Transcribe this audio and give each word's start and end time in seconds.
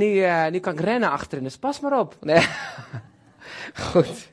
Nu, 0.00 0.22
eh, 0.22 0.46
nu 0.46 0.58
kan 0.58 0.72
ik 0.72 0.80
rennen 0.80 1.10
achterin, 1.10 1.44
dus 1.44 1.56
pas 1.56 1.80
maar 1.80 1.98
op. 1.98 2.16
Nee. 2.20 2.46
Goed. 3.90 4.28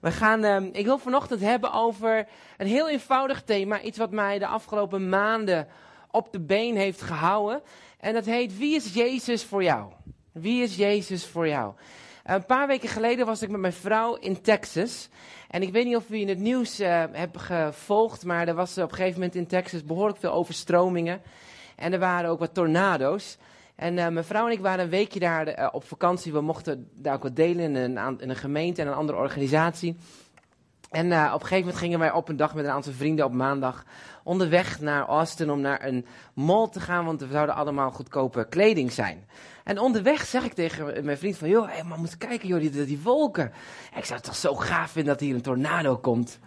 We 0.00 0.10
gaan, 0.10 0.44
ehm, 0.44 0.68
ik 0.72 0.84
wil 0.84 0.98
vanochtend 0.98 1.40
hebben 1.40 1.72
over 1.72 2.26
een 2.56 2.66
heel 2.66 2.88
eenvoudig 2.88 3.42
thema. 3.42 3.80
Iets 3.80 3.98
wat 3.98 4.10
mij 4.10 4.38
de 4.38 4.46
afgelopen 4.46 5.08
maanden 5.08 5.68
op 6.10 6.32
de 6.32 6.40
been 6.40 6.76
heeft 6.76 7.02
gehouden. 7.02 7.62
En 8.00 8.14
dat 8.14 8.24
heet, 8.24 8.58
wie 8.58 8.74
is 8.74 8.94
Jezus 8.94 9.44
voor 9.44 9.62
jou? 9.62 9.92
Wie 10.32 10.62
is 10.62 10.76
Jezus 10.76 11.26
voor 11.26 11.48
jou? 11.48 11.72
Een 12.24 12.46
paar 12.46 12.66
weken 12.66 12.88
geleden 12.88 13.26
was 13.26 13.42
ik 13.42 13.50
met 13.50 13.60
mijn 13.60 13.72
vrouw 13.72 14.14
in 14.14 14.40
Texas. 14.40 15.08
En 15.50 15.62
ik 15.62 15.72
weet 15.72 15.84
niet 15.84 15.96
of 15.96 16.10
u 16.10 16.16
in 16.16 16.28
het 16.28 16.38
nieuws 16.38 16.80
uh, 16.80 17.04
hebt 17.12 17.38
gevolgd, 17.38 18.24
maar 18.24 18.48
er 18.48 18.54
was 18.54 18.78
op 18.78 18.90
een 18.90 18.96
gegeven 18.96 19.20
moment 19.20 19.34
in 19.34 19.46
Texas 19.46 19.84
behoorlijk 19.84 20.18
veel 20.18 20.32
overstromingen. 20.32 21.22
En 21.76 21.92
er 21.92 21.98
waren 21.98 22.30
ook 22.30 22.38
wat 22.38 22.54
tornado's. 22.54 23.38
En 23.78 23.96
uh, 23.96 24.08
mijn 24.08 24.24
vrouw 24.24 24.46
en 24.46 24.52
ik 24.52 24.60
waren 24.60 24.84
een 24.84 24.90
weekje 24.90 25.20
daar 25.20 25.58
uh, 25.58 25.68
op 25.72 25.84
vakantie. 25.84 26.32
We 26.32 26.40
mochten 26.40 26.88
daar 26.94 27.14
ook 27.14 27.22
wat 27.22 27.36
delen 27.36 27.64
in 27.64 27.96
een, 27.96 28.20
in 28.20 28.30
een 28.30 28.36
gemeente 28.36 28.82
en 28.82 28.88
een 28.88 28.94
andere 28.94 29.18
organisatie. 29.18 29.96
En 30.90 31.06
uh, 31.06 31.24
op 31.26 31.40
een 31.40 31.46
gegeven 31.46 31.58
moment 31.58 31.76
gingen 31.76 31.98
wij 31.98 32.12
op 32.12 32.28
een 32.28 32.36
dag 32.36 32.54
met 32.54 32.64
een 32.64 32.70
aantal 32.70 32.92
vrienden 32.92 33.24
op 33.24 33.32
maandag 33.32 33.84
onderweg 34.24 34.80
naar 34.80 35.06
Austin 35.06 35.50
om 35.50 35.60
naar 35.60 35.84
een 35.84 36.06
mall 36.34 36.68
te 36.68 36.80
gaan, 36.80 37.04
want 37.04 37.20
we 37.20 37.28
zouden 37.30 37.54
allemaal 37.54 37.90
goedkope 37.90 38.46
kleding 38.48 38.92
zijn. 38.92 39.26
En 39.68 39.78
onderweg 39.78 40.26
zeg 40.26 40.44
ik 40.44 40.52
tegen 40.52 41.04
mijn 41.04 41.18
vriend 41.18 41.36
van, 41.36 41.48
joh, 41.48 41.68
hey, 41.70 41.84
maar 41.84 41.98
moet 41.98 42.16
kijken 42.16 42.48
joh, 42.48 42.60
die, 42.60 42.84
die 42.84 43.00
wolken. 43.02 43.52
Ik 43.96 44.04
zou 44.04 44.14
het 44.14 44.24
toch 44.24 44.36
zo 44.36 44.54
gaaf 44.54 44.90
vinden 44.90 45.12
dat 45.12 45.22
hier 45.22 45.34
een 45.34 45.42
tornado 45.42 45.96
komt. 45.96 46.38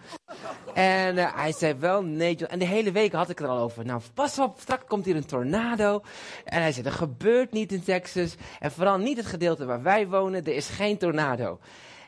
En 0.73 1.17
uh, 1.17 1.35
hij 1.35 1.51
zei 1.51 1.73
wel, 1.73 2.03
nee 2.03 2.35
joh. 2.35 2.51
En 2.51 2.59
de 2.59 2.65
hele 2.65 2.91
week 2.91 3.11
had 3.11 3.29
ik 3.29 3.39
er 3.39 3.47
al 3.47 3.57
over. 3.57 3.85
Nou, 3.85 4.01
pas 4.13 4.39
op, 4.39 4.59
straks 4.59 4.83
komt 4.87 5.05
hier 5.05 5.15
een 5.15 5.25
tornado. 5.25 6.01
En 6.43 6.61
hij 6.61 6.71
zei, 6.71 6.83
dat 6.83 6.93
gebeurt 6.93 7.51
niet 7.51 7.71
in 7.71 7.83
Texas. 7.83 8.35
En 8.59 8.71
vooral 8.71 8.97
niet 8.97 9.17
het 9.17 9.25
gedeelte 9.25 9.65
waar 9.65 9.81
wij 9.81 10.07
wonen, 10.07 10.45
er 10.45 10.55
is 10.55 10.69
geen 10.69 10.97
tornado. 10.97 11.59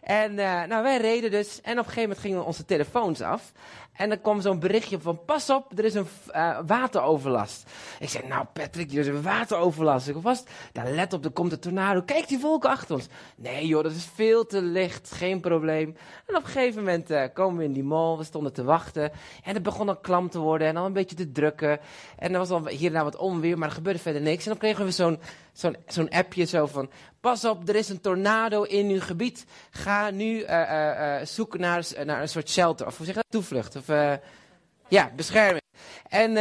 En 0.02 0.32
uh, 0.32 0.64
nou, 0.64 0.84
wij 0.84 0.98
reden 0.98 1.32
dus. 1.32 1.62
En 1.62 1.72
op 1.72 1.78
een 1.78 1.84
gegeven 1.84 2.02
moment 2.02 2.20
gingen 2.20 2.46
onze 2.46 2.66
telefoons 2.66 3.22
af. 3.22 3.52
En 3.94 4.10
dan 4.10 4.22
kwam 4.22 4.42
zo'n 4.42 4.60
berichtje 4.60 5.00
van, 5.00 5.26
pas 5.26 5.50
op, 5.50 5.78
er 5.78 5.86
is 5.86 5.94
een 5.94 6.08
uh, 6.36 6.60
wateroverlast. 6.66 7.70
Ik 8.00 8.10
zei, 8.10 8.28
nou 8.28 8.46
Patrick, 8.54 8.92
er 8.92 8.98
is 8.98 9.08
een 9.08 9.22
wateroverlast. 9.22 10.08
Ik 10.08 10.16
was, 10.16 10.44
daar 10.72 10.92
let 10.92 11.14
op, 11.14 11.26
er 11.26 11.32
komt 11.32 11.52
een 11.52 11.60
tornado. 11.60 12.02
Kijk 12.02 12.28
die 12.28 12.40
wolken 12.40 12.70
achter 12.70 12.96
ons. 12.96 13.08
Nee 13.36 13.68
joh, 13.68 13.84
dat 13.84 13.92
is 13.92 14.10
veel 14.14 14.46
te 14.46 14.62
licht, 14.62 15.12
geen 15.12 15.40
probleem. 15.40 15.98
En 16.26 16.36
op 16.36 16.44
een 16.44 16.50
gegeven 16.50 16.84
moment 16.84 17.12
uh, 17.12 17.24
komen 17.34 17.58
we 17.58 17.64
in 17.64 17.74
die 17.74 17.84
mall, 17.84 18.18
we 18.18 18.24
stonden 18.24 18.54
te 18.54 18.64
wachten. 18.64 19.12
En 19.44 19.54
het 19.54 19.64
begon 19.64 19.90
al 19.90 19.98
klam 19.98 20.30
te 20.30 20.40
worden 20.40 20.68
en 20.68 20.78
al 20.78 20.86
een 20.86 20.94
beetje 20.94 21.16
te 21.16 21.32
drukken. 21.32 21.80
En 22.18 22.34
er 22.34 22.40
was 22.40 22.50
al 22.50 22.68
hier 22.68 22.88
en 22.88 22.94
daar 22.94 23.04
wat 23.04 23.18
onweer, 23.18 23.58
maar 23.58 23.68
er 23.68 23.76
gebeurde 23.76 24.00
verder 24.00 24.22
niks. 24.22 24.44
En 24.44 24.50
dan 24.50 24.60
kregen 24.60 24.86
we 24.86 24.92
zo'n 24.92 25.20
zo'n 25.54 25.76
zo'n 25.88 26.10
appje 26.10 26.46
zo 26.46 26.66
van, 26.66 26.90
pas 27.20 27.46
op, 27.46 27.70
er 27.70 27.76
is 27.76 27.90
een 27.90 28.02
tornado 28.02 28.64
in 28.64 28.90
uw 28.90 29.02
gebied. 29.02 29.46
Ga 29.70 30.10
nu 30.10 30.40
uh, 30.40 30.48
uh, 30.50 31.16
zoeken 31.24 31.60
naar, 31.60 31.86
naar 32.06 32.22
een 32.22 32.30
soort 32.30 32.50
shelter, 32.50 32.88
of 32.88 32.98
hoe 32.98 33.06
zeg 33.06 33.16
je 33.16 33.22
dat, 33.22 33.32
toevlucht. 33.32 33.76
Of, 33.76 33.88
ja, 34.88 35.12
bescherming. 35.16 35.62
En 36.10 36.34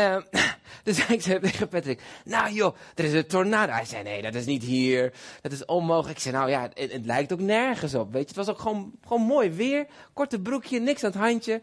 dus 0.84 1.06
ik 1.08 1.22
zei 1.22 1.40
tegen 1.40 1.68
Patrick, 1.68 2.02
nou 2.24 2.52
joh, 2.52 2.76
er 2.94 3.04
is 3.04 3.12
een 3.12 3.26
tornado. 3.26 3.72
Hij 3.72 3.84
zei, 3.84 4.02
nee, 4.02 4.22
dat 4.22 4.34
is 4.34 4.46
niet 4.46 4.62
hier. 4.62 5.12
Dat 5.40 5.52
is 5.52 5.64
onmogelijk. 5.64 6.16
Ik 6.16 6.22
zei, 6.22 6.36
nou 6.36 6.50
ja, 6.50 6.68
het, 6.74 6.92
het 6.92 7.06
lijkt 7.06 7.32
ook 7.32 7.40
nergens 7.40 7.94
op. 7.94 8.12
Weet 8.12 8.22
je, 8.22 8.28
het 8.28 8.36
was 8.36 8.48
ook 8.48 8.60
gewoon, 8.60 8.92
gewoon 9.06 9.22
mooi 9.22 9.50
weer. 9.50 9.86
Korte 10.12 10.40
broekje, 10.40 10.80
niks 10.80 11.04
aan 11.04 11.10
het 11.10 11.20
handje. 11.20 11.60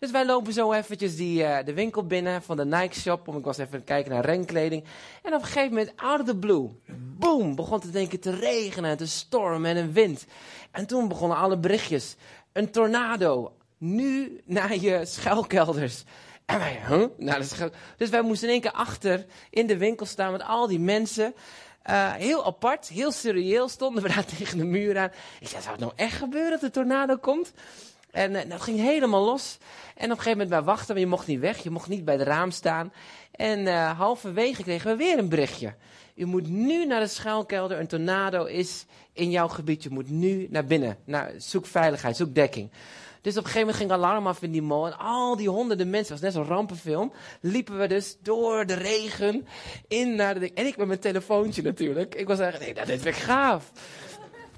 Dus 0.00 0.10
wij 0.10 0.26
lopen 0.26 0.52
zo 0.52 0.72
eventjes 0.72 1.16
die, 1.16 1.42
uh, 1.42 1.58
de 1.64 1.74
winkel 1.74 2.06
binnen 2.06 2.42
van 2.42 2.56
de 2.56 2.64
Nike 2.64 3.00
shop. 3.00 3.28
Om 3.28 3.36
ik 3.36 3.44
was 3.44 3.58
even 3.58 3.84
kijken 3.84 4.10
naar 4.10 4.24
renkleding. 4.24 4.84
En 5.22 5.34
op 5.34 5.40
een 5.40 5.46
gegeven 5.46 5.68
moment, 5.68 5.92
out 5.96 6.20
of 6.20 6.26
the 6.26 6.36
blue, 6.36 6.68
boom, 7.18 7.54
begon 7.54 7.80
het 7.80 7.92
denken 7.92 8.20
te 8.20 8.30
regenen, 8.30 8.96
te 8.96 9.06
stormen 9.06 9.70
en 9.70 9.76
een 9.76 9.92
wind. 9.92 10.26
En 10.70 10.86
toen 10.86 11.08
begonnen 11.08 11.38
alle 11.38 11.58
berichtjes. 11.58 12.16
Een 12.52 12.70
tornado, 12.70 13.52
nu 13.78 14.40
naar 14.44 14.76
je 14.76 15.04
schuilkelders. 15.04 16.04
En 16.46 16.58
wij, 16.58 16.80
huh? 16.88 17.06
Nou, 17.16 17.44
schuil... 17.44 17.70
Dus 17.96 18.08
wij 18.08 18.22
moesten 18.22 18.48
in 18.48 18.52
één 18.52 18.62
keer 18.62 18.72
achter 18.72 19.26
in 19.50 19.66
de 19.66 19.76
winkel 19.76 20.06
staan 20.06 20.32
met 20.32 20.42
al 20.42 20.66
die 20.66 20.80
mensen. 20.80 21.34
Uh, 21.90 22.12
heel 22.12 22.46
apart, 22.46 22.88
heel 22.88 23.12
serieel 23.12 23.68
stonden 23.68 24.02
we 24.02 24.08
daar 24.08 24.24
tegen 24.36 24.58
de 24.58 24.64
muur 24.64 24.98
aan. 24.98 25.10
Ik 25.40 25.48
zei, 25.48 25.62
zou 25.62 25.74
het 25.74 25.84
nou 25.84 25.92
echt 25.96 26.16
gebeuren 26.16 26.50
dat 26.50 26.60
de 26.60 26.70
tornado 26.70 27.16
komt? 27.16 27.52
En 28.10 28.48
dat 28.48 28.60
ging 28.60 28.78
helemaal 28.78 29.24
los. 29.24 29.58
En 29.94 30.04
op 30.04 30.10
een 30.10 30.22
gegeven 30.22 30.30
moment 30.30 30.48
wij 30.50 30.62
wachten, 30.62 30.94
maar 30.94 31.02
je 31.02 31.10
mocht 31.10 31.26
niet 31.26 31.40
weg. 31.40 31.62
Je 31.62 31.70
mocht 31.70 31.88
niet 31.88 32.04
bij 32.04 32.14
het 32.14 32.26
raam 32.26 32.50
staan. 32.50 32.92
En 33.30 33.58
uh, 33.60 33.98
halverwege 33.98 34.62
kregen 34.62 34.90
we 34.90 34.96
weer 34.96 35.18
een 35.18 35.28
berichtje. 35.28 35.74
U 36.14 36.24
moet 36.24 36.48
nu 36.48 36.86
naar 36.86 37.00
de 37.00 37.06
schuilkelder. 37.06 37.80
Een 37.80 37.86
tornado 37.86 38.44
is 38.44 38.86
in 39.12 39.30
jouw 39.30 39.48
gebied. 39.48 39.82
Je 39.82 39.90
moet 39.90 40.10
nu 40.10 40.46
naar 40.50 40.64
binnen. 40.64 40.98
Nou, 41.04 41.40
zoek 41.40 41.66
veiligheid, 41.66 42.16
zoek 42.16 42.34
dekking. 42.34 42.70
Dus 43.20 43.36
op 43.36 43.44
een 43.44 43.50
gegeven 43.50 43.60
moment 43.60 43.76
ging 43.76 43.90
alarm 43.90 44.26
af 44.26 44.42
in 44.42 44.50
die 44.50 44.62
mall. 44.62 44.86
En 44.86 44.98
al 44.98 45.36
die 45.36 45.48
honderden 45.48 45.90
mensen, 45.90 46.14
het 46.14 46.22
was 46.22 46.32
net 46.34 46.42
zo'n 46.42 46.54
rampenfilm. 46.54 47.12
Liepen 47.40 47.78
we 47.78 47.86
dus 47.86 48.16
door 48.22 48.66
de 48.66 48.74
regen 48.74 49.46
in 49.88 50.14
naar 50.14 50.40
de... 50.40 50.52
En 50.52 50.66
ik 50.66 50.76
met 50.76 50.86
mijn 50.86 50.98
telefoontje 50.98 51.62
natuurlijk. 51.62 52.14
Ik 52.14 52.26
was 52.26 52.38
eigenlijk, 52.38 52.86
nee, 52.86 52.86
dat 52.86 53.06
is 53.06 53.16
gaaf. 53.16 53.72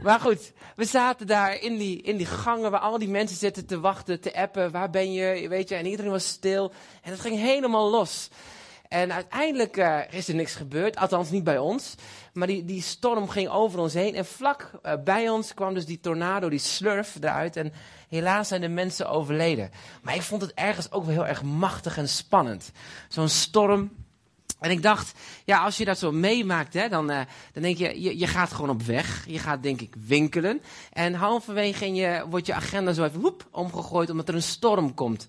Maar 0.03 0.21
goed, 0.21 0.53
we 0.77 0.85
zaten 0.85 1.27
daar 1.27 1.61
in 1.61 1.77
die, 1.77 2.03
in 2.03 2.17
die 2.17 2.27
gangen 2.27 2.71
waar 2.71 2.81
al 2.81 2.99
die 2.99 3.09
mensen 3.09 3.37
zitten 3.37 3.67
te 3.67 3.81
wachten, 3.81 4.21
te 4.21 4.35
appen. 4.35 4.71
Waar 4.71 4.91
ben 4.91 5.13
je? 5.13 5.49
Weet 5.49 5.69
je, 5.69 5.75
en 5.75 5.87
iedereen 5.87 6.11
was 6.11 6.27
stil. 6.27 6.73
En 7.03 7.11
het 7.11 7.21
ging 7.21 7.37
helemaal 7.37 7.91
los. 7.91 8.31
En 8.89 9.13
uiteindelijk 9.13 9.77
uh, 9.77 9.99
is 10.11 10.29
er 10.29 10.35
niks 10.35 10.55
gebeurd, 10.55 10.97
althans 10.97 11.31
niet 11.31 11.45
bij 11.45 11.59
ons. 11.59 11.95
Maar 12.33 12.47
die, 12.47 12.65
die 12.65 12.83
storm 12.83 13.29
ging 13.29 13.49
over 13.49 13.79
ons 13.79 13.95
heen. 13.95 14.15
En 14.15 14.25
vlak 14.25 14.71
uh, 14.83 14.93
bij 15.05 15.29
ons 15.29 15.55
kwam 15.55 15.75
dus 15.75 15.87
die 15.87 16.01
tornado, 16.01 16.49
die 16.49 16.59
slurf 16.59 17.17
eruit. 17.21 17.57
En 17.57 17.73
helaas 18.09 18.49
zijn 18.49 18.61
de 18.61 18.69
mensen 18.69 19.09
overleden. 19.09 19.71
Maar 20.03 20.15
ik 20.15 20.23
vond 20.23 20.43
het 20.43 20.55
ergens 20.55 20.93
ook 20.93 21.05
wel 21.05 21.15
heel 21.15 21.27
erg 21.27 21.43
machtig 21.43 21.97
en 21.97 22.09
spannend. 22.09 22.73
Zo'n 23.09 23.29
storm. 23.29 23.91
En 24.63 24.71
ik 24.71 24.83
dacht, 24.83 25.13
ja, 25.45 25.65
als 25.65 25.77
je 25.77 25.85
dat 25.85 25.99
zo 25.99 26.13
meemaakt, 26.13 26.75
hè, 26.75 26.89
dan, 26.89 27.11
uh, 27.11 27.21
dan 27.53 27.63
denk 27.63 27.77
je, 27.77 28.03
je, 28.03 28.19
je 28.19 28.27
gaat 28.27 28.53
gewoon 28.53 28.71
op 28.71 28.83
weg. 28.83 29.25
Je 29.27 29.39
gaat, 29.39 29.63
denk 29.63 29.81
ik, 29.81 29.95
winkelen. 30.07 30.63
En 30.93 31.15
halverwege 31.15 31.87
in 31.87 31.95
je, 31.95 32.25
wordt 32.31 32.47
je 32.47 32.55
agenda 32.55 32.93
zo 32.93 33.05
even 33.05 33.21
woep, 33.21 33.47
omgegooid 33.51 34.11
omdat 34.11 34.29
er 34.29 34.35
een 34.35 34.43
storm 34.43 34.95
komt. 34.95 35.27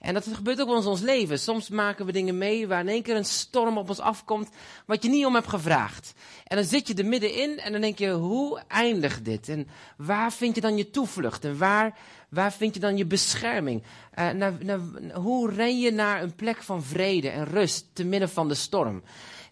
En 0.00 0.14
dat 0.14 0.28
gebeurt 0.32 0.60
ook 0.60 0.68
wel 0.68 0.80
in 0.80 0.86
ons 0.86 1.00
leven. 1.00 1.38
Soms 1.38 1.68
maken 1.68 2.06
we 2.06 2.12
dingen 2.12 2.38
mee 2.38 2.68
waar 2.68 2.80
in 2.80 2.88
één 2.88 3.02
keer 3.02 3.16
een 3.16 3.24
storm 3.24 3.78
op 3.78 3.88
ons 3.88 4.00
afkomt, 4.00 4.48
wat 4.86 5.02
je 5.02 5.08
niet 5.08 5.26
om 5.26 5.34
hebt 5.34 5.48
gevraagd. 5.48 6.14
En 6.44 6.56
dan 6.56 6.64
zit 6.64 6.88
je 6.88 6.94
er 6.94 7.06
middenin 7.06 7.58
en 7.58 7.72
dan 7.72 7.80
denk 7.80 7.98
je, 7.98 8.10
hoe 8.10 8.62
eindigt 8.68 9.24
dit? 9.24 9.48
En 9.48 9.68
waar 9.96 10.32
vind 10.32 10.54
je 10.54 10.60
dan 10.60 10.76
je 10.76 10.90
toevlucht? 10.90 11.44
En 11.44 11.58
waar, 11.58 11.98
waar 12.36 12.52
vind 12.52 12.74
je 12.74 12.80
dan 12.80 12.96
je 12.96 13.06
bescherming? 13.06 13.82
Uh, 13.82 14.30
naar, 14.30 14.52
naar, 14.60 14.80
hoe 15.14 15.50
ren 15.50 15.80
je 15.80 15.90
naar 15.90 16.22
een 16.22 16.34
plek 16.34 16.62
van 16.62 16.82
vrede 16.82 17.28
en 17.28 17.44
rust 17.44 17.86
te 17.92 18.04
midden 18.04 18.28
van 18.28 18.48
de 18.48 18.54
storm? 18.54 19.02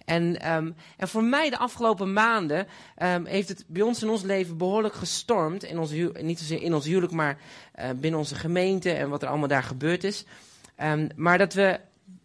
En, 0.04 0.52
um, 0.54 0.74
en 0.96 1.08
voor 1.08 1.24
mij 1.24 1.50
de 1.50 1.58
afgelopen 1.58 2.12
maanden 2.12 2.66
um, 3.02 3.26
heeft 3.26 3.48
het 3.48 3.64
bij 3.66 3.82
ons 3.82 4.02
in 4.02 4.08
ons 4.08 4.22
leven 4.22 4.56
behoorlijk 4.56 4.94
gestormd. 4.94 5.64
In 5.64 5.78
niet 6.20 6.38
zozeer 6.38 6.62
in 6.62 6.74
ons 6.74 6.84
huwelijk, 6.84 7.12
maar 7.12 7.38
uh, 7.78 7.90
binnen 7.96 8.20
onze 8.20 8.34
gemeente 8.34 8.92
en 8.92 9.08
wat 9.08 9.22
er 9.22 9.28
allemaal 9.28 9.48
daar 9.48 9.62
gebeurd 9.62 10.04
is. 10.04 10.24
Um, 10.82 11.08
maar 11.16 11.38
dat 11.38 11.54
we 11.54 11.80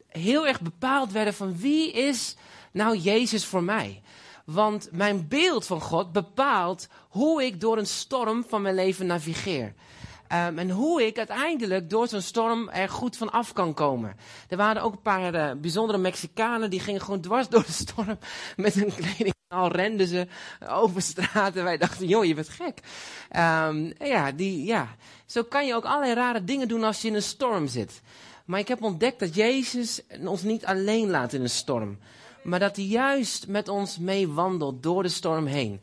heel 0.08 0.47
erg 0.47 0.62
bepaald 0.62 1.12
werden 1.12 1.34
van 1.34 1.58
wie 1.58 1.91
is 1.91 2.36
nou 2.72 2.97
Jezus 2.97 3.46
voor 3.46 3.64
mij? 3.64 4.02
Want 4.46 4.90
mijn 4.91 5.28
beeld 5.28 5.66
van 5.66 5.81
God 5.81 6.12
bepaalt 6.12 6.88
hoe 7.09 7.44
ik 7.44 7.62
door 7.62 7.78
een 7.78 7.88
storm 7.88 8.46
van 8.47 8.62
mijn 8.62 8.76
leven 8.76 9.06
navigeer. 9.06 9.74
Um, 10.34 10.59
en 10.59 10.69
hoe 10.69 11.06
ik 11.06 11.17
uiteindelijk 11.17 11.90
door 11.90 12.07
zo'n 12.07 12.22
storm 12.22 12.69
er 12.69 12.90
goed 12.90 13.17
van 13.17 13.31
af 13.31 13.53
kan 13.53 13.73
komen. 13.73 14.16
Er 14.47 14.57
waren 14.57 14.81
ook 14.81 14.94
een 14.94 15.01
paar 15.01 15.34
uh, 15.35 15.51
bijzondere 15.62 15.97
Mexicanen 15.97 16.69
die 16.69 16.79
gingen 16.79 17.01
gewoon 17.01 17.22
dwars 17.22 17.50
door 17.50 17.66
de 17.66 17.72
storm 17.72 18.17
met 18.56 18.73
hun 18.73 18.94
kleding. 18.95 19.34
Al 19.47 19.72
renden 19.72 20.07
ze 20.07 20.28
over 20.67 21.01
straten. 21.01 21.63
Wij 21.63 21.78
dachten, 21.78 22.08
joh, 22.08 22.26
je 22.26 22.34
bent 22.34 22.49
gek. 22.49 22.79
Um, 23.67 23.93
ja, 23.99 24.31
die, 24.31 24.66
ja, 24.66 24.96
zo 25.26 25.43
kan 25.43 25.66
je 25.67 25.76
ook 25.76 25.85
allerlei 25.85 26.14
rare 26.14 26.43
dingen 26.43 26.67
doen 26.67 26.84
als 26.84 27.02
je 27.02 27.08
in 27.08 27.16
een 27.16 27.22
storm 27.22 27.67
zit. 27.67 28.02
Maar 28.46 28.59
ik 28.59 28.67
heb 28.67 28.84
ontdekt 28.84 29.20
dat 29.20 29.35
Jezus 29.35 30.02
ons 30.26 30.43
niet 30.43 30.66
alleen 30.66 31.09
laat 31.09 31.34
in 31.34 31.41
een 31.41 31.49
storm. 31.49 31.97
Maar 32.43 32.59
dat 32.59 32.76
hij 32.76 32.85
juist 32.85 33.47
met 33.47 33.67
ons 33.67 33.97
meewandelt 33.97 34.84
door 34.84 35.03
de 35.03 35.09
storm 35.09 35.46
heen. 35.46 35.81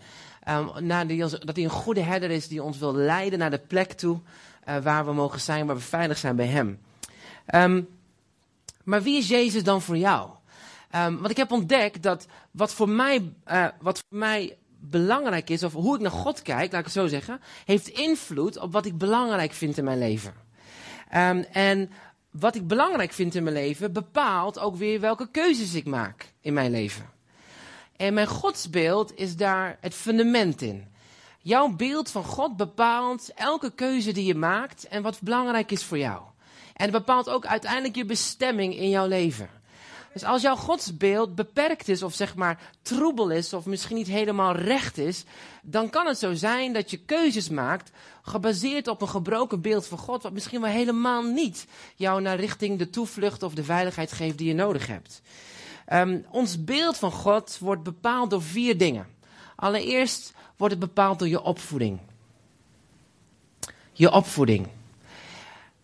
Um, 0.48 0.70
naar 0.87 1.06
die, 1.06 1.19
dat 1.19 1.56
hij 1.56 1.64
een 1.64 1.70
goede 1.70 2.00
herder 2.00 2.31
is 2.31 2.48
die 2.48 2.62
ons 2.62 2.78
wil 2.78 2.94
leiden 2.94 3.38
naar 3.38 3.50
de 3.50 3.58
plek 3.58 3.93
toe 3.93 4.20
uh, 4.69 4.76
waar 4.76 5.04
we 5.04 5.12
mogen 5.12 5.40
zijn, 5.40 5.66
waar 5.66 5.76
we 5.76 5.82
veilig 5.82 6.19
zijn 6.19 6.37
bij 6.37 6.46
hem. 6.46 6.78
Um, 7.54 7.88
maar 8.84 9.02
wie 9.02 9.19
is 9.19 9.28
Jezus 9.28 9.62
dan 9.62 9.82
voor 9.82 9.96
jou? 9.96 10.31
Um, 10.94 11.16
want 11.16 11.31
ik 11.31 11.37
heb 11.37 11.52
ontdekt 11.52 12.02
dat 12.02 12.26
wat 12.50 12.72
voor 12.72 12.88
mij, 12.88 13.32
uh, 13.52 13.66
wat 13.81 14.02
voor 14.08 14.19
mij 14.19 14.56
belangrijk 14.81 15.50
is, 15.50 15.62
of 15.62 15.72
hoe 15.72 15.94
ik 15.94 16.00
naar 16.00 16.10
God 16.10 16.43
kijk, 16.43 16.72
laat 16.72 16.81
ik 16.81 16.84
het 16.84 16.94
zo 16.94 17.06
zeggen, 17.06 17.40
heeft 17.64 17.88
invloed 17.88 18.58
op 18.58 18.72
wat 18.72 18.87
ik 18.87 18.98
belangrijk 18.98 19.52
vind 19.52 19.78
in 19.78 19.84
mijn 19.84 19.98
leven. 19.98 20.34
En 21.52 21.90
wat 22.31 22.54
ik 22.54 22.66
belangrijk 22.66 23.12
vind 23.12 23.34
in 23.34 23.43
mijn 23.43 23.54
leven 23.54 23.93
bepaalt 23.93 24.58
ook 24.58 24.76
weer 24.76 25.00
welke 25.00 25.31
keuzes 25.31 25.75
ik 25.75 25.87
maak 25.87 26.32
in 26.40 26.52
mijn 26.52 26.70
leven. 26.70 27.15
En 27.96 28.14
mijn 28.14 28.26
godsbeeld 28.26 29.19
is 29.19 29.37
daar 29.37 29.78
het 29.81 29.94
fundament 29.94 30.62
in. 30.62 30.87
Jouw 31.38 31.69
beeld 31.69 32.10
van 32.10 32.25
God 32.25 32.56
bepaalt 32.56 33.31
elke 33.34 33.70
keuze 33.75 34.12
die 34.12 34.25
je 34.25 34.34
maakt 34.34 34.88
en 34.88 35.02
wat 35.02 35.20
belangrijk 35.20 35.70
is 35.70 35.84
voor 35.84 35.98
jou. 35.98 36.22
En 36.75 36.82
het 36.82 36.90
bepaalt 36.90 37.28
ook 37.28 37.46
uiteindelijk 37.46 37.94
je 37.94 38.04
bestemming 38.04 38.76
in 38.76 38.88
jouw 38.88 39.06
leven. 39.06 39.48
Dus 40.12 40.25
als 40.25 40.43
jouw 40.43 40.56
godsbeeld 40.56 41.34
beperkt 41.34 41.88
is 41.88 42.02
of 42.02 42.14
zeg 42.14 42.34
maar 42.34 42.72
troebel 42.82 43.31
is 43.31 43.52
of 43.52 43.66
misschien 43.66 43.96
niet 43.96 44.06
helemaal 44.06 44.54
recht 44.54 44.98
is, 44.98 45.25
dan 45.62 45.90
kan 45.90 46.06
het 46.06 46.19
zo 46.19 46.34
zijn 46.34 46.72
dat 46.72 46.90
je 46.90 46.96
keuzes 46.96 47.48
maakt 47.48 47.90
gebaseerd 48.22 48.88
op 48.88 49.02
een 49.02 49.08
gebroken 49.08 49.60
beeld 49.60 49.87
van 49.87 49.98
God, 49.98 50.22
wat 50.22 50.32
misschien 50.32 50.60
wel 50.60 50.70
helemaal 50.70 51.22
niet 51.22 51.66
jou 51.94 52.20
naar 52.20 52.37
richting 52.37 52.78
de 52.78 52.90
toevlucht 52.90 53.43
of 53.43 53.54
de 53.54 53.64
veiligheid 53.64 54.12
geeft 54.12 54.38
die 54.38 54.48
je 54.48 54.54
nodig 54.54 54.87
hebt. 54.87 55.22
Um, 55.92 56.24
ons 56.30 56.64
beeld 56.64 56.96
van 56.96 57.12
God 57.12 57.58
wordt 57.58 57.82
bepaald 57.82 58.30
door 58.30 58.42
vier 58.42 58.78
dingen. 58.78 59.06
Allereerst 59.56 60.32
wordt 60.56 60.74
het 60.74 60.82
bepaald 60.82 61.18
door 61.18 61.28
je 61.28 61.42
opvoeding. 61.42 61.98
Je 63.92 64.10
opvoeding. 64.10 64.68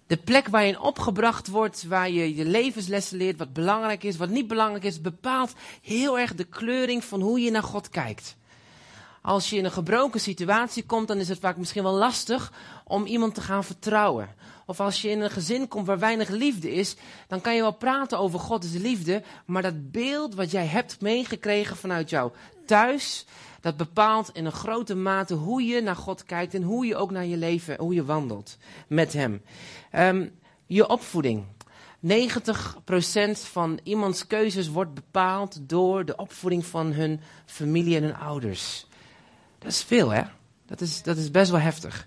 De 0.07 0.17
plek 0.17 0.49
waar 0.49 0.63
je 0.63 0.69
in 0.69 0.81
opgebracht 0.81 1.49
wordt, 1.49 1.85
waar 1.85 2.11
je 2.11 2.35
je 2.37 2.45
levenslessen 2.45 3.17
leert, 3.17 3.39
wat 3.39 3.53
belangrijk 3.53 4.03
is, 4.03 4.17
wat 4.17 4.29
niet 4.29 4.47
belangrijk 4.47 4.85
is, 4.85 5.01
bepaalt 5.01 5.53
heel 5.83 6.19
erg 6.19 6.35
de 6.35 6.45
kleuring 6.45 7.05
van 7.05 7.21
hoe 7.21 7.41
je 7.41 7.51
naar 7.51 7.63
God 7.63 7.89
kijkt. 7.89 8.37
Als 9.23 9.51
je 9.51 9.57
in 9.57 9.65
een 9.65 9.73
gebroken 9.73 10.21
situatie 10.21 10.85
komt, 10.85 11.09
dan 11.09 11.19
is 11.19 11.29
het 11.29 11.39
vaak 11.39 11.57
misschien 11.57 11.83
wel 11.83 11.95
lastig 11.95 12.53
om 12.85 13.05
iemand 13.05 13.35
te 13.35 13.41
gaan 13.41 13.65
vertrouwen. 13.65 14.35
Of 14.67 14.81
als 14.81 15.03
je 15.03 15.09
in 15.09 15.21
een 15.21 15.31
gezin 15.31 15.69
komt 15.69 15.87
waar 15.87 15.99
weinig 15.99 16.29
liefde 16.29 16.75
is, 16.75 16.97
dan 17.27 17.41
kan 17.41 17.55
je 17.55 17.61
wel 17.61 17.73
praten 17.73 18.19
over 18.19 18.39
God 18.39 18.65
is 18.65 18.73
liefde, 18.73 19.23
maar 19.47 19.63
dat 19.63 19.91
beeld 19.91 20.35
wat 20.35 20.51
jij 20.51 20.67
hebt 20.67 21.01
meegekregen 21.01 21.77
vanuit 21.77 22.11
jou 22.11 22.33
thuis, 22.67 23.27
dat 23.61 23.77
bepaalt 23.77 24.31
in 24.33 24.45
een 24.45 24.53
grote 24.53 24.95
mate 24.95 25.35
hoe 25.35 25.63
je 25.63 25.81
naar 25.81 25.97
God 25.97 26.25
kijkt 26.25 26.55
en 26.55 26.63
hoe 26.63 26.87
je 26.87 26.97
ook 26.97 27.11
naar 27.11 27.25
je 27.25 27.37
leven, 27.37 27.79
hoe 27.79 27.95
je 27.95 28.05
wandelt 28.05 28.57
met 28.87 29.13
Hem. 29.13 29.43
Um, 29.93 30.33
je 30.67 30.89
opvoeding. 30.89 31.45
90% 32.07 32.11
van 33.33 33.81
iemands 33.83 34.27
keuzes 34.27 34.69
wordt 34.69 34.95
bepaald 34.95 35.59
door 35.61 36.05
de 36.05 36.17
opvoeding 36.17 36.67
van 36.67 36.93
hun 36.93 37.21
familie 37.47 37.97
en 37.97 38.03
hun 38.03 38.17
ouders. 38.17 38.87
Dat 39.59 39.71
is 39.73 39.83
veel, 39.83 40.11
hè? 40.11 40.23
Dat 40.67 40.81
is, 40.81 41.03
dat 41.03 41.17
is 41.17 41.31
best 41.31 41.51
wel 41.51 41.61
heftig. 41.61 42.07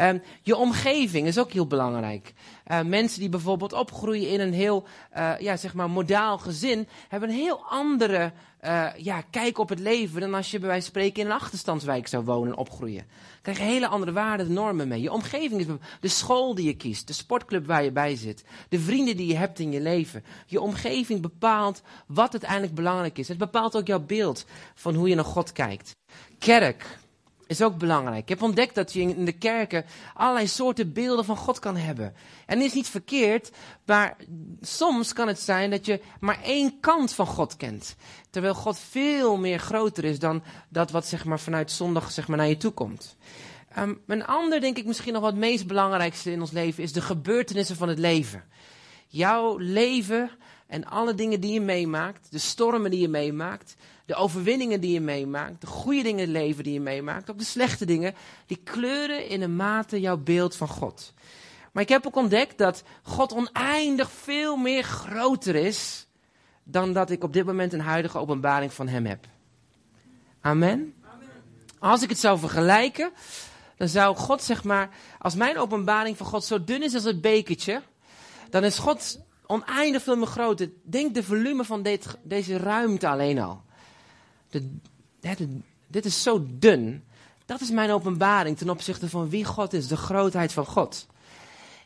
Um, 0.00 0.22
je 0.42 0.56
omgeving 0.56 1.26
is 1.26 1.38
ook 1.38 1.52
heel 1.52 1.66
belangrijk. 1.66 2.32
Uh, 2.66 2.82
mensen 2.82 3.20
die 3.20 3.28
bijvoorbeeld 3.28 3.72
opgroeien 3.72 4.28
in 4.28 4.40
een 4.40 4.52
heel, 4.52 4.86
uh, 5.16 5.32
ja, 5.38 5.56
zeg 5.56 5.74
maar, 5.74 5.90
modaal 5.90 6.38
gezin, 6.38 6.88
hebben 7.08 7.28
een 7.28 7.34
heel 7.34 7.64
andere 7.68 8.32
uh, 8.66 8.86
ja, 8.96 9.20
kijk 9.20 9.58
op 9.58 9.68
het 9.68 9.78
leven 9.78 10.20
dan 10.20 10.34
als 10.34 10.50
je 10.50 10.58
bij 10.58 10.68
wijze 10.68 10.82
van 10.82 10.90
spreken 10.90 11.22
in 11.22 11.28
een 11.28 11.36
achterstandswijk 11.36 12.06
zou 12.06 12.24
wonen 12.24 12.52
en 12.52 12.58
opgroeien. 12.58 13.06
Krijg 13.42 13.58
je 13.58 13.64
hele 13.64 13.88
andere 13.88 14.12
waarden 14.12 14.46
en 14.46 14.52
normen 14.52 14.88
mee. 14.88 15.00
Je 15.00 15.12
omgeving 15.12 15.60
is 15.60 15.66
de 16.00 16.08
school 16.08 16.54
die 16.54 16.66
je 16.66 16.76
kiest, 16.76 17.06
de 17.06 17.12
sportclub 17.12 17.66
waar 17.66 17.84
je 17.84 17.92
bij 17.92 18.16
zit, 18.16 18.44
de 18.68 18.80
vrienden 18.80 19.16
die 19.16 19.26
je 19.26 19.36
hebt 19.36 19.58
in 19.58 19.72
je 19.72 19.80
leven. 19.80 20.24
Je 20.46 20.60
omgeving 20.60 21.20
bepaalt 21.20 21.82
wat 22.06 22.32
uiteindelijk 22.32 22.74
belangrijk 22.74 23.18
is. 23.18 23.28
Het 23.28 23.38
bepaalt 23.38 23.76
ook 23.76 23.86
jouw 23.86 24.00
beeld 24.00 24.44
van 24.74 24.94
hoe 24.94 25.08
je 25.08 25.14
naar 25.14 25.24
God 25.24 25.52
kijkt. 25.52 25.96
Kerk, 26.38 26.98
is 27.46 27.62
ook 27.62 27.78
belangrijk. 27.78 28.22
Ik 28.22 28.28
heb 28.28 28.42
ontdekt 28.42 28.74
dat 28.74 28.92
je 28.92 29.00
in 29.00 29.24
de 29.24 29.32
kerken 29.32 29.84
allerlei 30.14 30.46
soorten 30.46 30.92
beelden 30.92 31.24
van 31.24 31.36
God 31.36 31.58
kan 31.58 31.76
hebben. 31.76 32.14
En 32.46 32.58
dat 32.58 32.66
is 32.66 32.74
niet 32.74 32.88
verkeerd, 32.88 33.50
maar 33.84 34.16
soms 34.60 35.12
kan 35.12 35.28
het 35.28 35.40
zijn 35.40 35.70
dat 35.70 35.86
je 35.86 36.00
maar 36.20 36.42
één 36.42 36.80
kant 36.80 37.12
van 37.12 37.26
God 37.26 37.56
kent. 37.56 37.96
Terwijl 38.30 38.54
God 38.54 38.78
veel 38.78 39.36
meer 39.36 39.58
groter 39.58 40.04
is 40.04 40.18
dan 40.18 40.42
dat 40.68 40.90
wat 40.90 41.06
zeg 41.06 41.24
maar, 41.24 41.40
vanuit 41.40 41.70
zondag 41.70 42.10
zeg 42.10 42.28
maar, 42.28 42.36
naar 42.36 42.48
je 42.48 42.56
toe 42.56 42.72
komt. 42.72 43.16
Um, 43.78 44.00
een 44.06 44.26
ander, 44.26 44.60
denk 44.60 44.76
ik, 44.76 44.86
misschien 44.86 45.12
nog 45.12 45.22
wat 45.22 45.34
meest 45.34 45.66
belangrijkste 45.66 46.30
in 46.30 46.40
ons 46.40 46.50
leven 46.50 46.82
is 46.82 46.92
de 46.92 47.00
gebeurtenissen 47.00 47.76
van 47.76 47.88
het 47.88 47.98
leven. 47.98 48.44
Jouw 49.06 49.56
leven 49.56 50.30
en 50.66 50.84
alle 50.84 51.14
dingen 51.14 51.40
die 51.40 51.52
je 51.52 51.60
meemaakt, 51.60 52.30
de 52.30 52.38
stormen 52.38 52.90
die 52.90 53.00
je 53.00 53.08
meemaakt, 53.08 53.76
de 54.06 54.14
overwinningen 54.14 54.80
die 54.80 54.92
je 54.92 55.00
meemaakt, 55.00 55.60
de 55.60 55.66
goede 55.66 56.02
dingen 56.02 56.18
in 56.18 56.34
het 56.34 56.42
leven 56.42 56.64
die 56.64 56.72
je 56.72 56.80
meemaakt, 56.80 57.30
ook 57.30 57.38
de 57.38 57.44
slechte 57.44 57.84
dingen, 57.84 58.14
die 58.46 58.60
kleuren 58.64 59.28
in 59.28 59.42
een 59.42 59.56
mate 59.56 60.00
jouw 60.00 60.16
beeld 60.16 60.56
van 60.56 60.68
God. 60.68 61.12
Maar 61.72 61.82
ik 61.82 61.88
heb 61.88 62.06
ook 62.06 62.16
ontdekt 62.16 62.58
dat 62.58 62.82
God 63.02 63.32
oneindig 63.34 64.10
veel 64.10 64.56
meer 64.56 64.82
groter 64.82 65.54
is 65.54 66.06
dan 66.62 66.92
dat 66.92 67.10
ik 67.10 67.24
op 67.24 67.32
dit 67.32 67.46
moment 67.46 67.72
een 67.72 67.80
huidige 67.80 68.18
openbaring 68.18 68.72
van 68.72 68.88
Hem 68.88 69.06
heb. 69.06 69.26
Amen. 70.40 70.70
Amen. 70.70 70.94
Als 71.78 72.02
ik 72.02 72.08
het 72.08 72.18
zou 72.18 72.38
vergelijken, 72.38 73.10
dan 73.76 73.88
zou 73.88 74.16
God 74.16 74.42
zeg 74.42 74.64
maar, 74.64 74.88
als 75.18 75.34
mijn 75.34 75.58
openbaring 75.58 76.16
van 76.16 76.26
God 76.26 76.44
zo 76.44 76.64
dun 76.64 76.82
is 76.82 76.94
als 76.94 77.04
het 77.04 77.20
bekertje, 77.20 77.82
dan 78.50 78.64
is 78.64 78.78
God 78.78 79.20
oneindig 79.46 80.02
veel 80.02 80.16
meer 80.16 80.26
groter. 80.26 80.70
Denk 80.82 81.14
de 81.14 81.22
volume 81.22 81.64
van 81.64 81.82
dit, 81.82 82.06
deze 82.22 82.56
ruimte 82.56 83.08
alleen 83.08 83.38
al 83.38 83.64
dit 85.88 86.04
is 86.04 86.22
zo 86.22 86.46
dun. 86.48 87.04
Dat 87.46 87.60
is 87.60 87.70
mijn 87.70 87.90
openbaring 87.90 88.56
ten 88.56 88.70
opzichte 88.70 89.08
van 89.08 89.28
wie 89.28 89.44
God 89.44 89.72
is, 89.72 89.88
de 89.88 89.96
grootheid 89.96 90.52
van 90.52 90.66
God. 90.66 91.06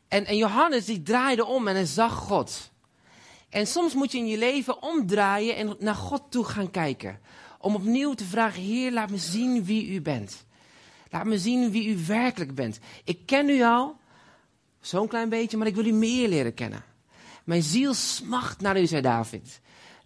En, 0.09 0.27
en 0.27 0.37
Johannes 0.37 0.85
die 0.85 1.03
draaide 1.03 1.45
om 1.45 1.69
en 1.69 1.75
hij 1.75 1.85
zag 1.85 2.15
God. 2.15 2.71
En 3.49 3.67
soms 3.67 3.95
moet 3.95 4.13
je 4.13 4.19
in 4.19 4.27
je 4.27 4.39
leven 4.39 4.83
omdraaien 4.83 5.57
en 5.57 5.77
naar 5.79 5.95
God 5.95 6.23
toe 6.29 6.45
gaan 6.45 6.71
kijken. 6.71 7.21
Om 7.59 7.75
opnieuw 7.75 8.15
te 8.15 8.25
vragen, 8.25 8.63
Heer, 8.63 8.93
laat 8.93 9.11
me 9.11 9.19
zien 9.19 9.65
wie 9.65 9.89
u 9.89 10.01
bent. 10.01 10.45
Laat 11.11 11.25
me 11.25 11.39
zien 11.39 11.71
wie 11.71 11.89
u 11.89 12.05
werkelijk 12.07 12.55
bent. 12.55 12.79
Ik 13.05 13.27
ken 13.27 13.49
u 13.49 13.63
al, 13.63 13.97
zo'n 14.81 15.09
klein 15.09 15.29
beetje, 15.29 15.57
maar 15.57 15.67
ik 15.67 15.75
wil 15.75 15.87
u 15.87 15.93
meer 15.93 16.29
leren 16.29 16.55
kennen. 16.55 16.85
Mijn 17.45 17.63
ziel 17.63 17.95
smacht 17.95 18.61
naar 18.61 18.81
u, 18.81 18.87
zei 18.87 19.03
David. 19.03 19.61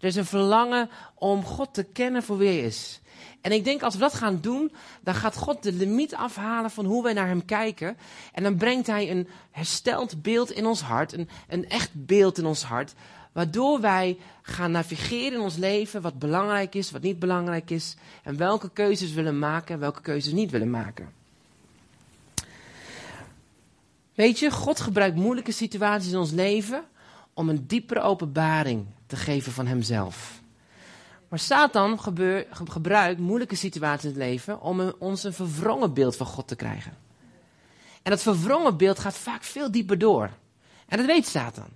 Er 0.05 0.11
is 0.11 0.17
een 0.17 0.25
verlangen 0.25 0.91
om 1.15 1.45
God 1.45 1.75
te 1.75 1.83
kennen 1.83 2.23
voor 2.23 2.39
wie 2.39 2.49
hij 2.49 2.61
is. 2.61 3.01
En 3.41 3.53
ik 3.53 3.65
denk 3.65 3.83
als 3.83 3.95
we 3.95 4.01
dat 4.01 4.15
gaan 4.15 4.41
doen, 4.41 4.73
dan 5.03 5.15
gaat 5.15 5.37
God 5.37 5.63
de 5.63 5.73
limiet 5.73 6.15
afhalen 6.15 6.71
van 6.71 6.85
hoe 6.85 7.03
wij 7.03 7.13
naar 7.13 7.27
hem 7.27 7.45
kijken. 7.45 7.97
En 8.33 8.43
dan 8.43 8.57
brengt 8.57 8.87
hij 8.87 9.11
een 9.11 9.29
hersteld 9.51 10.23
beeld 10.23 10.51
in 10.51 10.67
ons 10.67 10.81
hart, 10.81 11.13
een, 11.13 11.29
een 11.49 11.69
echt 11.69 11.91
beeld 11.93 12.39
in 12.39 12.47
ons 12.47 12.63
hart. 12.63 12.95
Waardoor 13.33 13.81
wij 13.81 14.19
gaan 14.43 14.71
navigeren 14.71 15.33
in 15.33 15.41
ons 15.41 15.57
leven 15.57 16.03
wat 16.03 16.19
belangrijk 16.19 16.75
is, 16.75 16.91
wat 16.91 17.03
niet 17.03 17.19
belangrijk 17.19 17.71
is. 17.71 17.97
En 18.23 18.37
welke 18.37 18.71
keuzes 18.73 19.13
willen 19.13 19.39
maken 19.39 19.75
en 19.75 19.81
welke 19.81 20.01
keuzes 20.01 20.33
niet 20.33 20.51
willen 20.51 20.71
maken. 20.71 21.13
Weet 24.15 24.39
je, 24.39 24.51
God 24.51 24.81
gebruikt 24.81 25.17
moeilijke 25.17 25.53
situaties 25.53 26.13
in 26.13 26.19
ons 26.19 26.31
leven 26.31 26.85
om 27.35 27.49
een 27.49 27.67
diepere 27.67 28.01
openbaring 28.01 28.87
geven 29.17 29.53
van 29.53 29.67
hemzelf. 29.67 30.43
Maar 31.29 31.39
Satan 31.39 32.01
gebruikt 32.51 33.21
moeilijke 33.21 33.57
situaties 33.57 34.05
in 34.05 34.09
het 34.09 34.19
leven 34.19 34.61
om 34.61 34.81
een, 34.81 34.95
ons 34.99 35.25
een 35.25 35.33
verwrongen 35.33 35.95
beeld 35.95 36.17
van 36.17 36.27
God 36.27 36.49
te 36.49 36.57
krijgen. 36.57 36.97
En 38.03 38.11
dat 38.11 38.23
verwrongen 38.23 38.77
beeld 38.77 38.99
gaat 38.99 39.17
vaak 39.17 39.43
veel 39.43 39.71
dieper 39.71 39.99
door. 39.99 40.31
En 40.87 40.97
dat 40.97 41.07
weet 41.07 41.27
Satan. 41.27 41.69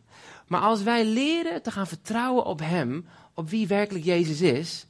Maar 0.46 0.60
als 0.60 0.82
wij 0.82 1.04
leren 1.04 1.62
te 1.62 1.70
gaan 1.70 1.86
vertrouwen 1.86 2.44
op 2.44 2.60
Hem, 2.60 3.06
op 3.34 3.50
wie 3.50 3.66
werkelijk 3.66 4.04
Jezus 4.04 4.40
is, 4.40 4.86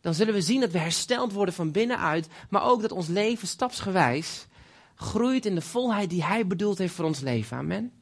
dan 0.00 0.14
zullen 0.14 0.34
we 0.34 0.42
zien 0.42 0.60
dat 0.60 0.70
we 0.70 0.78
hersteld 0.78 1.32
worden 1.32 1.54
van 1.54 1.70
binnenuit, 1.70 2.28
maar 2.48 2.64
ook 2.64 2.82
dat 2.82 2.92
ons 2.92 3.06
leven 3.06 3.48
stapsgewijs 3.48 4.46
groeit 4.94 5.46
in 5.46 5.54
de 5.54 5.60
volheid 5.60 6.10
die 6.10 6.24
Hij 6.24 6.46
bedoeld 6.46 6.78
heeft 6.78 6.94
voor 6.94 7.04
ons 7.04 7.20
leven. 7.20 7.56
Amen. 7.56 7.92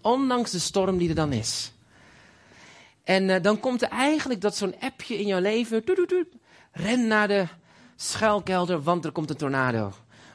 Ondanks 0.00 0.50
de 0.50 0.58
storm 0.58 0.98
die 0.98 1.08
er 1.08 1.14
dan 1.14 1.32
is. 1.32 1.72
En 3.08 3.28
uh, 3.28 3.36
dan 3.42 3.60
komt 3.60 3.82
er 3.82 3.88
eigenlijk 3.88 4.40
dat 4.40 4.56
zo'n 4.56 4.74
appje 4.80 5.18
in 5.18 5.26
jouw 5.26 5.40
leven. 5.40 5.84
ren 6.72 7.06
naar 7.06 7.28
de 7.28 7.46
schuilkelder, 7.96 8.82
want 8.82 9.04
er 9.04 9.12
komt 9.12 9.30
een 9.30 9.36
tornado. 9.36 9.92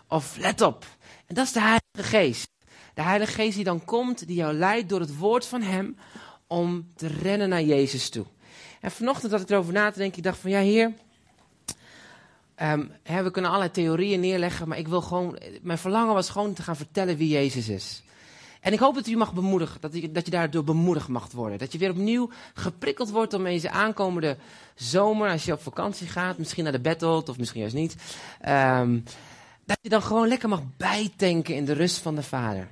Of 0.07 0.37
let 0.37 0.61
op. 0.61 0.85
En 1.27 1.35
dat 1.35 1.45
is 1.45 1.51
de 1.51 1.59
Heilige 1.59 2.17
Geest. 2.17 2.49
De 2.93 3.01
Heilige 3.01 3.31
Geest 3.31 3.55
die 3.55 3.63
dan 3.63 3.85
komt, 3.85 4.27
die 4.27 4.35
jou 4.35 4.53
leidt 4.53 4.89
door 4.89 4.99
het 4.99 5.17
woord 5.17 5.45
van 5.45 5.61
Hem 5.61 5.97
om 6.47 6.87
te 6.95 7.07
rennen 7.07 7.49
naar 7.49 7.61
Jezus 7.61 8.09
toe. 8.09 8.25
En 8.81 8.91
vanochtend 8.91 9.31
had 9.31 9.41
ik 9.41 9.49
erover 9.49 9.73
na 9.73 9.91
te 9.91 9.99
denken. 9.99 10.17
Ik 10.17 10.23
dacht 10.23 10.39
van 10.39 10.51
ja, 10.51 10.59
Heer. 10.59 10.93
Um, 12.61 12.91
hè, 13.03 13.23
we 13.23 13.31
kunnen 13.31 13.51
allerlei 13.51 13.73
theorieën 13.73 14.19
neerleggen, 14.19 14.67
maar 14.67 14.77
ik 14.77 14.87
wil 14.87 15.01
gewoon. 15.01 15.39
Mijn 15.61 15.77
verlangen 15.77 16.13
was 16.13 16.29
gewoon 16.29 16.53
te 16.53 16.63
gaan 16.63 16.75
vertellen 16.75 17.17
wie 17.17 17.29
Jezus 17.29 17.69
is. 17.69 18.03
En 18.63 18.73
ik 18.73 18.79
hoop 18.79 18.95
dat 18.95 19.07
u 19.07 19.15
mag 19.15 19.33
bemoedigen, 19.33 19.81
dat 19.81 19.91
dat 19.91 20.25
je 20.25 20.31
daardoor 20.31 20.63
bemoedigd 20.63 21.07
mag 21.07 21.31
worden. 21.31 21.57
Dat 21.57 21.71
je 21.71 21.77
weer 21.77 21.89
opnieuw 21.89 22.29
geprikkeld 22.53 23.09
wordt 23.09 23.33
om 23.33 23.43
deze 23.43 23.69
aankomende 23.69 24.37
zomer, 24.75 25.29
als 25.29 25.45
je 25.45 25.53
op 25.53 25.61
vakantie 25.61 26.07
gaat, 26.07 26.37
misschien 26.37 26.63
naar 26.63 26.73
de 26.73 26.79
battle 26.79 27.23
of 27.27 27.37
misschien 27.37 27.59
juist 27.59 27.75
niet. 27.75 27.95
Um, 28.49 29.03
dat 29.65 29.77
je 29.81 29.89
dan 29.89 30.01
gewoon 30.01 30.27
lekker 30.27 30.49
mag 30.49 30.61
bijtanken 30.77 31.55
in 31.55 31.65
de 31.65 31.73
rust 31.73 31.97
van 31.97 32.15
de 32.15 32.23
Vader. 32.23 32.67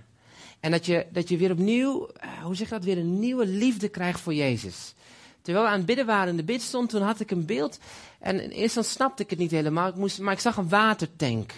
En 0.60 0.72
dat 0.72 0.86
je, 0.86 1.06
dat 1.12 1.30
je 1.30 1.38
weer 1.38 1.52
opnieuw, 1.52 2.10
uh, 2.24 2.44
hoe 2.44 2.56
zeg 2.56 2.68
je 2.68 2.74
dat, 2.74 2.84
weer 2.84 2.98
een 2.98 3.20
nieuwe 3.20 3.46
liefde 3.46 3.88
krijgt 3.88 4.20
voor 4.20 4.34
Jezus. 4.34 4.94
Terwijl 5.42 5.66
we 5.66 5.72
aan 5.72 5.78
het 5.78 5.86
bidden 5.86 6.06
waren 6.06 6.30
in 6.30 6.38
de 6.38 6.44
bid 6.44 6.62
stond, 6.62 6.90
toen 6.90 7.02
had 7.02 7.20
ik 7.20 7.32
een 7.32 7.46
beeld. 7.46 7.80
En 8.20 8.44
in 8.44 8.50
eerste 8.50 8.82
snapte 8.82 9.24
ik 9.24 9.30
het 9.30 9.40
niet 9.40 9.52
helemaal. 9.52 9.88
Ik 9.88 9.96
moest, 9.96 10.20
maar 10.20 10.34
ik 10.34 10.40
zag 10.40 10.58
een 10.58 10.70
watertank. 10.70 11.54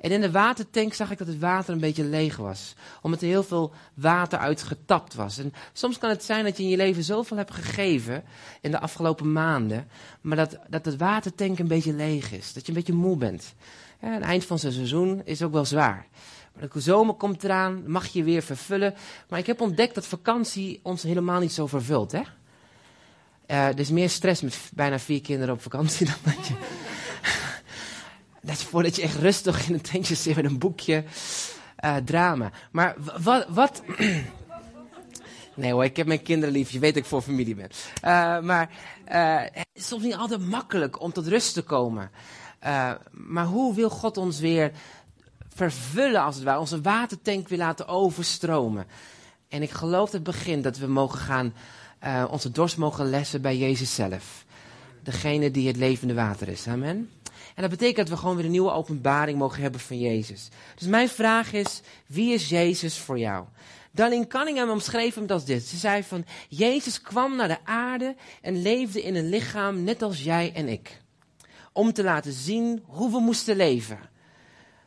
En 0.00 0.10
in 0.10 0.20
de 0.20 0.30
watertank 0.30 0.94
zag 0.94 1.10
ik 1.10 1.18
dat 1.18 1.26
het 1.26 1.38
water 1.38 1.74
een 1.74 1.80
beetje 1.80 2.04
leeg 2.04 2.36
was. 2.36 2.74
Omdat 3.02 3.20
er 3.20 3.26
heel 3.26 3.42
veel 3.42 3.72
water 3.94 4.38
uit 4.38 4.62
getapt 4.62 5.14
was. 5.14 5.38
En 5.38 5.52
soms 5.72 5.98
kan 5.98 6.10
het 6.10 6.24
zijn 6.24 6.44
dat 6.44 6.56
je 6.56 6.62
in 6.62 6.68
je 6.68 6.76
leven 6.76 7.02
zoveel 7.02 7.36
hebt 7.36 7.54
gegeven 7.54 8.24
in 8.60 8.70
de 8.70 8.80
afgelopen 8.80 9.32
maanden. 9.32 9.88
Maar 10.20 10.36
dat, 10.36 10.58
dat 10.68 10.96
watertank 10.96 11.58
een 11.58 11.68
beetje 11.68 11.92
leeg 11.92 12.32
is. 12.32 12.52
Dat 12.52 12.62
je 12.62 12.68
een 12.68 12.78
beetje 12.78 12.92
moe 12.92 13.16
bent. 13.16 13.54
Ja, 14.00 14.08
het 14.08 14.22
eind 14.22 14.44
van 14.44 14.58
zijn 14.58 14.72
seizoen 14.72 15.22
is 15.24 15.42
ook 15.42 15.52
wel 15.52 15.64
zwaar. 15.64 16.06
Maar 16.54 16.68
de 16.72 16.80
zomer 16.80 17.14
komt 17.14 17.44
eraan, 17.44 17.82
mag 17.90 18.06
je 18.06 18.22
weer 18.22 18.42
vervullen. 18.42 18.94
Maar 19.28 19.38
ik 19.38 19.46
heb 19.46 19.60
ontdekt 19.60 19.94
dat 19.94 20.06
vakantie 20.06 20.80
ons 20.82 21.02
helemaal 21.02 21.40
niet 21.40 21.52
zo 21.52 21.66
vervult. 21.66 22.12
Hè? 22.12 22.22
Uh, 23.50 23.66
er 23.66 23.78
is 23.78 23.90
meer 23.90 24.10
stress 24.10 24.42
met 24.42 24.70
bijna 24.74 24.98
vier 24.98 25.20
kinderen 25.20 25.54
op 25.54 25.62
vakantie 25.62 26.06
dan 26.22 26.34
dat 26.34 26.46
je... 26.46 26.54
dat 28.46 28.56
is 28.56 28.62
voordat 28.62 28.96
je 28.96 29.02
echt 29.02 29.16
rustig 29.16 29.68
in 29.68 29.74
een 29.74 29.80
tentje 29.80 30.14
zit 30.14 30.36
met 30.36 30.44
een 30.44 30.58
boekje 30.58 31.04
uh, 31.84 31.96
drama. 31.96 32.50
Maar 32.70 32.96
wat... 33.22 33.46
wat 33.48 33.82
nee 35.54 35.72
hoor, 35.72 35.84
ik 35.84 35.96
heb 35.96 36.06
mijn 36.06 36.22
kinderen 36.22 36.54
lief. 36.54 36.70
Je 36.70 36.78
weet 36.78 36.94
dat 36.94 37.02
ik 37.02 37.08
voor 37.08 37.22
familie 37.22 37.54
ben. 37.54 37.70
Uh, 38.04 38.40
maar 38.40 38.70
het 39.52 39.66
is 39.72 39.86
soms 39.86 40.02
niet 40.02 40.14
altijd 40.14 40.40
makkelijk 40.40 41.00
om 41.00 41.12
tot 41.12 41.26
rust 41.26 41.54
te 41.54 41.62
komen. 41.62 42.10
maar 43.10 43.46
hoe 43.46 43.74
wil 43.74 43.90
God 43.90 44.16
ons 44.16 44.38
weer 44.38 44.72
vervullen, 45.48 46.22
als 46.22 46.34
het 46.34 46.44
ware, 46.44 46.58
onze 46.58 46.80
watertank 46.80 47.48
weer 47.48 47.58
laten 47.58 47.88
overstromen? 47.88 48.86
En 49.48 49.62
ik 49.62 49.70
geloof 49.70 50.12
het 50.12 50.22
begin 50.22 50.62
dat 50.62 50.78
we 50.78 50.86
mogen 50.86 51.18
gaan 51.18 51.54
onze 52.30 52.50
dorst 52.50 52.76
mogen 52.76 53.10
lessen 53.10 53.42
bij 53.42 53.56
Jezus 53.56 53.94
zelf. 53.94 54.44
Degene 55.02 55.50
die 55.50 55.66
het 55.66 55.76
levende 55.76 56.14
water 56.14 56.48
is. 56.48 56.66
Amen. 56.66 57.10
En 57.56 57.62
dat 57.62 57.70
betekent 57.70 57.96
dat 57.96 58.08
we 58.08 58.16
gewoon 58.16 58.36
weer 58.36 58.44
een 58.44 58.50
nieuwe 58.50 58.70
openbaring 58.70 59.38
mogen 59.38 59.62
hebben 59.62 59.80
van 59.80 59.98
Jezus. 59.98 60.48
Dus 60.74 60.88
mijn 60.88 61.08
vraag 61.08 61.52
is, 61.52 61.80
wie 62.06 62.34
is 62.34 62.48
Jezus 62.48 62.98
voor 62.98 63.18
jou? 63.18 63.44
Darlene 63.90 64.26
Cunningham 64.26 64.70
omschreef 64.70 65.14
hem 65.14 65.26
als 65.26 65.44
dit. 65.44 65.62
Ze 65.62 65.76
zei 65.76 66.02
van, 66.02 66.24
Jezus 66.48 67.00
kwam 67.00 67.36
naar 67.36 67.48
de 67.48 67.64
aarde 67.64 68.14
en 68.42 68.62
leefde 68.62 69.02
in 69.02 69.14
een 69.14 69.28
lichaam 69.28 69.84
net 69.84 70.02
als 70.02 70.22
jij 70.22 70.52
en 70.54 70.68
ik. 70.68 71.00
Om 71.72 71.92
te 71.92 72.02
laten 72.02 72.32
zien 72.32 72.82
hoe 72.86 73.10
we 73.10 73.18
moesten 73.18 73.56
leven. 73.56 73.98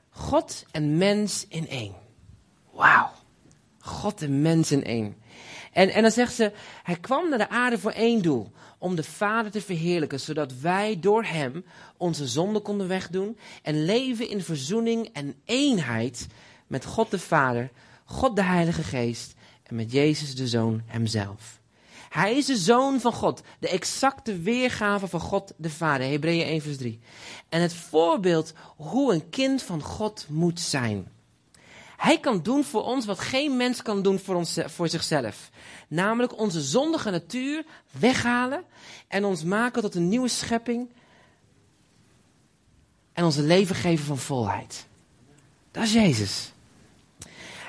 God 0.09 0.65
en 0.71 0.97
mens 0.97 1.45
in 1.47 1.69
één. 1.69 1.93
Wauw. 2.71 3.11
God 3.79 4.21
en 4.21 4.41
mens 4.41 4.71
in 4.71 4.83
één. 4.83 5.17
En, 5.73 5.89
en 5.89 6.01
dan 6.01 6.11
zegt 6.11 6.33
ze, 6.33 6.51
hij 6.83 6.95
kwam 6.95 7.29
naar 7.29 7.37
de 7.37 7.49
aarde 7.49 7.79
voor 7.79 7.91
één 7.91 8.21
doel. 8.21 8.51
Om 8.79 8.95
de 8.95 9.03
Vader 9.03 9.51
te 9.51 9.61
verheerlijken, 9.61 10.19
zodat 10.19 10.59
wij 10.59 10.99
door 10.99 11.23
hem 11.23 11.65
onze 11.97 12.27
zonde 12.27 12.59
konden 12.59 12.87
wegdoen. 12.87 13.37
En 13.61 13.85
leven 13.85 14.29
in 14.29 14.41
verzoening 14.41 15.09
en 15.13 15.35
eenheid 15.45 16.27
met 16.67 16.85
God 16.85 17.11
de 17.11 17.19
Vader, 17.19 17.71
God 18.05 18.35
de 18.35 18.43
Heilige 18.43 18.83
Geest 18.83 19.33
en 19.63 19.75
met 19.75 19.91
Jezus 19.91 20.35
de 20.35 20.47
Zoon 20.47 20.81
hemzelf. 20.85 21.59
Hij 22.09 22.37
is 22.37 22.45
de 22.45 22.57
Zoon 22.57 22.99
van 22.99 23.13
God, 23.13 23.41
de 23.59 23.69
exacte 23.69 24.39
weergave 24.39 25.07
van 25.07 25.19
God 25.19 25.53
de 25.57 25.69
Vader, 25.69 26.07
Hebreeën 26.07 26.45
1 26.45 26.61
vers 26.61 26.77
3. 26.77 26.99
En 27.49 27.61
het 27.61 27.73
voorbeeld 27.73 28.53
hoe 28.75 29.13
een 29.13 29.29
kind 29.29 29.61
van 29.61 29.81
God 29.81 30.25
moet 30.29 30.59
zijn. 30.59 31.07
Hij 31.99 32.19
kan 32.19 32.41
doen 32.41 32.63
voor 32.63 32.83
ons 32.83 33.05
wat 33.05 33.19
geen 33.19 33.57
mens 33.57 33.81
kan 33.81 34.01
doen 34.01 34.19
voor, 34.19 34.35
ons, 34.35 34.57
voor 34.65 34.89
zichzelf. 34.89 35.49
Namelijk 35.87 36.39
onze 36.39 36.61
zondige 36.61 37.09
natuur 37.09 37.65
weghalen 37.91 38.63
en 39.07 39.25
ons 39.25 39.43
maken 39.43 39.81
tot 39.81 39.95
een 39.95 40.09
nieuwe 40.09 40.27
schepping. 40.27 40.89
En 43.13 43.23
onze 43.23 43.41
leven 43.41 43.75
geven 43.75 44.05
van 44.05 44.17
volheid. 44.17 44.85
Dat 45.71 45.83
is 45.83 45.93
Jezus. 45.93 46.51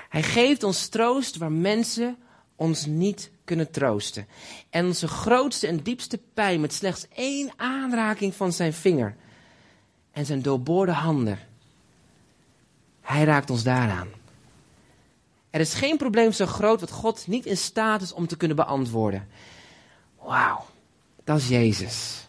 Hij 0.09 0.23
geeft 0.23 0.63
ons 0.63 0.89
troost 0.89 1.37
waar 1.37 1.53
mensen 1.53 2.17
ons 2.57 2.87
niet 2.87 3.31
kunnen 3.45 3.71
troosten. 3.71 4.27
En 4.71 4.87
onze 4.87 5.09
grootste 5.09 5.67
en 5.67 5.83
diepste 5.83 6.21
pijn 6.35 6.61
met 6.61 6.73
slechts 6.73 7.07
één 7.09 7.53
aanraking 7.57 8.35
van 8.35 8.53
zijn 8.53 8.73
vinger. 8.73 9.17
En 10.13 10.27
zijn 10.27 10.43
doorboorde 10.43 10.93
handen. 10.93 11.39
Hij 13.01 13.25
raakt 13.25 13.51
ons 13.51 13.63
daaraan. 13.63 14.20
Er 15.51 15.61
is 15.61 15.75
geen 15.75 15.97
probleem 15.97 16.33
zo 16.33 16.47
groot 16.47 16.81
wat 16.81 16.91
God 16.91 17.27
niet 17.27 17.47
in 17.47 17.57
staat 17.57 18.03
is 18.03 18.13
om 18.13 18.27
te 18.27 18.37
kunnen 18.37 18.57
beantwoorden. 18.57 19.29
Wauw, 20.19 20.65
dat 21.25 21.39
is 21.39 21.49
Jezus. 21.49 22.29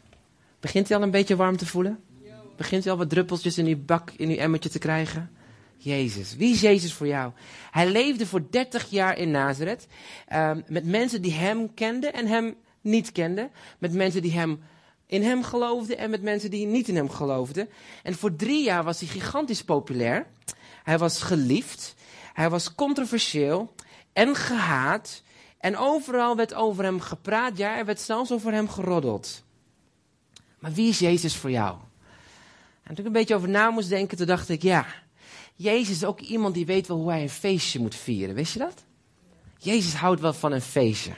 Begint 0.60 0.88
hij 0.88 0.98
al 0.98 1.04
een 1.04 1.12
beetje 1.12 1.36
warm 1.36 1.58
te 1.58 1.66
voelen? 1.66 2.04
Begint 2.58 2.84
hij 2.84 2.92
al 2.92 2.98
wat 2.98 3.10
druppeltjes 3.10 3.58
in 3.58 3.66
uw 3.66 3.86
bak, 3.86 4.12
in 4.16 4.30
uw 4.30 4.36
emmertje 4.36 4.70
te 4.70 4.80
krijgen? 4.80 5.32
Jezus. 5.78 6.36
Wie 6.36 6.54
is 6.54 6.62
Jezus 6.62 6.94
voor 6.94 7.08
jou? 7.08 7.32
Hij 7.72 7.90
leefde 7.90 8.25
voor 8.25 8.44
30 8.50 8.90
jaar 8.90 9.18
in 9.18 9.32
Nazareth. 9.32 9.88
Um, 10.34 10.63
met 10.68 10.86
mensen 10.86 11.22
die 11.22 11.34
hem 11.34 11.74
kenden 11.74 12.13
en 12.13 12.28
hem 12.28 12.56
niet 12.82 13.12
kenden. 13.12 13.51
Met 13.78 13.94
mensen 13.94 14.22
die 14.22 14.32
hem 14.32 14.60
in 15.06 15.24
hem 15.24 15.44
geloofden 15.44 15.98
en 15.98 16.10
met 16.10 16.22
mensen 16.22 16.50
die 16.51 16.66
niet 16.66 16.88
in 16.88 16.96
hem 16.96 17.10
geloofden. 17.10 17.70
En 18.04 18.13
voor 18.13 18.36
drie 18.36 18.63
jaar 18.63 18.84
was 18.84 19.00
hij 19.00 19.10
gigantisch 19.10 19.63
populair. 19.63 20.25
Hij 20.84 20.98
was 20.98 21.22
geliefd. 21.22 21.96
Hij 22.33 22.50
was 22.50 22.75
controversieel 22.75 23.75
en 24.13 24.35
gehaat. 24.35 25.23
En 25.57 25.77
overal 25.77 26.35
werd 26.35 26.53
over 26.53 26.83
hem 26.83 27.00
gepraat. 27.00 27.57
Ja, 27.57 27.77
er 27.77 27.85
werd 27.85 28.00
zelfs 28.00 28.31
over 28.31 28.51
hem 28.51 28.69
geroddeld. 28.69 29.43
Maar 30.59 30.73
wie 30.73 30.89
is 30.89 31.00
Jezus 31.00 31.35
voor 31.35 31.51
jou? 31.51 31.77
En 32.83 32.95
toen 32.95 32.97
ik 32.97 33.05
een 33.05 33.11
beetje 33.11 33.35
over 33.35 33.50
na 33.50 33.69
moest 33.69 33.89
denken, 33.89 34.17
toen 34.17 34.25
dacht 34.25 34.50
ik, 34.50 34.61
ja, 34.61 34.85
Jezus 35.55 35.95
is 35.95 36.03
ook 36.03 36.19
iemand 36.19 36.53
die 36.53 36.65
weet 36.65 36.88
wel 36.88 36.97
hoe 36.97 37.11
hij 37.11 37.21
een 37.21 37.29
feestje 37.29 37.79
moet 37.79 37.95
vieren. 37.95 38.35
Wist 38.35 38.53
je 38.53 38.59
dat? 38.59 38.83
Jezus 39.57 39.93
houdt 39.93 40.21
wel 40.21 40.33
van 40.33 40.51
een 40.51 40.61
feestje. 40.61 41.11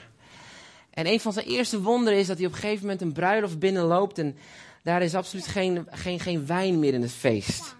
En 0.89 1.07
een 1.07 1.19
van 1.19 1.33
zijn 1.33 1.45
eerste 1.45 1.81
wonderen 1.81 2.19
is 2.19 2.27
dat 2.27 2.37
hij 2.37 2.45
op 2.45 2.53
een 2.53 2.59
gegeven 2.59 2.81
moment 2.81 3.01
een 3.01 3.13
bruiloft 3.13 3.59
binnenloopt 3.59 4.17
en 4.17 4.37
daar 4.83 5.01
is 5.01 5.15
absoluut 5.15 5.47
geen, 5.47 5.87
geen, 5.89 6.19
geen 6.19 6.45
wijn 6.45 6.79
meer 6.79 6.93
in 6.93 7.01
het 7.01 7.11
feest. 7.11 7.75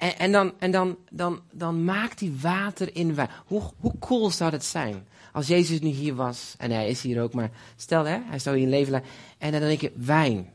En, 0.00 0.18
en, 0.18 0.32
dan, 0.32 0.52
en 0.58 0.70
dan, 0.70 0.96
dan, 1.10 1.40
dan 1.52 1.84
maakt 1.84 2.20
hij 2.20 2.32
water 2.40 2.96
in 2.96 3.14
wijn. 3.14 3.30
Hoe, 3.46 3.62
hoe 3.80 3.98
cool 3.98 4.30
zou 4.30 4.50
dat 4.50 4.64
zijn? 4.64 5.06
Als 5.32 5.46
Jezus 5.46 5.80
nu 5.80 5.88
hier 5.88 6.14
was, 6.14 6.54
en 6.58 6.70
hij 6.70 6.88
is 6.88 7.02
hier 7.02 7.22
ook, 7.22 7.34
maar 7.34 7.50
stel 7.76 8.04
hè, 8.04 8.18
hij 8.24 8.38
zou 8.38 8.56
hier 8.56 8.64
een 8.64 8.70
leven 8.70 8.90
leiden. 8.90 9.10
En 9.38 9.52
dan 9.52 9.60
denk 9.60 9.80
je, 9.80 9.92
wijn. 9.96 10.50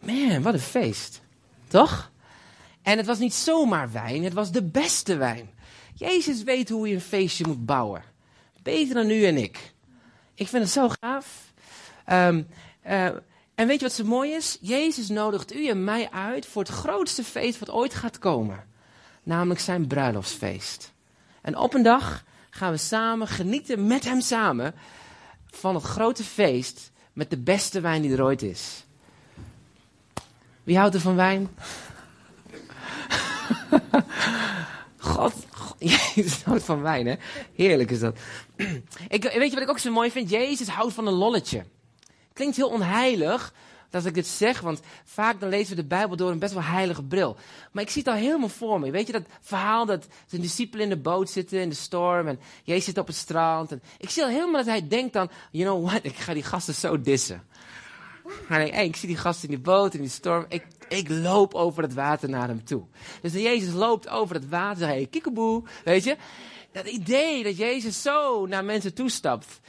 Man, 0.00 0.42
wat 0.42 0.54
een 0.54 0.60
feest. 0.60 1.20
Toch? 1.68 2.10
En 2.82 2.96
het 2.96 3.06
was 3.06 3.18
niet 3.18 3.34
zomaar 3.34 3.92
wijn, 3.92 4.24
het 4.24 4.32
was 4.32 4.52
de 4.52 4.62
beste 4.62 5.16
wijn. 5.16 5.50
Jezus 5.94 6.42
weet 6.42 6.68
hoe 6.68 6.88
je 6.88 6.94
een 6.94 7.00
feestje 7.00 7.46
moet 7.46 7.66
bouwen. 7.66 8.02
Beter 8.62 8.94
dan 8.94 9.10
u 9.10 9.24
en 9.24 9.36
ik. 9.36 9.72
Ik 10.34 10.48
vind 10.48 10.62
het 10.62 10.72
zo 10.72 10.88
gaaf. 11.00 11.52
Um, 12.10 12.46
uh, 12.86 13.04
en 13.54 13.66
weet 13.66 13.80
je 13.80 13.86
wat 13.86 13.94
zo 13.94 14.04
mooi 14.04 14.32
is? 14.32 14.58
Jezus 14.60 15.08
nodigt 15.08 15.54
u 15.54 15.66
en 15.68 15.84
mij 15.84 16.10
uit 16.10 16.46
voor 16.46 16.62
het 16.62 16.72
grootste 16.72 17.24
feest 17.24 17.58
wat 17.58 17.70
ooit 17.70 17.94
gaat 17.94 18.18
komen 18.18 18.68
namelijk 19.28 19.60
zijn 19.60 19.86
bruiloftsfeest. 19.86 20.92
En 21.40 21.56
op 21.56 21.74
een 21.74 21.82
dag 21.82 22.24
gaan 22.50 22.72
we 22.72 22.76
samen 22.76 23.28
genieten 23.28 23.86
met 23.86 24.04
hem 24.04 24.20
samen 24.20 24.74
van 25.50 25.74
het 25.74 25.84
grote 25.84 26.24
feest 26.24 26.90
met 27.12 27.30
de 27.30 27.36
beste 27.36 27.80
wijn 27.80 28.02
die 28.02 28.12
er 28.12 28.22
ooit 28.22 28.42
is. 28.42 28.84
Wie 30.64 30.78
houdt 30.78 30.94
er 30.94 31.00
van 31.00 31.16
wijn? 31.16 31.48
God, 34.96 35.32
Jezus 35.78 36.42
houdt 36.42 36.64
van 36.64 36.82
wijn, 36.82 37.06
hè? 37.06 37.14
Heerlijk 37.54 37.90
is 37.90 38.00
dat. 38.00 38.18
Ik, 39.08 39.22
weet 39.22 39.48
je 39.48 39.54
wat 39.54 39.62
ik 39.62 39.70
ook 39.70 39.78
zo 39.78 39.92
mooi 39.92 40.10
vind? 40.10 40.30
Jezus 40.30 40.68
houdt 40.68 40.94
van 40.94 41.06
een 41.06 41.12
lolletje. 41.12 41.64
Klinkt 42.32 42.56
heel 42.56 42.68
onheilig, 42.68 43.52
dat 43.90 44.06
ik 44.06 44.14
dit 44.14 44.26
zeg, 44.26 44.60
want 44.60 44.80
vaak 45.04 45.40
dan 45.40 45.48
lezen 45.48 45.76
we 45.76 45.82
de 45.82 45.88
Bijbel 45.88 46.16
door 46.16 46.30
een 46.30 46.38
best 46.38 46.54
wel 46.54 46.62
heilige 46.62 47.02
bril. 47.02 47.36
Maar 47.72 47.82
ik 47.82 47.90
zie 47.90 48.02
het 48.02 48.12
al 48.12 48.18
helemaal 48.18 48.48
voor 48.48 48.80
me. 48.80 48.90
Weet 48.90 49.06
je 49.06 49.12
dat 49.12 49.26
verhaal 49.40 49.86
dat 49.86 50.06
zijn 50.26 50.42
discipelen 50.42 50.84
in 50.84 50.90
de 50.90 51.00
boot 51.00 51.30
zitten 51.30 51.60
in 51.60 51.68
de 51.68 51.74
storm 51.74 52.26
en 52.26 52.40
Jezus 52.64 52.84
zit 52.84 52.98
op 52.98 53.06
het 53.06 53.16
strand. 53.16 53.72
En 53.72 53.82
ik 53.98 54.10
zie 54.10 54.22
al 54.22 54.28
helemaal 54.28 54.64
dat 54.64 54.66
hij 54.66 54.88
denkt 54.88 55.12
dan, 55.12 55.30
you 55.50 55.64
know 55.64 55.88
what, 55.88 56.04
ik 56.04 56.16
ga 56.16 56.34
die 56.34 56.42
gasten 56.42 56.74
zo 56.74 57.00
dissen. 57.00 57.42
Hij 58.46 58.58
denkt, 58.70 58.88
ik 58.88 58.96
zie 58.96 59.08
die 59.08 59.16
gasten 59.16 59.48
in 59.48 59.54
die 59.54 59.64
boot, 59.64 59.94
in 59.94 60.00
die 60.00 60.10
storm. 60.10 60.46
Ik, 60.48 60.66
ik 60.88 61.08
loop 61.08 61.54
over 61.54 61.82
het 61.82 61.94
water 61.94 62.28
naar 62.28 62.48
hem 62.48 62.64
toe. 62.64 62.82
Dus 63.22 63.32
Jezus 63.32 63.72
loopt 63.72 64.08
over 64.08 64.34
het 64.34 64.48
water, 64.48 64.78
zegt, 64.78 64.92
hey, 64.92 65.06
kiekeboe, 65.06 65.62
weet 65.84 66.04
je. 66.04 66.16
Dat 66.72 66.86
idee 66.86 67.42
dat 67.42 67.56
Jezus 67.56 68.02
zo 68.02 68.46
naar 68.46 68.64
mensen 68.64 68.94
toestapt. 68.94 69.60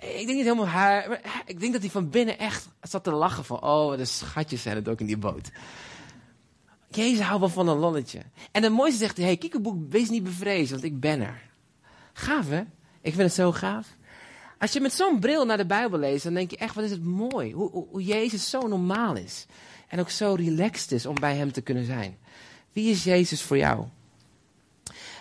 Ik 0.00 0.26
denk 0.26 0.28
niet 0.28 0.44
helemaal 0.44 0.66
haar. 0.66 1.20
Ik 1.46 1.60
denk 1.60 1.72
dat 1.72 1.82
hij 1.82 1.90
van 1.90 2.10
binnen 2.10 2.38
echt 2.38 2.68
zat 2.82 3.04
te 3.04 3.10
lachen 3.10 3.44
van, 3.44 3.62
oh, 3.62 3.96
de 3.96 4.04
schatjes 4.04 4.62
zijn 4.62 4.76
het 4.76 4.88
ook 4.88 5.00
in 5.00 5.06
die 5.06 5.18
boot. 5.18 5.50
Jezus 6.90 7.20
houdt 7.20 7.40
wel 7.40 7.48
van 7.48 7.68
een 7.68 7.78
lolletje. 7.78 8.22
En 8.52 8.62
de 8.62 8.70
mooiste 8.70 8.98
zegt 8.98 9.16
hij, 9.16 9.38
hey, 9.40 9.60
wees 9.88 10.08
niet 10.08 10.24
bevreesd, 10.24 10.70
want 10.70 10.84
ik 10.84 11.00
ben 11.00 11.20
er. 11.20 11.42
Gaaf, 12.12 12.48
hè? 12.48 12.60
Ik 13.00 13.14
vind 13.14 13.16
het 13.16 13.32
zo 13.32 13.52
gaaf. 13.52 13.86
Als 14.58 14.72
je 14.72 14.80
met 14.80 14.92
zo'n 14.92 15.20
bril 15.20 15.44
naar 15.44 15.56
de 15.56 15.66
Bijbel 15.66 15.98
leest, 15.98 16.24
dan 16.24 16.34
denk 16.34 16.50
je 16.50 16.56
echt, 16.56 16.74
wat 16.74 16.84
is 16.84 16.90
het 16.90 17.04
mooi. 17.04 17.52
Hoe, 17.52 17.70
hoe, 17.70 18.02
Jezus 18.02 18.50
zo 18.50 18.60
normaal 18.68 19.16
is. 19.16 19.46
En 19.88 20.00
ook 20.00 20.10
zo 20.10 20.34
relaxed 20.34 20.92
is 20.92 21.06
om 21.06 21.14
bij 21.14 21.36
hem 21.36 21.52
te 21.52 21.60
kunnen 21.60 21.84
zijn. 21.84 22.18
Wie 22.72 22.90
is 22.90 23.04
Jezus 23.04 23.42
voor 23.42 23.56
jou? 23.56 23.86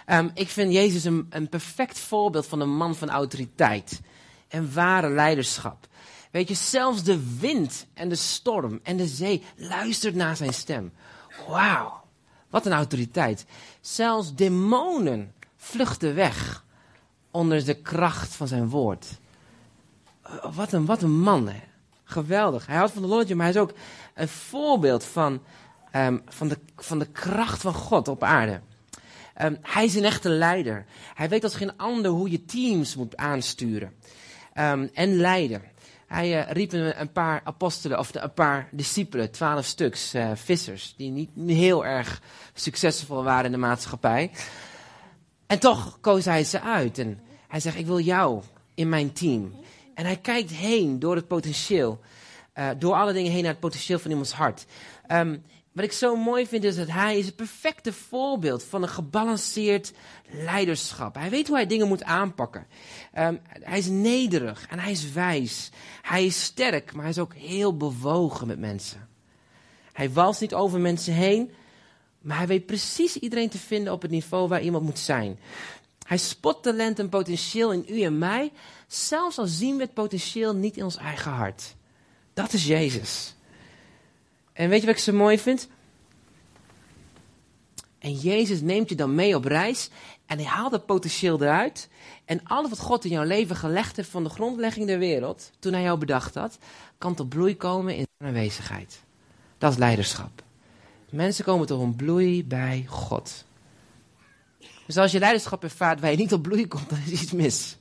Um, 0.08 0.32
ik 0.34 0.48
vind 0.48 0.74
Jezus 0.74 1.04
een, 1.04 1.28
een 1.30 1.50
perfect 1.50 2.00
voorbeeld 2.00 2.46
van 2.46 2.60
een 2.60 2.76
man 2.76 2.96
van 2.96 3.10
autoriteit 3.10 4.02
en 4.50 4.74
ware 4.74 5.10
leiderschap. 5.10 5.88
Weet 6.32 6.48
je, 6.48 6.54
zelfs 6.54 7.04
de 7.04 7.38
wind 7.40 7.86
en 7.94 8.10
de 8.10 8.16
storm 8.16 8.80
en 8.84 8.98
de 8.98 9.08
zee 9.08 9.44
luistert 9.56 10.16
naar 10.16 10.36
zijn 10.36 10.54
stem. 10.54 10.92
Wauw, 11.48 12.02
wat 12.50 12.66
een 12.66 12.72
autoriteit. 12.72 13.46
Zelfs 13.82 14.36
demonen 14.36 15.34
vluchten 15.58 16.16
weg 16.16 16.66
onder 17.32 17.66
de 17.66 17.74
kracht 17.74 18.36
van 18.36 18.48
zijn 18.48 18.70
woord. 18.70 19.08
Uh, 20.28 20.56
wat 20.56 20.72
een, 20.72 20.86
wat 20.86 21.02
een 21.02 21.20
man, 21.20 21.48
hè. 21.48 21.60
Geweldig. 22.04 22.66
Hij 22.66 22.76
houdt 22.76 22.92
van 22.92 23.02
de 23.02 23.08
Lordje, 23.08 23.36
maar 23.36 23.46
hij 23.46 23.56
is 23.56 23.62
ook 23.62 23.74
een 24.14 24.28
voorbeeld 24.28 25.04
van, 25.04 25.42
um, 25.96 26.22
van, 26.26 26.48
de, 26.48 26.58
van 26.76 27.00
de 27.00 27.06
kracht 27.06 27.62
van 27.62 27.74
God 27.74 28.08
op 28.08 28.24
aarde. 28.24 28.62
Um, 29.42 29.58
hij 29.62 29.86
is 29.86 29.96
een 29.96 30.04
echte 30.04 30.30
leider. 30.30 30.86
Hij 31.14 31.30
weet 31.30 31.44
als 31.44 31.56
geen 31.56 31.78
ander 31.78 32.12
hoe 32.12 32.32
je 32.32 32.46
teams 32.46 32.96
moet 32.96 33.18
aansturen 33.18 33.94
um, 34.60 34.90
en 34.94 35.16
leiden. 35.16 35.62
Hij 36.08 36.48
uh, 36.48 36.52
riep 36.52 36.72
een, 36.72 37.12
paar 37.12 37.42
apostelen, 37.44 38.00
of 38.00 38.10
een 38.14 38.34
paar 38.34 38.68
discipelen, 38.72 39.32
twaalf 39.32 39.66
stuks, 39.66 40.16
uh, 40.16 40.32
vissers, 40.34 40.94
die 40.98 41.12
niet 41.12 41.58
heel 41.58 41.86
erg 41.86 42.22
succesvol 42.54 43.24
waren 43.24 43.46
in 43.46 43.52
de 43.52 43.58
maatschappij. 43.58 44.32
En 45.48 45.60
toch 45.60 45.98
koos 46.02 46.26
hij 46.26 46.44
ze 46.44 46.62
uit. 46.62 46.98
En 46.98 47.20
hij 47.48 47.60
zegt, 47.60 47.78
ik 47.78 47.86
wil 47.86 48.00
jou 48.00 48.42
in 48.74 48.90
mijn 48.90 49.14
team. 49.14 49.54
En 49.94 50.06
hij 50.06 50.18
kijkt 50.18 50.52
heen 50.52 51.00
door 51.00 51.16
het 51.16 51.28
potentieel. 51.28 52.00
Uh, 52.56 52.70
door 52.78 52.94
alle 52.94 53.14
dingen 53.14 53.32
heen 53.32 53.42
naar 53.42 53.52
het 53.52 53.60
potentieel 53.60 54.00
van 54.00 54.12
iemands 54.12 54.32
hart. 54.32 54.66
Um, 55.08 55.44
wat 55.72 55.84
ik 55.84 55.92
zo 55.92 56.16
mooi 56.16 56.48
vind 56.48 56.64
is 56.64 56.76
dat 56.76 56.88
hij 56.88 57.18
is 57.18 57.26
het 57.26 57.36
perfecte 57.36 57.94
voorbeeld 57.94 58.64
van 58.64 58.84
een 58.84 58.90
gebalanceerd 58.90 59.94
leiderschap. 60.30 61.16
Hij 61.16 61.30
weet 61.30 61.48
hoe 61.48 61.56
hij 61.56 61.66
dingen 61.66 61.88
moet 61.88 62.04
aanpakken. 62.04 62.68
Um, 63.18 63.40
hij 63.50 63.78
is 63.78 63.88
nederig 63.88 64.68
en 64.70 64.80
hij 64.80 64.92
is 64.92 65.12
wijs. 65.12 65.70
Hij 66.02 66.26
is 66.26 66.44
sterk, 66.44 66.94
maar 66.94 67.02
hij 67.02 67.12
is 67.12 67.20
ook 67.20 67.34
heel 67.34 67.78
bewogen 67.78 68.48
met 68.48 68.60
mensen. 68.60 69.08
Hij 69.94 70.12
walst 70.12 70.42
niet 70.42 70.54
over 70.54 70.80
mensen 70.80 71.14
heen, 71.14 71.52
maar 72.22 72.38
hij 72.38 72.48
weet 72.48 72.66
precies 72.66 73.16
iedereen 73.16 73.50
te 73.50 73.58
vinden 73.58 73.94
op 73.94 74.02
het 74.02 74.12
niveau 74.12 74.48
waar 74.48 74.62
iemand 74.62 74.84
moet 74.84 75.00
zijn. 75.00 75.40
Hij 76.08 76.18
spot 76.18 76.64
talent 76.64 77.00
en 77.00 77.10
potentieel 77.10 77.74
in 77.74 77.86
u 77.88 78.02
en 78.02 78.18
mij, 78.18 78.52
zelfs 78.88 79.38
al 79.38 79.46
zien 79.46 79.76
we 79.76 79.84
het 79.84 79.94
potentieel 79.94 80.56
niet 80.56 80.78
in 80.78 80.84
ons 80.84 80.98
eigen 80.98 81.32
hart. 81.32 81.76
Dat 82.34 82.54
is 82.54 82.66
Jezus. 82.66 83.36
En 84.60 84.70
weet 84.70 84.80
je 84.80 84.86
wat 84.86 84.96
ik 84.96 85.02
zo 85.02 85.14
mooi 85.14 85.40
vind? 85.40 85.68
En 88.00 88.14
Jezus 88.14 88.62
neemt 88.62 88.90
je 88.90 88.96
dan 88.96 89.16
mee 89.16 89.36
op 89.36 89.46
reis 89.46 89.90
en 90.26 90.38
hij 90.38 90.48
haalt 90.48 90.72
het 90.72 90.86
potentieel 90.86 91.42
eruit. 91.42 91.90
En 92.26 92.44
alles 92.44 92.70
wat 92.70 92.80
God 92.80 93.04
in 93.04 93.12
jouw 93.12 93.24
leven 93.24 93.56
gelegd 93.56 93.96
heeft 93.96 94.10
van 94.10 94.24
de 94.24 94.30
grondlegging 94.30 94.88
der 94.88 95.00
wereld, 95.00 95.52
toen 95.60 95.74
hij 95.74 95.82
jou 95.82 95.98
bedacht 96.00 96.36
had, 96.36 96.58
kan 96.98 97.16
tot 97.16 97.30
bloei 97.30 97.58
komen 97.58 97.96
in 97.96 98.08
zijn 98.18 98.30
aanwezigheid. 98.36 99.02
Dat 99.58 99.72
is 99.72 99.78
leiderschap. 99.78 100.44
Mensen 101.10 101.46
komen 101.46 101.68
tot 101.68 101.82
een 101.82 101.96
bloei 101.96 102.46
bij 102.46 102.86
God. 102.88 103.46
Dus 104.86 104.98
als 104.98 105.12
je 105.12 105.20
leiderschap 105.20 105.64
ervaart 105.64 106.00
waar 106.00 106.12
je 106.12 106.18
niet 106.18 106.34
op 106.34 106.42
bloei 106.42 106.68
komt, 106.68 106.90
dan 106.90 107.00
is 107.06 107.22
iets 107.22 107.32
mis. 107.32 107.78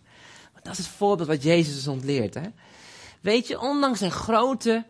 Dat 0.62 0.73
is 0.73 0.78
het 0.78 0.97
voorbeeld 0.97 1.28
wat 1.28 1.42
Jezus 1.42 1.75
ons 1.75 1.87
ontleert. 1.87 2.35
Hè? 2.35 2.49
Weet 3.20 3.47
je, 3.47 3.61
ondanks 3.61 3.99
zijn 3.99 4.11
grote 4.11 4.85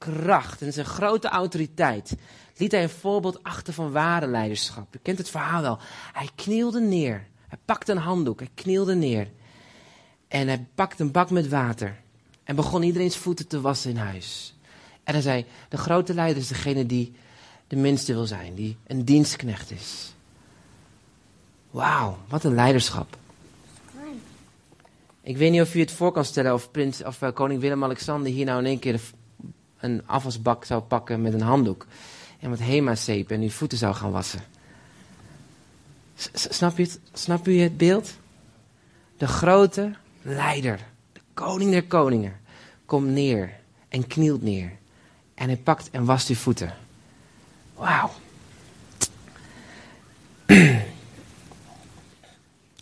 kracht 0.00 0.62
en 0.62 0.72
zijn 0.72 0.86
grote 0.86 1.28
autoriteit 1.28 2.16
liet 2.56 2.72
hij 2.72 2.82
een 2.82 2.88
voorbeeld 2.88 3.42
achter 3.42 3.72
van 3.72 3.92
ware 3.92 4.26
leiderschap. 4.26 4.94
U 4.94 4.98
kent 5.02 5.18
het 5.18 5.30
verhaal 5.30 5.62
wel. 5.62 5.78
Hij 6.12 6.28
knielde 6.34 6.80
neer. 6.80 7.26
Hij 7.48 7.58
pakte 7.64 7.92
een 7.92 7.98
handdoek. 7.98 8.38
Hij 8.38 8.50
knielde 8.54 8.94
neer. 8.94 9.30
En 10.28 10.46
hij 10.46 10.66
pakte 10.74 11.02
een 11.02 11.10
bak 11.10 11.30
met 11.30 11.48
water. 11.48 12.00
En 12.44 12.56
begon 12.56 12.82
iedereen's 12.82 13.16
voeten 13.16 13.46
te 13.46 13.60
wassen 13.60 13.90
in 13.90 13.96
huis. 13.96 14.54
En 15.04 15.12
hij 15.12 15.22
zei: 15.22 15.44
De 15.68 15.76
grote 15.76 16.14
leider 16.14 16.42
is 16.42 16.48
degene 16.48 16.86
die 16.86 17.14
de 17.66 17.76
minste 17.76 18.12
wil 18.12 18.26
zijn, 18.26 18.54
die 18.54 18.76
een 18.86 19.04
dienstknecht 19.04 19.70
is. 19.70 20.14
Wauw, 21.70 22.18
wat 22.28 22.44
een 22.44 22.54
leiderschap. 22.54 23.18
Ik 25.22 25.36
weet 25.36 25.50
niet 25.50 25.60
of 25.60 25.74
u 25.74 25.80
het 25.80 25.90
voor 25.90 26.12
kan 26.12 26.24
stellen 26.24 26.54
of, 26.54 26.70
prins, 26.70 27.04
of 27.04 27.22
uh, 27.22 27.32
koning 27.32 27.60
Willem-Alexander 27.60 28.32
hier 28.32 28.44
nou 28.44 28.58
in 28.58 28.66
één 28.66 28.78
keer 28.78 29.00
een 29.80 30.02
afwasbak 30.06 30.64
zou 30.64 30.82
pakken 30.82 31.22
met 31.22 31.32
een 31.32 31.40
handdoek. 31.40 31.86
En 32.40 32.50
wat 32.50 32.58
Hema-zeep 32.58 33.30
en 33.30 33.40
uw 33.40 33.50
voeten 33.50 33.78
zou 33.78 33.94
gaan 33.94 34.10
wassen. 34.10 34.40
snap, 36.32 36.76
je 36.76 36.82
het, 36.82 37.00
snap 37.12 37.48
u 37.48 37.60
het 37.60 37.76
beeld? 37.76 38.12
De 39.16 39.26
grote 39.26 39.94
leider, 40.22 40.78
de 41.12 41.20
koning 41.34 41.70
der 41.70 41.86
koningen, 41.86 42.40
komt 42.84 43.06
neer 43.08 43.52
en 43.88 44.06
knielt 44.06 44.42
neer. 44.42 44.72
En 45.34 45.46
hij 45.46 45.56
pakt 45.56 45.90
en 45.90 46.04
wast 46.04 46.28
uw 46.28 46.34
voeten. 46.34 46.74
Wauw. 47.74 48.10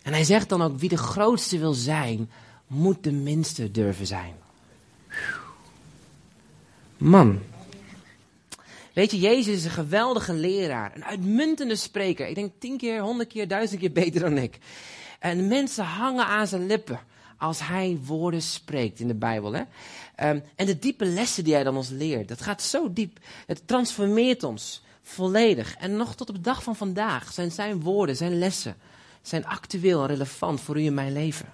En 0.03 0.15
hij 0.15 0.23
zegt 0.23 0.49
dan 0.49 0.61
ook, 0.61 0.79
wie 0.79 0.89
de 0.89 0.97
grootste 0.97 1.57
wil 1.57 1.73
zijn, 1.73 2.29
moet 2.67 3.03
de 3.03 3.11
minste 3.11 3.71
durven 3.71 4.07
zijn. 4.07 4.33
Man. 6.99 7.39
Weet 8.93 9.11
je, 9.11 9.19
Jezus 9.19 9.55
is 9.55 9.65
een 9.65 9.71
geweldige 9.71 10.33
leraar, 10.33 10.95
een 10.95 11.05
uitmuntende 11.05 11.75
spreker. 11.75 12.27
Ik 12.27 12.35
denk 12.35 12.51
tien 12.59 12.77
keer, 12.77 13.01
honderd 13.01 13.29
keer, 13.29 13.47
duizend 13.47 13.79
keer 13.79 13.91
beter 13.91 14.21
dan 14.21 14.37
ik. 14.37 14.57
En 15.19 15.47
mensen 15.47 15.83
hangen 15.83 16.25
aan 16.25 16.47
zijn 16.47 16.65
lippen 16.65 16.99
als 17.37 17.67
hij 17.67 17.99
woorden 18.05 18.41
spreekt 18.41 18.99
in 18.99 19.07
de 19.07 19.15
Bijbel. 19.15 19.53
Hè? 19.53 19.59
Um, 20.29 20.43
en 20.55 20.65
de 20.65 20.79
diepe 20.79 21.05
lessen 21.05 21.43
die 21.43 21.53
hij 21.53 21.63
dan 21.63 21.75
ons 21.75 21.89
leert, 21.89 22.27
dat 22.27 22.41
gaat 22.41 22.61
zo 22.61 22.93
diep. 22.93 23.19
Het 23.45 23.67
transformeert 23.67 24.43
ons 24.43 24.83
volledig. 25.01 25.75
En 25.77 25.97
nog 25.97 26.15
tot 26.15 26.29
op 26.29 26.35
de 26.35 26.41
dag 26.41 26.63
van 26.63 26.75
vandaag 26.75 27.33
zijn 27.33 27.51
zijn 27.51 27.81
woorden, 27.81 28.15
zijn 28.15 28.39
lessen, 28.39 28.75
zijn 29.21 29.45
actueel 29.45 30.01
en 30.01 30.07
relevant 30.07 30.61
voor 30.61 30.81
u 30.81 30.85
en 30.85 30.93
mijn 30.93 31.13
leven. 31.13 31.53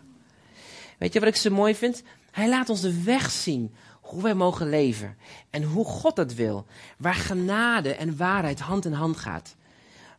Weet 0.97 1.13
je 1.13 1.19
wat 1.19 1.29
ik 1.29 1.35
zo 1.35 1.49
mooi 1.49 1.75
vind? 1.75 2.03
Hij 2.31 2.49
laat 2.49 2.69
ons 2.69 2.81
de 2.81 3.03
weg 3.03 3.31
zien 3.31 3.73
hoe 4.05 4.23
wij 4.23 4.33
mogen 4.33 4.69
leven 4.69 5.17
en 5.49 5.63
hoe 5.63 5.85
God 5.85 6.15
dat 6.15 6.33
wil. 6.33 6.65
Waar 6.97 7.13
genade 7.13 7.95
en 7.95 8.17
waarheid 8.17 8.59
hand 8.59 8.85
in 8.85 8.93
hand 8.93 9.17
gaat. 9.17 9.55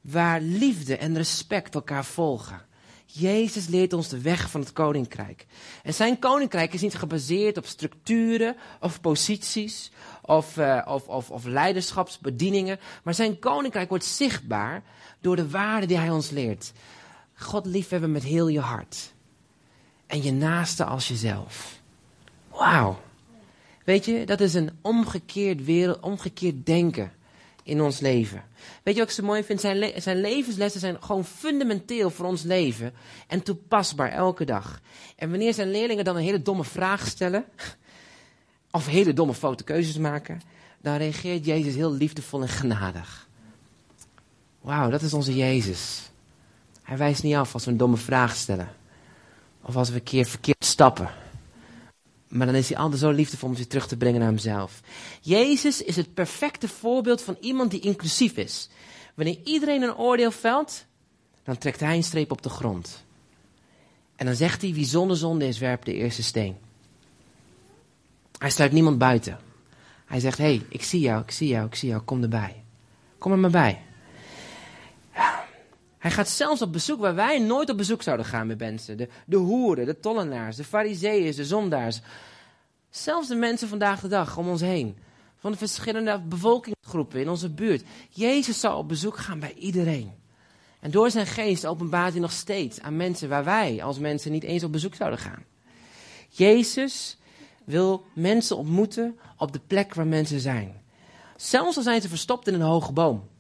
Waar 0.01 0.40
liefde 0.40 0.96
en 0.96 1.16
respect 1.16 1.75
elkaar 1.75 2.05
volgen. 2.05 2.64
Jezus 3.07 3.66
leert 3.66 3.92
ons 3.92 4.09
de 4.09 4.20
weg 4.20 4.51
van 4.51 4.61
het 4.61 4.72
koninkrijk. 4.72 5.46
En 5.83 5.94
zijn 5.94 6.18
koninkrijk 6.18 6.72
is 6.72 6.81
niet 6.81 6.94
gebaseerd 6.94 7.57
op 7.57 7.66
structuren 7.66 8.57
of 8.81 9.01
posities 9.01 9.90
of, 10.22 10.57
uh, 10.57 10.83
of, 10.88 11.09
of, 11.09 11.31
of 11.31 11.44
leiderschapsbedieningen. 11.44 12.79
Maar 13.03 13.14
zijn 13.14 13.38
koninkrijk 13.38 13.88
wordt 13.88 14.05
zichtbaar 14.05 14.83
door 15.20 15.37
de 15.37 15.51
waarden 15.51 15.88
die 15.88 15.99
hij 15.99 16.11
ons 16.11 16.31
leert. 16.31 16.72
God 17.35 17.66
liefhebben 17.66 18.12
met 18.12 18.22
heel 18.22 18.49
je 18.49 18.61
hart. 18.61 19.12
En 20.07 20.22
je 20.22 20.33
naaste 20.33 20.85
als 20.85 21.09
jezelf. 21.09 21.81
Wauw. 22.51 23.05
Weet 23.87 24.05
je, 24.05 24.27
dat 24.27 24.40
is 24.40 24.55
een 24.55 24.70
omgekeerd 24.81 25.64
wereld, 25.64 26.01
omgekeerd 26.01 26.66
denken 26.66 27.12
in 27.62 27.81
ons 27.81 28.01
leven. 28.01 28.42
Weet 28.83 28.94
je 28.94 29.01
wat 29.01 29.09
ik 29.09 29.14
zo 29.16 29.22
mooi 29.22 29.44
vind? 29.44 29.61
Zijn, 29.61 30.03
zijn 30.03 30.20
levenslessen 30.20 30.81
zijn 30.81 31.03
gewoon 31.03 31.25
fundamenteel 31.25 32.11
voor 32.11 32.27
ons 32.27 32.42
leven 32.42 32.92
en 33.27 33.42
toepasbaar 33.42 34.11
elke 34.12 34.44
dag. 34.44 34.81
En 35.16 35.31
wanneer 35.31 35.55
zijn 35.55 35.70
leerlingen 35.70 36.05
dan 36.05 36.16
een 36.16 36.22
hele 36.22 36.42
domme 36.42 36.64
vraag 36.64 37.07
stellen, 37.07 37.44
of 38.70 38.87
hele 38.87 39.12
domme 39.12 39.35
foute 39.35 39.64
keuzes 39.64 39.99
maken, 39.99 40.40
dan 40.81 40.96
reageert 40.96 41.44
Jezus 41.44 41.75
heel 41.75 41.92
liefdevol 41.92 42.42
en 42.42 42.49
genadig. 42.49 43.29
Wauw, 44.61 44.90
dat 44.90 45.03
is 45.03 45.14
onze 45.14 45.37
Jezus. 45.37 46.11
Hij 46.83 46.96
wijst 46.96 47.22
niet 47.22 47.35
af 47.35 47.55
als 47.55 47.64
we 47.64 47.70
een 47.70 47.77
domme 47.77 47.96
vraag 47.96 48.37
stellen. 48.37 48.68
Of 49.62 49.77
als 49.77 49.88
we 49.88 49.94
een 49.94 50.03
keer 50.03 50.27
verkeerd 50.27 50.64
stappen. 50.64 51.11
Maar 52.37 52.46
dan 52.46 52.55
is 52.55 52.68
hij 52.68 52.79
altijd 52.79 53.01
zo 53.01 53.11
liefdevol 53.11 53.49
om 53.49 53.57
zich 53.57 53.66
terug 53.66 53.87
te 53.87 53.96
brengen 53.96 54.20
naar 54.20 54.29
hemzelf. 54.29 54.81
Jezus 55.20 55.83
is 55.83 55.96
het 55.96 56.14
perfecte 56.14 56.68
voorbeeld 56.68 57.22
van 57.22 57.37
iemand 57.40 57.70
die 57.70 57.81
inclusief 57.81 58.37
is. 58.37 58.68
Wanneer 59.14 59.38
iedereen 59.44 59.83
een 59.83 59.96
oordeel 59.96 60.31
velt, 60.31 60.85
dan 61.44 61.59
trekt 61.59 61.81
hij 61.81 61.96
een 61.96 62.05
streep 62.05 62.31
op 62.31 62.42
de 62.42 62.49
grond. 62.49 63.05
En 64.16 64.27
dan 64.27 64.35
zegt 64.35 64.62
hij, 64.62 64.72
wie 64.72 64.85
zonder 64.85 65.16
zonde 65.16 65.46
is, 65.46 65.59
werpt 65.59 65.87
de 65.87 65.94
eerste 65.94 66.22
steen. 66.22 66.57
Hij 68.38 68.51
sluit 68.51 68.72
niemand 68.72 68.99
buiten. 68.99 69.38
Hij 70.05 70.20
zegt, 70.20 70.38
hé, 70.38 70.44
hey, 70.44 70.62
ik 70.68 70.83
zie 70.83 71.01
jou, 71.01 71.22
ik 71.22 71.31
zie 71.31 71.49
jou, 71.49 71.66
ik 71.66 71.75
zie 71.75 71.88
jou, 71.88 72.03
kom 72.03 72.22
erbij. 72.22 72.64
Kom 73.18 73.33
er 73.33 73.38
maar 73.38 73.51
bij. 73.51 73.83
Hij 76.07 76.14
gaat 76.14 76.29
zelfs 76.29 76.62
op 76.62 76.73
bezoek 76.73 77.01
waar 77.01 77.14
wij 77.14 77.38
nooit 77.38 77.71
op 77.71 77.77
bezoek 77.77 78.03
zouden 78.03 78.27
gaan 78.27 78.47
met 78.47 78.59
mensen. 78.59 78.97
De, 78.97 79.09
de 79.27 79.37
hoeren, 79.37 79.87
de 79.87 80.01
tollenaars, 80.01 80.57
de 80.57 80.64
fariseeën, 80.64 81.37
de 81.37 81.45
zondaars. 81.45 82.01
Zelfs 82.90 83.29
de 83.29 83.35
mensen 83.35 83.69
vandaag 83.69 84.01
de 84.01 84.09
dag 84.09 84.37
om 84.37 84.49
ons 84.49 84.61
heen. 84.61 84.97
Van 85.37 85.53
de 85.53 85.59
verschillende 85.59 86.21
bevolkingsgroepen 86.21 87.21
in 87.21 87.29
onze 87.29 87.51
buurt. 87.51 87.85
Jezus 88.11 88.61
zal 88.61 88.79
op 88.79 88.88
bezoek 88.88 89.16
gaan 89.16 89.40
bij 89.40 89.53
iedereen. 89.55 90.12
En 90.81 90.90
door 90.90 91.11
zijn 91.11 91.27
geest 91.27 91.66
openbaart 91.66 92.12
hij 92.12 92.21
nog 92.21 92.33
steeds 92.33 92.81
aan 92.81 92.97
mensen 92.97 93.29
waar 93.29 93.45
wij 93.45 93.83
als 93.83 93.99
mensen 93.99 94.33
niet 94.33 94.45
eens 94.45 94.64
op 94.64 94.73
bezoek 94.73 94.95
zouden 94.95 95.19
gaan. 95.19 95.45
Jezus 96.29 97.19
wil 97.64 98.05
mensen 98.14 98.57
ontmoeten 98.57 99.19
op 99.37 99.53
de 99.53 99.61
plek 99.66 99.95
waar 99.95 100.07
mensen 100.07 100.40
zijn. 100.40 100.83
Zelfs 101.37 101.77
al 101.77 101.83
zijn 101.83 102.01
ze 102.01 102.09
verstopt 102.09 102.47
in 102.47 102.55
een 102.55 102.61
hoge 102.61 102.92
boom. 102.92 103.35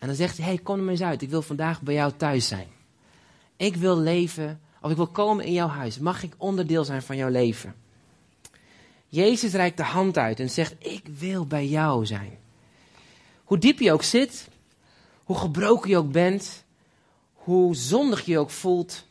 En 0.00 0.06
dan 0.06 0.16
zegt 0.16 0.36
hij, 0.36 0.46
hey, 0.46 0.58
kom 0.58 0.76
er 0.76 0.82
maar 0.82 0.90
eens 0.90 1.02
uit. 1.02 1.22
Ik 1.22 1.30
wil 1.30 1.42
vandaag 1.42 1.82
bij 1.82 1.94
jou 1.94 2.12
thuis 2.16 2.48
zijn. 2.48 2.68
Ik 3.56 3.76
wil 3.76 3.98
leven, 3.98 4.60
of 4.80 4.90
ik 4.90 4.96
wil 4.96 5.06
komen 5.06 5.44
in 5.44 5.52
jouw 5.52 5.68
huis. 5.68 5.98
Mag 5.98 6.22
ik 6.22 6.34
onderdeel 6.36 6.84
zijn 6.84 7.02
van 7.02 7.16
jouw 7.16 7.28
leven? 7.28 7.74
Jezus 9.08 9.52
reikt 9.52 9.76
de 9.76 9.82
hand 9.82 10.18
uit 10.18 10.40
en 10.40 10.50
zegt, 10.50 10.74
ik 10.78 11.06
wil 11.18 11.46
bij 11.46 11.66
jou 11.66 12.06
zijn. 12.06 12.38
Hoe 13.44 13.58
diep 13.58 13.78
je 13.78 13.92
ook 13.92 14.02
zit, 14.02 14.48
hoe 15.24 15.38
gebroken 15.38 15.90
je 15.90 15.96
ook 15.96 16.12
bent, 16.12 16.64
hoe 17.32 17.76
zondig 17.76 18.24
je 18.24 18.38
ook 18.38 18.50
voelt. 18.50 19.06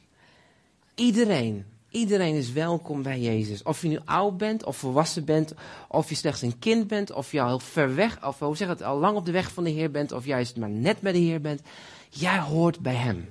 Iedereen, 0.96 1.66
iedereen 1.92 2.36
is 2.36 2.52
welkom 2.52 3.02
bij 3.02 3.20
Jezus. 3.20 3.64
Of 3.64 3.82
je 3.82 3.88
nu 3.88 4.00
oud 4.06 4.38
bent 4.38 4.64
of 4.64 4.78
volwassen 4.78 5.26
bent, 5.26 5.54
of 5.88 6.10
je 6.10 6.16
slechts 6.16 6.42
een 6.42 6.60
kind 6.60 6.88
bent, 6.88 7.12
of 7.12 7.32
je 7.32 7.42
al 7.42 7.60
ver 7.60 7.96
weg, 7.96 8.26
of 8.26 8.40
hoe 8.40 8.58
zeg 8.58 8.68
het, 8.68 8.84
al 8.84 9.00
lang 9.00 9.18
op 9.18 9.26
de 9.26 9.32
weg 9.32 9.52
van 9.52 9.64
de 9.64 9.70
Heer 9.70 9.92
bent, 9.92 10.12
of 10.12 10.26
juist 10.26 10.58
maar 10.58 10.70
net 10.70 11.00
bij 11.00 11.12
de 11.12 11.18
Heer 11.18 11.42
bent. 11.42 11.62
Jij 12.10 12.40
hoort 12.40 12.80
bij 12.80 12.96
Hem. 12.96 13.30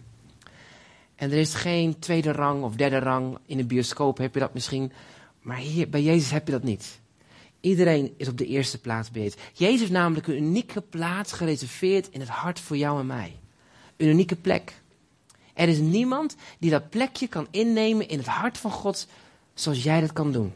En 1.14 1.30
er 1.30 1.38
is 1.38 1.54
geen 1.54 1.98
tweede 1.98 2.32
rang 2.32 2.62
of 2.62 2.74
derde 2.74 2.98
rang. 2.98 3.38
In 3.46 3.56
de 3.56 3.64
bioscoop 3.64 4.18
heb 4.18 4.34
je 4.34 4.40
dat 4.40 4.54
misschien. 4.54 4.92
Maar 5.42 5.56
hier, 5.56 5.88
bij 5.88 6.02
Jezus 6.02 6.30
heb 6.30 6.46
je 6.46 6.52
dat 6.52 6.62
niet. 6.62 7.00
Iedereen 7.60 8.14
is 8.16 8.28
op 8.28 8.38
de 8.38 8.46
eerste 8.46 8.80
plaats 8.80 9.10
bij 9.10 9.22
Jezus. 9.22 9.40
Jezus 9.52 9.80
heeft 9.80 9.92
namelijk 9.92 10.26
een 10.26 10.36
unieke 10.36 10.80
plaats 10.80 11.32
gereserveerd 11.32 12.08
in 12.10 12.20
het 12.20 12.28
hart 12.28 12.60
voor 12.60 12.76
jou 12.76 13.00
en 13.00 13.06
mij. 13.06 13.36
Een 13.96 14.08
unieke 14.08 14.36
plek. 14.36 14.80
Er 15.58 15.68
is 15.68 15.78
niemand 15.78 16.36
die 16.58 16.70
dat 16.70 16.90
plekje 16.90 17.26
kan 17.26 17.46
innemen 17.50 18.08
in 18.08 18.18
het 18.18 18.26
hart 18.26 18.58
van 18.58 18.70
God 18.70 19.06
zoals 19.54 19.82
jij 19.82 20.00
dat 20.00 20.12
kan 20.12 20.32
doen. 20.32 20.52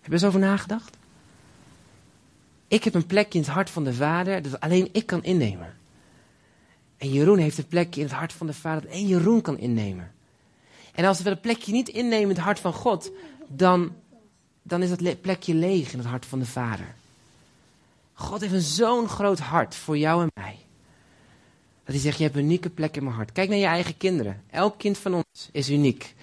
Heb 0.00 0.06
je 0.06 0.12
eens 0.12 0.24
over 0.24 0.40
nagedacht? 0.40 0.96
Ik 2.68 2.84
heb 2.84 2.94
een 2.94 3.06
plekje 3.06 3.38
in 3.38 3.44
het 3.44 3.54
hart 3.54 3.70
van 3.70 3.84
de 3.84 3.94
Vader 3.94 4.42
dat 4.42 4.60
alleen 4.60 4.88
ik 4.92 5.06
kan 5.06 5.24
innemen. 5.24 5.76
En 6.96 7.12
Jeroen 7.12 7.38
heeft 7.38 7.58
een 7.58 7.66
plekje 7.66 8.00
in 8.00 8.06
het 8.06 8.16
hart 8.16 8.32
van 8.32 8.46
de 8.46 8.54
Vader 8.54 8.82
dat 8.82 8.90
één 8.90 9.06
Jeroen 9.06 9.40
kan 9.40 9.58
innemen. 9.58 10.12
En 10.94 11.04
als 11.04 11.18
we 11.18 11.24
dat 11.24 11.40
plekje 11.40 11.72
niet 11.72 11.88
innemen 11.88 12.28
in 12.30 12.36
het 12.36 12.44
hart 12.44 12.60
van 12.60 12.72
God, 12.72 13.10
dan, 13.46 13.92
dan 14.62 14.82
is 14.82 14.88
dat 14.88 15.20
plekje 15.20 15.54
leeg 15.54 15.92
in 15.92 15.98
het 15.98 16.08
hart 16.08 16.26
van 16.26 16.38
de 16.38 16.46
Vader. 16.46 16.94
God 18.12 18.40
heeft 18.40 18.52
een 18.52 18.60
zo'n 18.60 19.08
groot 19.08 19.38
hart 19.38 19.74
voor 19.74 19.98
jou 19.98 20.22
en 20.22 20.30
mij. 20.34 20.58
Dat 21.88 21.96
hij 21.96 22.06
zegt, 22.06 22.18
je 22.18 22.24
hebt 22.24 22.36
een 22.36 22.44
unieke 22.44 22.70
plek 22.70 22.96
in 22.96 23.04
mijn 23.04 23.16
hart. 23.16 23.32
Kijk 23.32 23.48
naar 23.48 23.58
je 23.58 23.64
eigen 23.64 23.96
kinderen. 23.96 24.42
Elk 24.50 24.78
kind 24.78 24.98
van 24.98 25.14
ons 25.14 25.48
is 25.52 25.70
uniek. 25.70 26.14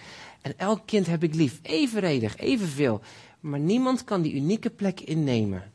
En 0.42 0.54
elk 0.58 0.82
kind 0.86 1.08
heb 1.08 1.24
ik 1.24 1.36
lief. 1.36 1.60
Evenredig, 1.62 2.38
evenveel. 2.38 3.02
Maar 3.40 3.60
niemand 3.60 4.04
kan 4.04 4.22
die 4.22 4.34
unieke 4.34 4.70
plek 4.70 5.00
innemen 5.00 5.72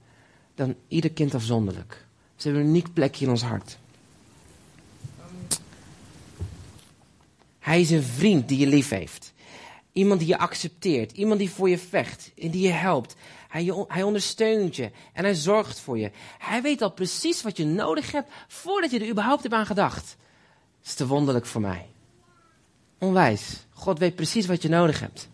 dan 0.55 0.75
ieder 0.89 1.11
kind 1.11 1.35
afzonderlijk. 1.35 2.05
Ze 2.37 2.47
hebben 2.49 2.63
een 2.63 2.69
uniek 2.69 2.93
plekje 2.93 3.25
in 3.25 3.31
ons 3.31 3.43
hart. 3.43 3.79
Hij 7.59 7.81
is 7.81 7.91
een 7.91 8.03
vriend 8.03 8.49
die 8.49 8.59
je 8.59 8.67
lief 8.67 8.89
heeft. 8.89 9.33
Iemand 9.93 10.21
die 10.21 10.29
je 10.29 10.39
accepteert. 10.39 11.13
Iemand 11.13 11.39
die 11.39 11.51
voor 11.51 11.69
je 11.69 11.79
vecht 11.79 12.31
en 12.39 12.51
die 12.51 12.63
je 12.63 12.73
helpt. 12.73 13.17
Hij, 13.51 13.73
hij 13.89 14.03
ondersteunt 14.03 14.77
je 14.77 14.91
en 15.13 15.25
hij 15.25 15.35
zorgt 15.35 15.81
voor 15.81 15.99
je. 15.99 16.11
Hij 16.39 16.63
weet 16.63 16.83
al 16.83 16.93
precies 16.93 17.43
wat 17.43 17.57
je 17.57 17.65
nodig 17.65 18.13
hebt 18.13 18.33
voordat 18.49 18.91
je 18.91 18.99
er 18.99 19.09
überhaupt 19.09 19.43
hebt 19.43 19.55
aan 19.55 19.67
gedacht. 19.67 20.17
Dat 20.79 20.89
is 20.89 20.95
te 20.95 21.07
wonderlijk 21.07 21.47
voor 21.47 21.61
mij. 21.61 21.87
Onwijs. 22.99 23.67
God 23.73 23.99
weet 23.99 24.15
precies 24.15 24.47
wat 24.47 24.63
je 24.63 24.69
nodig 24.69 25.01
hebt. 25.01 25.29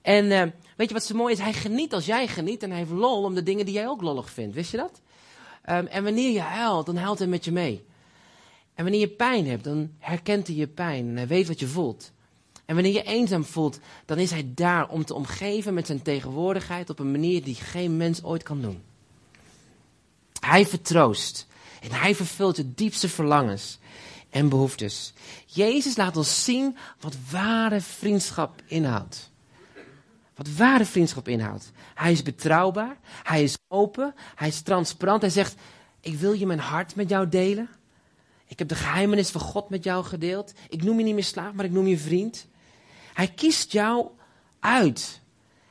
En 0.00 0.24
uh, 0.24 0.42
weet 0.76 0.88
je 0.88 0.94
wat 0.94 1.04
zo 1.04 1.14
mooi 1.14 1.32
is? 1.32 1.38
Hij 1.38 1.52
geniet 1.52 1.94
als 1.94 2.06
jij 2.06 2.26
geniet 2.26 2.62
en 2.62 2.70
hij 2.70 2.78
heeft 2.78 2.90
lol 2.90 3.22
om 3.22 3.34
de 3.34 3.42
dingen 3.42 3.64
die 3.64 3.74
jij 3.74 3.88
ook 3.88 4.02
lollig 4.02 4.30
vindt. 4.30 4.54
Wist 4.54 4.70
je 4.70 4.76
dat? 4.76 5.00
Um, 5.70 5.86
en 5.86 6.04
wanneer 6.04 6.30
je 6.30 6.40
huilt, 6.40 6.86
dan 6.86 6.96
huilt 6.96 7.18
hij 7.18 7.28
met 7.28 7.44
je 7.44 7.52
mee. 7.52 7.84
En 8.74 8.82
wanneer 8.82 9.00
je 9.00 9.08
pijn 9.08 9.46
hebt, 9.46 9.64
dan 9.64 9.90
herkent 9.98 10.46
hij 10.46 10.56
je 10.56 10.68
pijn 10.68 11.08
en 11.08 11.16
hij 11.16 11.26
weet 11.26 11.48
wat 11.48 11.60
je 11.60 11.66
voelt. 11.66 12.12
En 12.64 12.74
wanneer 12.74 12.92
je 12.92 13.02
eenzaam 13.02 13.44
voelt, 13.44 13.78
dan 14.04 14.18
is 14.18 14.30
hij 14.30 14.50
daar 14.54 14.88
om 14.88 15.04
te 15.04 15.14
omgeven 15.14 15.74
met 15.74 15.86
zijn 15.86 16.02
tegenwoordigheid 16.02 16.90
op 16.90 16.98
een 16.98 17.10
manier 17.10 17.44
die 17.44 17.54
geen 17.54 17.96
mens 17.96 18.22
ooit 18.22 18.42
kan 18.42 18.60
doen. 18.60 18.82
Hij 20.40 20.66
vertroost 20.66 21.46
en 21.80 21.92
hij 21.92 22.14
vervult 22.14 22.56
je 22.56 22.74
diepste 22.74 23.08
verlangens 23.08 23.78
en 24.30 24.48
behoeftes. 24.48 25.12
Jezus 25.46 25.96
laat 25.96 26.16
ons 26.16 26.44
zien 26.44 26.76
wat 27.00 27.16
ware 27.30 27.80
vriendschap 27.80 28.62
inhoudt. 28.66 29.30
Wat 30.34 30.48
ware 30.56 30.84
vriendschap 30.84 31.28
inhoudt. 31.28 31.70
Hij 31.94 32.12
is 32.12 32.22
betrouwbaar, 32.22 32.96
hij 33.22 33.42
is 33.42 33.58
open, 33.68 34.14
hij 34.34 34.48
is 34.48 34.60
transparant. 34.60 35.20
Hij 35.20 35.30
zegt, 35.30 35.54
ik 36.00 36.14
wil 36.14 36.32
je 36.32 36.46
mijn 36.46 36.58
hart 36.58 36.94
met 36.94 37.08
jou 37.08 37.28
delen. 37.28 37.68
Ik 38.46 38.58
heb 38.58 38.68
de 38.68 38.74
geheimenis 38.74 39.30
van 39.30 39.40
God 39.40 39.68
met 39.68 39.84
jou 39.84 40.04
gedeeld. 40.04 40.52
Ik 40.68 40.82
noem 40.82 40.98
je 40.98 41.04
niet 41.04 41.14
meer 41.14 41.24
slaaf, 41.24 41.52
maar 41.52 41.64
ik 41.64 41.70
noem 41.70 41.86
je 41.86 41.98
vriend. 41.98 42.46
Hij 43.12 43.28
kiest 43.28 43.72
jou 43.72 44.06
uit. 44.60 45.20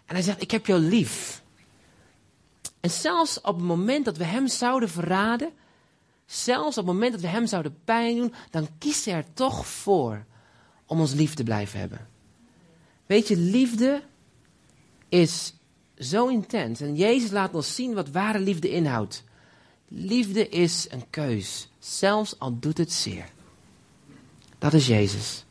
En 0.06 0.16
hij 0.16 0.24
zegt, 0.24 0.42
ik 0.42 0.52
heb 0.52 0.66
jou 0.66 0.82
lief. 0.82 1.44
En 2.80 2.90
zelfs 2.90 3.42
op 3.42 3.56
het 3.56 3.66
moment 3.66 4.06
dat 4.06 4.18
we 4.18 4.24
hem 4.24 4.48
zouden 4.48 4.90
verraden, 4.90 5.52
zelfs 6.26 6.78
op 6.78 6.86
het 6.86 6.94
moment 6.94 7.12
dat 7.12 7.22
we 7.22 7.28
hem 7.28 7.48
zouden 7.48 7.78
pijn 7.86 8.16
doen, 8.16 8.34
dan 8.50 8.68
kiest 8.78 9.06
hij 9.06 9.14
er 9.14 9.34
toch 9.34 9.68
voor 9.68 10.26
om 10.86 11.00
ons 11.00 11.14
lief 11.14 11.34
te 11.34 11.44
blijven 11.44 11.80
hebben. 11.80 12.08
Weet 13.06 13.28
je, 13.28 13.38
liefde 13.38 14.04
is 15.10 15.54
zo 15.98 16.28
intens. 16.28 16.82
En 16.82 16.96
Jezus 16.96 17.32
laat 17.32 17.54
ons 17.54 17.76
zien 17.76 17.94
wat 17.94 18.10
ware 18.10 18.40
liefde 18.40 18.70
inhoudt. 18.70 19.24
Liefde 19.88 20.50
is 20.50 20.88
een 20.90 21.10
keus, 21.10 21.70
zelfs 21.80 22.40
al 22.40 22.60
doet 22.60 22.78
het 22.78 22.92
zeer. 22.92 23.30
Dat 24.58 24.74
is 24.74 24.88
Jezus. 24.88 25.46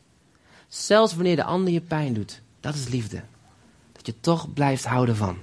Zelfs 0.71 1.15
wanneer 1.15 1.35
de 1.35 1.43
ander 1.43 1.73
je 1.73 1.81
pijn 1.81 2.13
doet. 2.13 2.41
Dat 2.59 2.75
is 2.75 2.87
liefde. 2.87 3.23
Dat 3.91 4.05
je 4.05 4.19
toch 4.19 4.53
blijft 4.53 4.85
houden 4.85 5.15
van. 5.15 5.37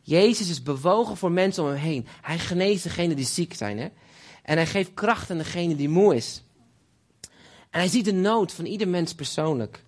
Jezus 0.00 0.48
is 0.48 0.62
bewogen 0.62 1.16
voor 1.16 1.32
mensen 1.32 1.62
om 1.62 1.68
hem 1.68 1.78
heen. 1.78 2.06
Hij 2.22 2.38
geneest 2.38 2.82
degenen 2.82 3.16
die 3.16 3.26
ziek 3.26 3.54
zijn. 3.54 3.78
Hè? 3.78 3.88
En 4.42 4.56
hij 4.56 4.66
geeft 4.66 4.94
kracht 4.94 5.30
aan 5.30 5.38
degene 5.38 5.76
die 5.76 5.88
moe 5.88 6.14
is. 6.16 6.42
En 7.70 7.80
hij 7.80 7.88
ziet 7.88 8.04
de 8.04 8.12
nood 8.12 8.52
van 8.52 8.64
ieder 8.64 8.88
mens 8.88 9.14
persoonlijk. 9.14 9.84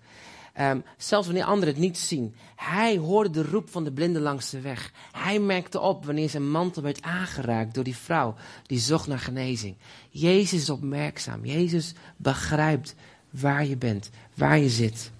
Um, 0.59 0.83
zelfs 0.97 1.27
wanneer 1.27 1.45
anderen 1.45 1.73
het 1.73 1.83
niet 1.83 1.97
zien. 1.97 2.35
Hij 2.55 2.97
hoorde 2.97 3.29
de 3.29 3.43
roep 3.49 3.69
van 3.69 3.83
de 3.83 3.91
blinde 3.91 4.19
langs 4.19 4.49
de 4.49 4.61
weg. 4.61 4.91
Hij 5.11 5.39
merkte 5.39 5.79
op 5.79 6.05
wanneer 6.05 6.29
zijn 6.29 6.51
mantel 6.51 6.81
werd 6.81 7.01
aangeraakt 7.01 7.73
door 7.73 7.83
die 7.83 7.95
vrouw 7.97 8.35
die 8.65 8.79
zocht 8.79 9.07
naar 9.07 9.19
genezing. 9.19 9.75
Jezus 10.09 10.61
is 10.61 10.69
opmerkzaam. 10.69 11.45
Jezus 11.45 11.93
begrijpt 12.17 12.95
waar 13.39 13.65
je 13.65 13.77
bent, 13.77 14.09
waar 14.33 14.57
je 14.57 14.69
zit. 14.69 15.11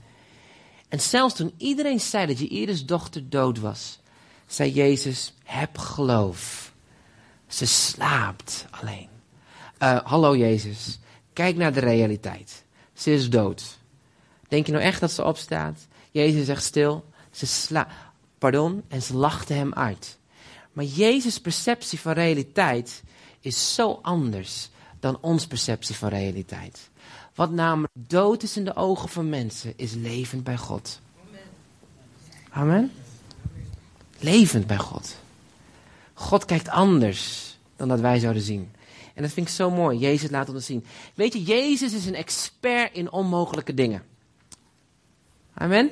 En 0.90 1.02
zelfs 1.02 1.36
toen 1.36 1.54
iedereen 1.58 2.00
zei 2.00 2.26
dat 2.26 2.40
je 2.40 2.48
Iris 2.48 2.86
dochter 2.86 3.30
dood 3.30 3.60
was, 3.60 4.00
zei 4.48 4.72
Jezus, 4.72 5.34
heb 5.44 5.78
geloof. 5.78 6.74
Ze 7.48 7.66
slaapt 7.66 8.66
alleen. 8.70 9.10
Uh, 9.80 10.00
hallo 10.04 10.38
Jezus, 10.38 11.00
kijk 11.34 11.56
naar 11.56 11.74
de 11.74 11.80
realiteit. 11.80 12.64
Ze 12.94 13.14
is 13.14 13.30
dood. 13.30 13.78
Denk 14.48 14.66
je 14.66 14.72
nou 14.72 14.84
echt 14.84 15.00
dat 15.00 15.12
ze 15.12 15.24
opstaat? 15.24 15.88
Jezus 16.12 16.46
zegt 16.46 16.64
stil, 16.64 17.06
ze 17.32 17.46
slaapt. 17.46 17.94
Pardon, 18.38 18.84
en 18.88 19.02
ze 19.02 19.16
lachte 19.16 19.54
hem 19.54 19.74
uit. 19.74 20.18
Maar 20.74 20.86
Jezus' 20.86 21.42
perceptie 21.42 22.00
van 22.00 22.14
realiteit 22.14 23.04
is 23.40 23.74
zo 23.76 24.00
anders 24.02 24.70
dan 25.00 25.18
ons 25.22 25.48
perceptie 25.48 25.96
van 25.96 26.10
realiteit. 26.10 26.90
Wat 27.36 27.52
namelijk 27.52 27.94
dood 27.98 28.44
is 28.44 28.58
in 28.58 28.66
de 28.66 28.76
ogen 28.76 29.10
van 29.10 29.30
mensen, 29.30 29.74
is 29.76 29.94
levend 29.94 30.44
bij 30.44 30.58
God. 30.58 31.00
Amen. 32.50 32.92
Levend 34.20 34.68
bij 34.68 34.78
God. 34.78 35.16
God 36.14 36.46
kijkt 36.46 36.70
anders 36.70 37.58
dan 37.76 37.88
dat 37.88 38.00
wij 38.00 38.20
zouden 38.20 38.42
zien. 38.42 38.72
En 39.14 39.22
dat 39.22 39.32
vind 39.32 39.48
ik 39.48 39.54
zo 39.54 39.70
mooi. 39.72 39.98
Jezus 39.98 40.30
laat 40.30 40.50
ons 40.50 40.66
zien. 40.66 40.86
Weet 41.14 41.34
je, 41.34 41.44
Jezus 41.44 41.94
is 41.94 42.06
een 42.06 42.16
expert 42.16 42.94
in 42.94 43.12
onmogelijke 43.12 43.74
dingen. 43.74 44.04
Amen. 45.54 45.92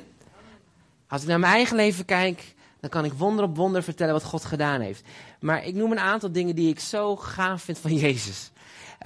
Als 1.08 1.22
ik 1.22 1.28
naar 1.28 1.38
mijn 1.38 1.52
eigen 1.52 1.76
leven 1.76 2.04
kijk, 2.04 2.54
dan 2.80 2.90
kan 2.90 3.04
ik 3.04 3.12
wonder 3.12 3.44
op 3.44 3.56
wonder 3.56 3.82
vertellen 3.82 4.12
wat 4.12 4.24
God 4.24 4.44
gedaan 4.44 4.80
heeft. 4.80 5.02
Maar 5.40 5.64
ik 5.64 5.74
noem 5.74 5.92
een 5.92 5.98
aantal 5.98 6.32
dingen 6.32 6.54
die 6.54 6.68
ik 6.68 6.80
zo 6.80 7.16
gaaf 7.16 7.62
vind 7.62 7.78
van 7.78 7.94
Jezus. 7.94 8.50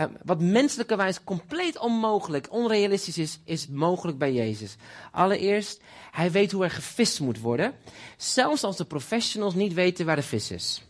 Uh, 0.00 0.06
wat 0.24 0.40
menselijkerwijs 0.40 1.24
compleet 1.24 1.78
onmogelijk, 1.78 2.46
onrealistisch 2.50 3.18
is, 3.18 3.38
is 3.44 3.68
mogelijk 3.68 4.18
bij 4.18 4.32
Jezus. 4.32 4.76
Allereerst, 5.12 5.80
hij 6.10 6.30
weet 6.30 6.52
hoe 6.52 6.64
er 6.64 6.70
gevist 6.70 7.20
moet 7.20 7.40
worden. 7.40 7.74
Zelfs 8.16 8.62
als 8.62 8.76
de 8.76 8.84
professionals 8.84 9.54
niet 9.54 9.74
weten 9.74 10.06
waar 10.06 10.16
de 10.16 10.22
vis 10.22 10.50
is. 10.50 10.82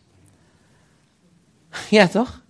ja, 1.89 2.07
toch? 2.07 2.43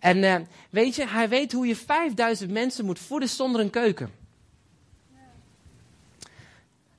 En 0.00 0.16
uh, 0.16 0.36
weet 0.70 0.94
je, 0.94 1.06
hij 1.06 1.28
weet 1.28 1.52
hoe 1.52 1.66
je 1.66 1.76
5000 1.76 2.50
mensen 2.50 2.84
moet 2.84 2.98
voeden 2.98 3.28
zonder 3.28 3.60
een 3.60 3.70
keuken. 3.70 4.10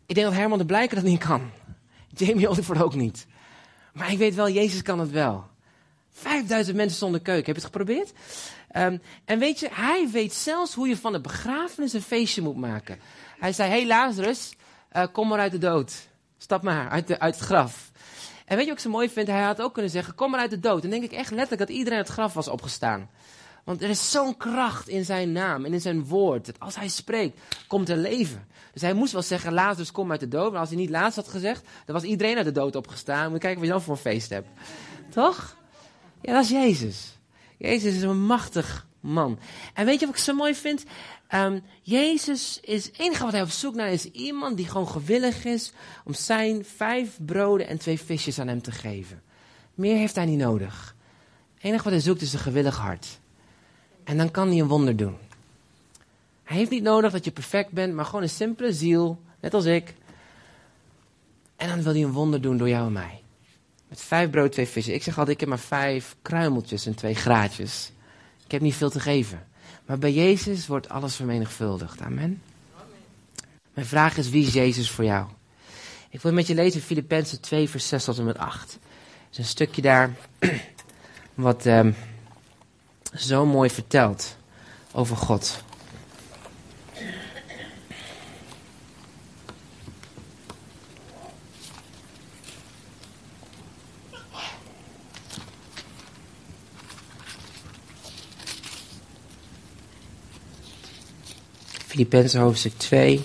Ik 0.06 0.16
denk 0.16 0.28
dat 0.28 0.36
Herman 0.36 0.58
de 0.58 0.66
Blijker 0.66 0.96
dat 0.96 1.06
niet 1.06 1.24
kan. 1.24 1.50
Jamie 2.08 2.48
Oliver 2.48 2.84
ook 2.84 2.96
niet. 2.96 3.28
Maar 3.94 4.12
ik 4.12 4.18
weet 4.18 4.36
wel, 4.36 4.50
Jezus 4.50 4.82
kan 4.82 5.00
het 5.00 5.12
wel. 5.12 5.46
5000 6.12 6.76
mensen 6.78 6.98
zonder 6.98 7.22
keuken. 7.22 7.46
Heb 7.46 7.56
je 7.56 7.62
het 7.62 7.72
geprobeerd? 7.72 8.14
Um, 8.76 9.02
en 9.26 9.40
weet 9.40 9.60
je, 9.60 9.70
hij 9.72 10.10
weet 10.12 10.34
zelfs 10.34 10.74
hoe 10.74 10.88
je 10.88 10.98
van 10.98 11.12
de 11.12 11.22
begrafenis 11.22 11.94
een 11.94 12.02
feestje 12.02 12.42
moet 12.42 12.58
maken. 12.58 13.00
Hij 13.40 13.54
zei, 13.54 13.70
hey 13.70 13.88
Lazarus, 13.88 14.56
uh, 14.94 15.04
kom 15.12 15.28
maar 15.28 15.40
uit 15.40 15.52
de 15.52 15.58
dood. 15.58 16.08
Stap 16.38 16.62
maar 16.62 16.90
uit, 16.90 17.08
de, 17.08 17.20
uit 17.20 17.36
het 17.36 17.44
graf. 17.44 17.92
En 18.46 18.56
weet 18.56 18.66
je 18.66 18.72
wat 18.72 18.80
ik 18.80 18.86
zo 18.86 18.90
mooi 18.90 19.10
vind? 19.10 19.28
Hij 19.28 19.42
had 19.42 19.62
ook 19.62 19.74
kunnen 19.74 19.92
zeggen, 19.92 20.16
kom 20.16 20.32
maar 20.32 20.40
uit 20.40 20.50
de 20.50 20.60
dood. 20.60 20.84
En 20.84 20.90
denk 20.90 21.04
ik 21.04 21.12
echt 21.12 21.32
letterlijk 21.32 21.68
dat 21.68 21.78
iedereen 21.78 21.98
uit 21.98 22.08
het 22.08 22.18
graf 22.18 22.34
was 22.34 22.48
opgestaan. 22.48 23.10
Want 23.64 23.82
er 23.82 23.90
is 23.90 24.12
zo'n 24.12 24.38
kracht 24.38 24.88
in 24.88 25.06
zijn 25.06 25.32
naam 25.32 25.66
en 25.66 25.74
in 25.74 25.82
zijn 25.82 26.06
woord. 26.06 26.46
Dat 26.46 26.60
als 26.60 26.76
hij 26.76 26.88
spreekt, 26.88 27.40
komt 27.68 27.90
er 27.90 27.98
leven. 27.98 28.48
Dus 28.74 28.82
hij 28.82 28.94
moest 28.94 29.12
wel 29.12 29.22
zeggen, 29.22 29.54
Lazarus, 29.54 29.92
kom 29.92 30.12
uit 30.12 30.20
de 30.20 30.28
dood. 30.28 30.52
Maar 30.52 30.60
als 30.60 30.70
hij 30.70 30.78
niet 30.78 30.90
laatst 30.90 31.16
had 31.16 31.28
gezegd, 31.28 31.68
dan 31.86 31.96
was 31.96 32.04
iedereen 32.04 32.36
uit 32.36 32.46
de 32.46 32.52
dood 32.52 32.76
opgestaan. 32.76 33.30
Moet 33.32 33.40
kijken 33.40 33.60
wat 33.60 33.68
je 33.68 33.74
dan 33.74 33.82
voor 33.82 33.94
een 33.94 34.02
feest 34.02 34.30
hebt. 34.30 34.48
Toch? 35.10 35.58
Ja, 36.22 36.34
dat 36.34 36.44
is 36.44 36.50
Jezus. 36.50 37.17
Jezus 37.58 37.96
is 37.96 38.02
een 38.02 38.26
machtig 38.26 38.88
man. 39.00 39.40
En 39.74 39.86
weet 39.86 40.00
je 40.00 40.06
wat 40.06 40.16
ik 40.16 40.22
zo 40.22 40.34
mooi 40.34 40.56
vind? 40.56 40.84
Um, 41.36 41.64
Jezus 41.82 42.60
is, 42.62 42.86
het 42.86 43.00
enige 43.00 43.24
wat 43.24 43.32
hij 43.32 43.42
op 43.42 43.50
zoek 43.50 43.76
naar 43.76 43.92
is 43.92 44.06
iemand 44.06 44.58
die 44.58 44.68
gewoon 44.68 44.88
gewillig 44.88 45.46
is 45.46 45.72
om 46.04 46.14
zijn 46.14 46.66
vijf 46.66 47.18
broden 47.26 47.68
en 47.68 47.78
twee 47.78 48.00
visjes 48.00 48.40
aan 48.40 48.48
hem 48.48 48.62
te 48.62 48.72
geven. 48.72 49.22
Meer 49.74 49.98
heeft 49.98 50.16
hij 50.16 50.26
niet 50.26 50.40
nodig. 50.40 50.96
Het 51.54 51.64
enige 51.64 51.84
wat 51.84 51.94
hij 51.94 52.02
zoekt 52.02 52.22
is 52.22 52.34
een 52.34 52.40
gewillig 52.40 52.78
hart. 52.78 53.20
En 54.04 54.18
dan 54.18 54.32
kan 54.32 54.48
hij 54.48 54.60
een 54.60 54.68
wonder 54.68 54.96
doen. 54.96 55.18
Hij 56.44 56.58
heeft 56.58 56.72
niet 56.72 56.84
nodig 56.84 57.12
dat 57.12 57.26
je 57.26 57.32
perfect 57.32 57.72
bent, 57.72 57.94
maar 57.94 58.06
gewoon 58.06 58.22
een 58.22 58.30
simpele 58.30 58.74
ziel, 58.74 59.22
net 59.40 59.54
als 59.54 59.66
ik. 59.66 59.94
En 61.56 61.68
dan 61.68 61.84
wil 61.84 61.94
hij 61.94 62.04
een 62.04 62.12
wonder 62.12 62.42
doen 62.42 62.58
door 62.58 62.70
jou 62.70 62.86
en 62.86 62.92
mij. 62.92 63.22
Met 63.90 64.02
vijf 64.02 64.30
brood, 64.30 64.52
twee 64.52 64.68
vissen. 64.68 64.94
Ik 64.94 65.04
zeg 65.04 65.18
altijd, 65.18 65.36
ik 65.36 65.40
heb 65.40 65.50
maar 65.50 65.60
vijf 65.60 66.16
kruimeltjes 66.22 66.86
en 66.86 66.96
twee 66.96 67.16
graatjes. 67.16 67.92
Ik 68.46 68.52
heb 68.52 68.62
niet 68.62 68.76
veel 68.76 68.90
te 68.90 69.00
geven. 69.00 69.48
Maar 69.86 69.98
bij 69.98 70.14
Jezus 70.14 70.68
wordt 70.68 70.90
alles 70.90 71.16
vermenigvuldigd. 71.16 72.02
Amen. 72.02 72.42
Mijn 73.74 73.88
vraag 73.88 74.18
is, 74.18 74.30
wie 74.30 74.48
is 74.48 74.54
Jezus 74.54 74.92
voor 74.92 75.04
jou? 75.04 75.28
Ik 76.10 76.22
wil 76.22 76.34
met 76.34 76.48
je 76.48 76.56
lezen 76.56 76.82
Filippenzen 76.82 77.42
2 77.42 77.70
vers 77.70 77.88
6 77.88 78.04
tot 78.04 78.18
en 78.18 78.26
met 78.26 78.38
8. 78.38 78.74
Er 78.74 78.80
is 79.32 79.38
een 79.38 79.44
stukje 79.46 79.82
daar 79.82 80.16
wat 81.34 81.66
um, 81.66 81.96
zo 83.14 83.46
mooi 83.46 83.70
vertelt 83.70 84.36
over 84.92 85.18
God. 85.18 85.64
Filippenzen 101.98 102.42
hoofdstuk 102.42 102.74
2, 102.78 103.24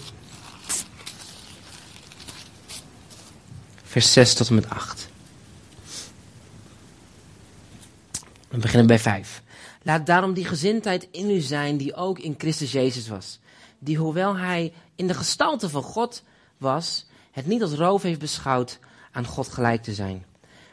vers 3.83 4.13
6 4.13 4.35
tot 4.35 4.49
en 4.49 4.55
met 4.55 4.69
8. 4.71 5.09
We 8.49 8.59
beginnen 8.59 8.87
bij 8.87 8.99
5. 8.99 9.43
Laat 9.83 10.07
daarom 10.07 10.33
die 10.33 10.45
gezindheid 10.45 11.09
in 11.11 11.31
u 11.31 11.41
zijn 11.41 11.77
die 11.77 11.95
ook 11.95 12.19
in 12.19 12.35
Christus 12.39 12.73
Jezus 12.73 13.09
was. 13.09 13.39
Die 13.79 13.97
hoewel 13.97 14.37
hij 14.37 14.73
in 14.97 15.07
de 15.07 15.15
gestalte 15.15 15.69
van 15.69 15.83
God 15.83 16.23
was, 16.59 17.07
het 17.31 17.47
niet 17.47 17.63
als 17.63 17.73
roof 17.73 18.03
heeft 18.03 18.21
beschouwd 18.21 18.79
aan 19.11 19.27
God 19.27 19.49
gelijk 19.49 19.83
te 19.83 19.95
zijn. 19.95 20.25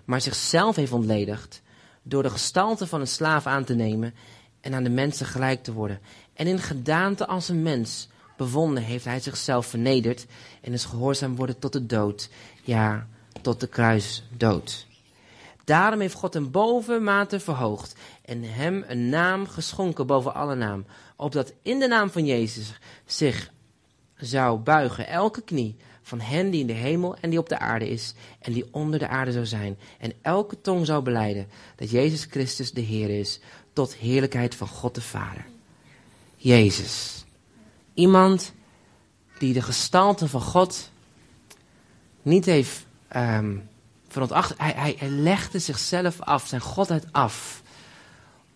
Maar 0.06 0.22
zichzelf 0.22 0.76
heeft 0.76 0.92
ontledigd 0.92 1.62
door 2.04 2.24
de 2.24 2.30
gestalte 2.30 2.88
van 2.88 3.00
een 3.00 3.08
slaaf 3.08 3.46
aan 3.46 3.64
te 3.64 3.76
nemen 3.76 4.14
en 4.62 4.74
aan 4.74 4.84
de 4.84 4.90
mensen 4.90 5.26
gelijk 5.26 5.64
te 5.64 5.74
worden. 5.74 6.00
En 6.40 6.48
in 6.48 6.60
gedaante 6.60 7.28
als 7.28 7.50
een 7.50 7.62
mens 7.62 8.08
bevonden 8.38 8.84
heeft 8.84 9.06
hij 9.06 9.20
zichzelf 9.20 9.66
vernederd 9.66 10.26
en 10.62 10.74
is 10.74 10.86
gehoorzaam 10.86 11.36
worden 11.36 11.60
tot 11.60 11.74
de 11.74 11.86
dood. 11.86 12.30
Ja, 12.64 13.08
tot 13.42 13.60
de 13.60 13.68
kruisdood. 13.68 14.88
Daarom 15.64 16.00
heeft 16.00 16.14
God 16.14 16.34
hem 16.34 16.52
bovenmate 16.52 17.40
verhoogd 17.40 17.96
en 18.26 18.44
hem 18.44 18.84
een 18.88 19.10
naam 19.10 19.48
geschonken 19.48 20.08
boven 20.08 20.34
alle 20.34 20.56
naam. 20.56 20.86
Opdat 21.16 21.54
in 21.62 21.80
de 21.80 21.88
naam 21.88 22.10
van 22.10 22.26
Jezus 22.26 22.80
zich 23.06 23.52
zou 24.16 24.60
buigen 24.60 25.08
elke 25.08 25.42
knie 25.42 25.76
van 26.02 26.20
hen 26.20 26.50
die 26.50 26.62
in 26.62 26.68
de 26.68 26.74
hemel 26.74 27.16
en 27.22 27.30
die 27.30 27.40
op 27.40 27.50
de 27.50 27.60
aarde 27.60 27.90
is 27.90 28.14
en 28.40 28.54
die 28.54 28.68
onder 28.72 29.00
de 29.00 29.08
aarde 29.08 29.32
zou 29.32 29.46
zijn. 29.46 29.78
En 29.98 30.14
elke 30.22 30.62
tong 30.62 30.86
zou 30.86 31.04
beleiden 31.04 31.48
dat 31.76 31.92
Jezus 31.92 32.28
Christus 32.30 32.72
de 32.72 32.82
Heer 32.82 33.10
is, 33.10 33.40
tot 33.74 33.96
heerlijkheid 33.96 34.56
van 34.56 34.68
God 34.68 34.96
de 34.96 35.02
Vader. 35.02 35.46
Jezus. 36.42 37.26
Iemand 37.94 38.54
die 39.38 39.54
de 39.54 39.62
gestalte 39.62 40.28
van 40.28 40.42
God 40.42 40.90
niet 42.22 42.46
heeft 42.46 42.86
um, 43.16 43.70
veronacht. 44.08 44.54
Hij, 44.58 44.74
hij, 44.76 44.96
hij 44.98 45.10
legde 45.10 45.60
zichzelf 45.60 46.22
af, 46.22 46.48
zijn 46.48 46.62
godheid 46.62 47.06
af, 47.12 47.62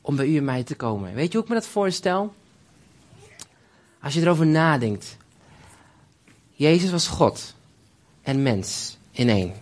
om 0.01 0.15
bij 0.15 0.27
u 0.27 0.37
en 0.37 0.43
mij 0.43 0.63
te 0.63 0.75
komen. 0.75 1.13
Weet 1.13 1.31
je 1.31 1.37
hoe 1.37 1.43
ik 1.43 1.49
me 1.49 1.55
dat 1.55 1.67
voorstel? 1.67 2.33
Als 4.01 4.13
je 4.13 4.21
erover 4.21 4.45
nadenkt. 4.45 5.17
Jezus 6.51 6.91
was 6.91 7.07
God 7.07 7.55
en 8.21 8.43
mens 8.43 8.97
in 9.11 9.29
één. 9.29 9.53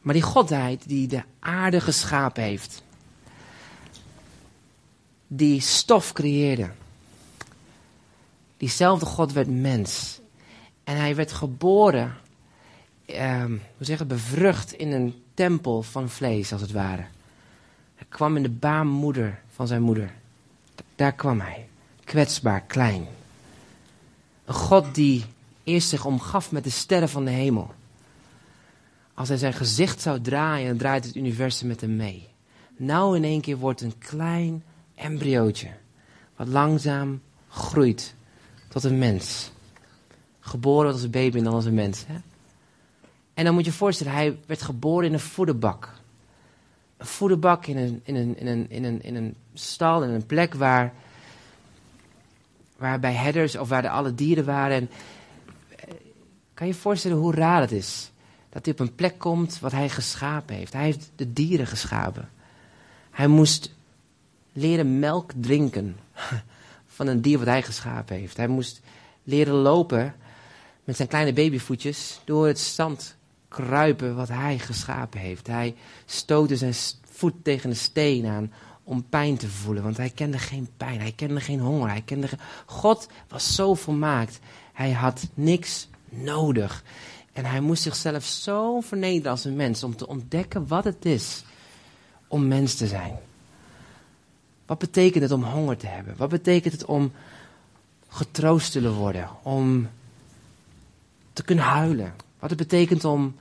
Maar 0.00 0.14
die 0.14 0.22
godheid 0.22 0.88
die 0.88 1.06
de 1.06 1.22
aarde 1.38 1.80
geschapen 1.80 2.42
heeft, 2.42 2.82
die 5.26 5.60
stof 5.60 6.12
creëerde, 6.12 6.70
diezelfde 8.62 9.06
God 9.06 9.32
werd 9.32 9.48
mens. 9.48 10.20
En 10.84 10.96
hij 10.96 11.14
werd 11.14 11.32
geboren, 11.32 12.14
um, 13.06 13.62
hoe 13.76 13.86
zeg 13.86 13.98
het, 13.98 14.08
bevrucht 14.08 14.72
in 14.72 14.92
een 14.92 15.22
tempel 15.34 15.82
van 15.82 16.08
vlees, 16.08 16.52
als 16.52 16.60
het 16.60 16.72
ware. 16.72 17.04
Hij 17.94 18.06
kwam 18.08 18.36
in 18.36 18.42
de 18.42 18.50
baarmoeder 18.50 19.40
van 19.54 19.66
zijn 19.66 19.82
moeder. 19.82 20.12
Daar 20.94 21.12
kwam 21.12 21.40
hij, 21.40 21.68
kwetsbaar, 22.04 22.60
klein. 22.60 23.06
Een 24.44 24.54
God 24.54 24.94
die 24.94 25.24
eerst 25.64 25.88
zich 25.88 26.04
omgaf 26.04 26.52
met 26.52 26.64
de 26.64 26.70
sterren 26.70 27.08
van 27.08 27.24
de 27.24 27.30
hemel. 27.30 27.74
Als 29.14 29.28
hij 29.28 29.36
zijn 29.36 29.52
gezicht 29.52 30.00
zou 30.00 30.20
draaien, 30.20 30.68
dan 30.68 30.76
draait 30.76 31.04
het 31.04 31.16
universum 31.16 31.68
met 31.68 31.80
hem 31.80 31.96
mee. 31.96 32.28
Nou 32.76 33.16
in 33.16 33.24
één 33.24 33.40
keer 33.40 33.56
wordt 33.56 33.80
een 33.80 33.98
klein 33.98 34.62
embryootje, 34.94 35.70
wat 36.36 36.48
langzaam 36.48 37.20
groeit 37.48 38.14
tot 38.72 38.84
een 38.84 38.98
mens. 38.98 39.50
Geboren 40.40 40.92
als 40.92 41.02
een 41.02 41.10
baby 41.10 41.38
en 41.38 41.44
dan 41.44 41.54
als 41.54 41.64
een 41.64 41.74
mens. 41.74 42.04
Hè? 42.06 42.14
En 43.34 43.44
dan 43.44 43.54
moet 43.54 43.64
je 43.64 43.72
voorstellen, 43.72 44.12
hij 44.12 44.38
werd 44.46 44.62
geboren 44.62 45.06
in 45.06 45.12
een 45.12 45.20
voederbak. 45.20 45.92
Een 46.96 47.06
voederbak 47.06 47.66
in 47.66 47.76
een, 47.76 48.00
in 48.04 48.14
een, 48.14 48.38
in 48.38 48.46
een, 48.46 48.70
in 48.70 48.84
een, 48.84 49.02
in 49.02 49.14
een 49.14 49.34
stal, 49.54 50.02
in 50.04 50.10
een 50.10 50.26
plek 50.26 50.54
waar, 50.54 50.92
waar 52.76 53.00
bij 53.00 53.12
herders 53.12 53.56
of 53.56 53.68
waar 53.68 53.82
de 53.82 53.90
alle 53.90 54.14
dieren 54.14 54.44
waren. 54.44 54.76
En, 54.76 54.90
eh, 55.76 55.94
kan 56.54 56.66
je 56.66 56.72
je 56.72 56.78
voorstellen 56.78 57.16
hoe 57.16 57.34
raar 57.34 57.60
het 57.60 57.72
is? 57.72 58.10
Dat 58.48 58.64
hij 58.64 58.74
op 58.74 58.80
een 58.80 58.94
plek 58.94 59.18
komt 59.18 59.60
wat 59.60 59.72
hij 59.72 59.88
geschapen 59.88 60.54
heeft. 60.54 60.72
Hij 60.72 60.84
heeft 60.84 61.10
de 61.16 61.32
dieren 61.32 61.66
geschapen. 61.66 62.30
Hij 63.10 63.26
moest 63.26 63.74
leren 64.52 64.98
melk 64.98 65.32
drinken 65.40 65.96
van 66.94 67.06
een 67.06 67.22
dier 67.22 67.38
wat 67.38 67.46
hij 67.46 67.62
geschapen 67.62 68.16
heeft. 68.16 68.36
Hij 68.36 68.48
moest 68.48 68.80
leren 69.22 69.54
lopen 69.54 70.14
met 70.84 70.96
zijn 70.96 71.08
kleine 71.08 71.32
babyvoetjes 71.32 72.20
door 72.24 72.46
het 72.46 72.58
zand 72.58 73.16
kruipen 73.48 74.16
wat 74.16 74.28
hij 74.28 74.58
geschapen 74.58 75.20
heeft. 75.20 75.46
Hij 75.46 75.74
stootte 76.04 76.56
zijn 76.56 76.74
voet 77.10 77.34
tegen 77.42 77.70
een 77.70 77.76
steen 77.76 78.26
aan 78.26 78.52
om 78.84 79.08
pijn 79.08 79.36
te 79.36 79.48
voelen, 79.48 79.82
want 79.82 79.96
hij 79.96 80.10
kende 80.10 80.38
geen 80.38 80.68
pijn, 80.76 81.00
hij 81.00 81.12
kende 81.12 81.40
geen 81.40 81.60
honger, 81.60 81.88
hij 81.88 82.02
kende 82.02 82.28
God 82.66 83.08
was 83.28 83.54
zo 83.54 83.74
volmaakt. 83.74 84.38
Hij 84.72 84.92
had 84.92 85.28
niks 85.34 85.88
nodig. 86.08 86.84
En 87.32 87.44
hij 87.44 87.60
moest 87.60 87.82
zichzelf 87.82 88.24
zo 88.24 88.80
vernederen 88.80 89.30
als 89.30 89.44
een 89.44 89.56
mens 89.56 89.84
om 89.84 89.96
te 89.96 90.06
ontdekken 90.06 90.66
wat 90.66 90.84
het 90.84 91.04
is 91.04 91.44
om 92.28 92.48
mens 92.48 92.74
te 92.74 92.86
zijn. 92.86 93.18
Wat 94.72 94.80
betekent 94.80 95.22
het 95.22 95.32
om 95.32 95.44
honger 95.44 95.76
te 95.76 95.86
hebben? 95.86 96.14
Wat 96.16 96.28
betekent 96.28 96.72
het 96.72 96.84
om 96.84 97.12
getroost 98.08 98.72
te 98.72 98.92
worden? 98.92 99.28
Om 99.42 99.88
te 101.32 101.42
kunnen 101.42 101.64
huilen? 101.64 102.14
Wat 102.38 102.50
het 102.50 102.58
betekent 102.58 103.04
om 103.04 103.36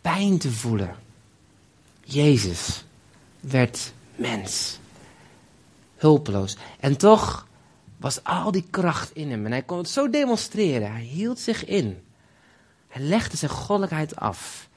pijn 0.00 0.38
te 0.38 0.50
voelen? 0.50 0.96
Jezus 2.04 2.84
werd 3.40 3.92
mens. 4.16 4.78
Hulpeloos. 5.96 6.56
En 6.80 6.96
toch 6.96 7.46
was 7.96 8.24
al 8.24 8.50
die 8.50 8.66
kracht 8.70 9.14
in 9.14 9.30
hem. 9.30 9.44
En 9.44 9.52
hij 9.52 9.62
kon 9.62 9.78
het 9.78 9.88
zo 9.88 10.10
demonstreren. 10.10 10.92
Hij 10.92 11.02
hield 11.02 11.38
zich 11.38 11.64
in. 11.64 12.02
Hij 12.88 13.02
legde 13.02 13.36
zijn 13.36 13.50
goddelijkheid 13.50 14.16
af. 14.16 14.68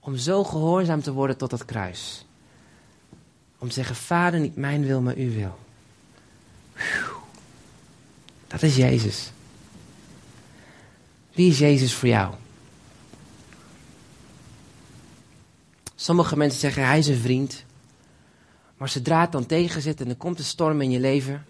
Om 0.00 0.16
zo 0.16 0.44
gehoorzaam 0.44 1.02
te 1.02 1.12
worden 1.12 1.36
tot 1.36 1.50
dat 1.50 1.64
kruis. 1.64 2.26
Om 3.58 3.68
te 3.68 3.74
zeggen, 3.74 3.96
vader, 3.96 4.40
niet 4.40 4.56
mijn 4.56 4.84
wil, 4.84 5.00
maar 5.00 5.14
uw 5.14 5.32
wil. 5.32 5.58
Dat 8.46 8.62
is 8.62 8.76
Jezus. 8.76 9.32
Wie 11.32 11.50
is 11.50 11.58
Jezus 11.58 11.94
voor 11.94 12.08
jou? 12.08 12.34
Sommige 15.94 16.36
mensen 16.36 16.60
zeggen, 16.60 16.86
hij 16.86 16.98
is 16.98 17.06
een 17.06 17.18
vriend. 17.18 17.64
Maar 18.76 18.88
zodra 18.88 19.20
het 19.20 19.32
dan 19.32 19.46
tegen 19.46 19.82
zit 19.82 20.00
en 20.00 20.08
er 20.08 20.16
komt 20.16 20.38
een 20.38 20.44
storm 20.44 20.80
in 20.80 20.90
je 20.90 21.00
leven. 21.00 21.46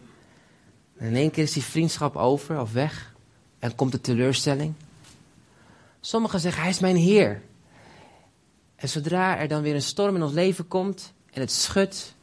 En 0.96 1.06
in 1.06 1.14
één 1.14 1.30
keer 1.30 1.42
is 1.42 1.52
die 1.52 1.62
vriendschap 1.62 2.16
over 2.16 2.60
of 2.60 2.72
weg. 2.72 3.14
En 3.58 3.74
komt 3.74 3.92
de 3.92 4.00
teleurstelling. 4.00 4.74
Sommigen 6.00 6.40
zeggen, 6.40 6.62
hij 6.62 6.70
is 6.70 6.78
mijn 6.78 6.96
Heer. 6.96 7.42
En 8.76 8.88
zodra 8.88 9.38
er 9.38 9.48
dan 9.48 9.62
weer 9.62 9.74
een 9.74 9.82
storm 9.82 10.14
in 10.14 10.22
ons 10.22 10.32
leven 10.32 10.68
komt 10.68 11.12
en 11.38 11.44
het 11.44 11.52
schudt. 11.52 12.14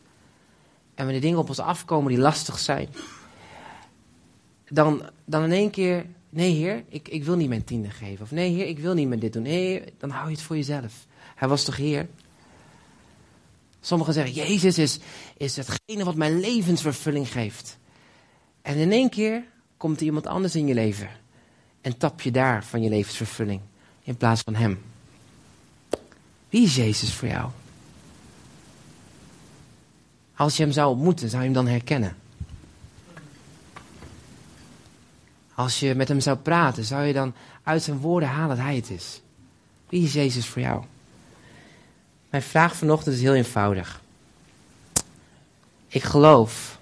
En 0.93 1.03
wanneer 1.03 1.21
dingen 1.21 1.37
op 1.37 1.49
ons 1.49 1.59
afkomen 1.59 2.11
die 2.11 2.21
lastig 2.21 2.59
zijn. 2.59 2.89
Dan, 4.69 5.09
dan 5.25 5.43
in 5.43 5.51
één 5.51 5.69
keer, 5.69 6.05
nee 6.29 6.53
Heer, 6.53 6.83
ik, 6.89 7.07
ik 7.07 7.23
wil 7.23 7.35
niet 7.35 7.49
mijn 7.49 7.63
tiende 7.63 7.89
geven. 7.89 8.23
Of 8.23 8.31
nee 8.31 8.53
Heer, 8.53 8.67
ik 8.67 8.79
wil 8.79 8.93
niet 8.93 9.07
meer 9.07 9.19
dit 9.19 9.33
doen. 9.33 9.43
Nee, 9.43 9.83
dan 9.97 10.09
hou 10.09 10.25
je 10.25 10.35
het 10.35 10.41
voor 10.41 10.55
jezelf. 10.55 11.05
Hij 11.35 11.47
was 11.47 11.63
toch 11.63 11.75
Heer? 11.75 12.07
Sommigen 13.81 14.13
zeggen, 14.13 14.33
Jezus 14.33 14.77
is, 14.77 14.99
is 15.37 15.55
hetgene 15.55 16.03
wat 16.03 16.15
mijn 16.15 16.39
levensvervulling 16.39 17.31
geeft. 17.31 17.77
En 18.61 18.77
in 18.77 18.91
één 18.91 19.09
keer 19.09 19.43
komt 19.77 19.99
er 19.99 20.05
iemand 20.05 20.27
anders 20.27 20.55
in 20.55 20.67
je 20.67 20.73
leven. 20.73 21.09
En 21.81 21.97
tap 21.97 22.21
je 22.21 22.31
daar 22.31 22.63
van 22.63 22.81
je 22.81 22.89
levensvervulling. 22.89 23.61
In 24.03 24.17
plaats 24.17 24.41
van 24.41 24.55
hem. 24.55 24.81
Wie 26.49 26.63
is 26.63 26.75
Jezus 26.75 27.13
voor 27.13 27.27
jou? 27.27 27.49
Als 30.35 30.57
je 30.57 30.63
hem 30.63 30.71
zou 30.71 30.89
ontmoeten, 30.89 31.29
zou 31.29 31.41
je 31.41 31.47
hem 31.47 31.57
dan 31.57 31.67
herkennen? 31.67 32.15
Als 35.55 35.79
je 35.79 35.95
met 35.95 36.07
hem 36.07 36.19
zou 36.19 36.37
praten, 36.37 36.83
zou 36.83 37.03
je 37.03 37.13
dan 37.13 37.33
uit 37.63 37.83
zijn 37.83 37.97
woorden 37.97 38.29
halen 38.29 38.55
dat 38.55 38.65
hij 38.65 38.75
het 38.75 38.89
is? 38.89 39.21
Wie 39.89 40.03
is 40.03 40.13
Jezus 40.13 40.47
voor 40.47 40.61
jou? 40.61 40.83
Mijn 42.29 42.43
vraag 42.43 42.75
vanochtend 42.75 43.15
is 43.15 43.21
heel 43.21 43.33
eenvoudig. 43.33 44.01
Ik 45.87 46.03
geloof 46.03 46.79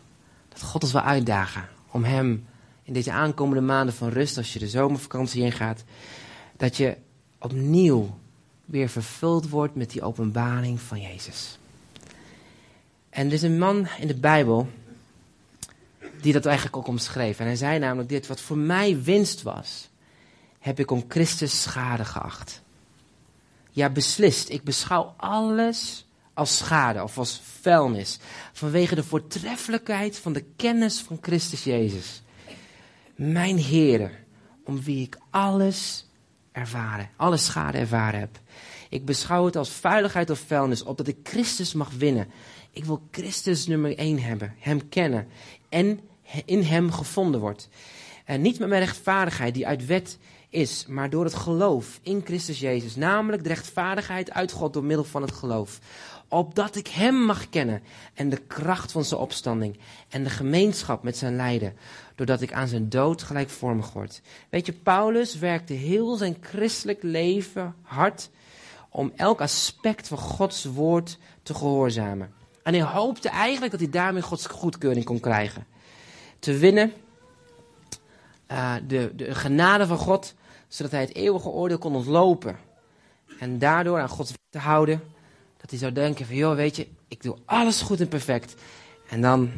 dat 0.50 0.62
God 0.62 0.84
ons 0.84 0.92
wil 0.92 1.02
uitdagen 1.02 1.70
om 1.92 2.04
Hem 2.04 2.46
in 2.84 2.94
deze 2.94 3.12
aankomende 3.12 3.62
maanden 3.62 3.96
van 3.96 4.10
rust, 4.10 4.38
als 4.38 4.54
je 4.54 4.60
de 4.60 4.68
zomervakantie 4.68 5.44
ingaat, 5.44 5.84
dat 6.58 6.78
je 6.78 6.98
opnieuw 7.39 8.18
weer 8.66 8.89
vervuld 8.89 9.50
wordt 9.50 9.76
met 9.76 9.89
die 9.92 10.02
openbaring 10.02 10.82
van 10.82 11.02
Jezus. 11.02 11.58
En 13.13 13.28
er 13.28 13.34
is 13.34 13.41
een 13.41 13.58
man 13.58 13.88
in 13.99 14.08
de 14.08 14.19
Bijbel 14.19 14.69
die 16.21 16.34
dat 16.34 16.45
eigenlijk 16.45 16.78
ook 16.78 16.88
omschreef. 16.88 17.39
En 17.39 17.45
hij 17.45 17.56
zei 17.56 17.80
namelijk 17.80 18.10
dit, 18.10 18.28
wat 18.28 18.41
voor 18.41 18.58
mij 18.58 19.02
winst 19.02 19.41
was, 19.41 19.89
heb 20.60 20.80
ik 20.80 20.91
om 20.91 21.06
Christus 21.08 21.62
schade 21.62 22.06
geacht. 22.06 22.62
Ja, 23.69 23.89
beslist. 23.89 24.49
Ik 24.49 24.63
beschouw 24.63 25.13
alles 25.17 26.06
als 26.34 26.58
schade 26.58 27.04
of 27.04 27.17
als 27.17 27.41
vuilnis. 27.62 28.19
Vanwege 28.54 28.95
de 28.95 29.04
voortreffelijkheid 29.04 30.17
van 30.17 30.34
de 30.34 30.45
kennis 30.56 30.99
van 30.99 31.17
Christus 31.21 31.63
Jezus. 31.63 32.21
Mijn 33.15 33.58
Heer, 33.58 34.12
om 34.63 34.82
wie 34.82 35.06
ik 35.06 35.17
alles 35.30 36.06
ervaren, 36.52 37.10
alle 37.15 37.38
schade 37.38 37.78
ervaren 37.78 38.19
heb. 38.19 38.39
Ik 38.89 39.06
beschouw 39.06 39.45
het 39.45 39.56
als 39.56 39.69
vuiligheid 39.69 40.30
of 40.30 40.39
vuilnis, 40.39 40.84
opdat 40.84 41.08
ik 41.08 41.17
Christus 41.23 41.73
mag 41.73 41.89
winnen. 41.97 42.28
Ik 42.74 42.86
wil 42.86 43.02
Christus 43.12 43.68
nummer 43.68 43.98
één 43.98 44.20
hebben, 44.20 44.56
Hem 44.60 44.90
kennen 44.90 45.28
en 45.70 46.00
in 46.46 46.62
Hem 46.62 46.92
gevonden 46.92 47.40
wordt. 47.40 47.70
En 48.26 48.42
niet 48.42 48.60
met 48.60 48.70
mijn 48.70 48.82
rechtvaardigheid 48.82 49.54
die 49.54 49.68
uit 49.68 49.86
wet 49.86 50.18
is, 50.50 50.86
maar 50.88 51.10
door 51.10 51.24
het 51.24 51.34
geloof 51.34 52.00
in 52.04 52.22
Christus 52.24 52.60
Jezus, 52.60 52.96
namelijk 52.96 53.44
de 53.44 53.50
rechtvaardigheid 53.50 54.32
uit 54.32 54.52
God 54.52 54.74
door 54.74 54.84
middel 54.84 55.06
van 55.06 55.22
het 55.22 55.32
geloof. 55.32 55.80
Opdat 56.28 56.76
ik 56.76 56.88
Hem 56.88 57.16
mag 57.16 57.50
kennen 57.50 57.84
en 58.14 58.30
de 58.30 58.42
kracht 58.48 58.92
van 58.92 59.04
zijn 59.04 59.20
opstanding 59.20 59.78
en 60.10 60.24
de 60.24 60.30
gemeenschap 60.30 61.04
met 61.04 61.18
zijn 61.18 61.36
lijden, 61.36 61.76
doordat 62.16 62.42
ik 62.42 62.54
aan 62.54 62.68
zijn 62.68 62.90
dood 62.90 63.24
gelijkvormig 63.24 63.94
word. 63.94 64.22
Weet 64.50 64.66
je, 64.66 64.74
Paulus 64.74 65.38
werkte 65.38 65.74
heel 65.74 66.16
zijn 66.16 66.38
christelijk 66.42 67.04
leven 67.04 67.76
hard 67.82 68.30
om 68.90 69.12
elk 69.16 69.42
aspect 69.42 70.08
van 70.08 70.18
Gods 70.18 70.66
woord 70.66 71.18
te 71.44 71.54
gehoorzamen. 71.54 72.42
En 72.63 72.73
hij 72.73 72.84
hoopte 72.84 73.30
eigenlijk 73.30 73.71
dat 73.71 73.80
hij 73.80 73.89
daarmee 73.89 74.21
Gods 74.21 74.45
goedkeuring 74.45 75.06
kon 75.06 75.19
krijgen. 75.19 75.65
Te 76.39 76.58
winnen, 76.58 76.93
uh, 78.52 78.76
de, 78.88 79.12
de 79.15 79.36
genade 79.36 79.88
van 79.88 79.97
God, 79.97 80.34
zodat 80.67 80.91
hij 80.91 81.02
het 81.02 81.15
eeuwige 81.15 81.49
oordeel 81.49 81.78
kon 81.78 81.95
ontlopen. 81.95 82.58
En 83.39 83.60
daardoor 83.60 83.99
aan 83.99 84.10
Gods 84.10 84.34
te 84.49 84.60
houden, 84.60 85.04
dat 85.58 85.69
hij 85.69 85.80
zou 85.80 85.91
denken 85.91 86.26
van, 86.26 86.36
joh, 86.36 86.56
weet 86.56 86.76
je, 86.76 86.88
ik 87.08 87.21
doe 87.21 87.38
alles 87.45 87.82
goed 87.82 87.99
en 87.99 88.08
perfect. 88.08 88.56
En 89.10 89.21
dan 89.21 89.52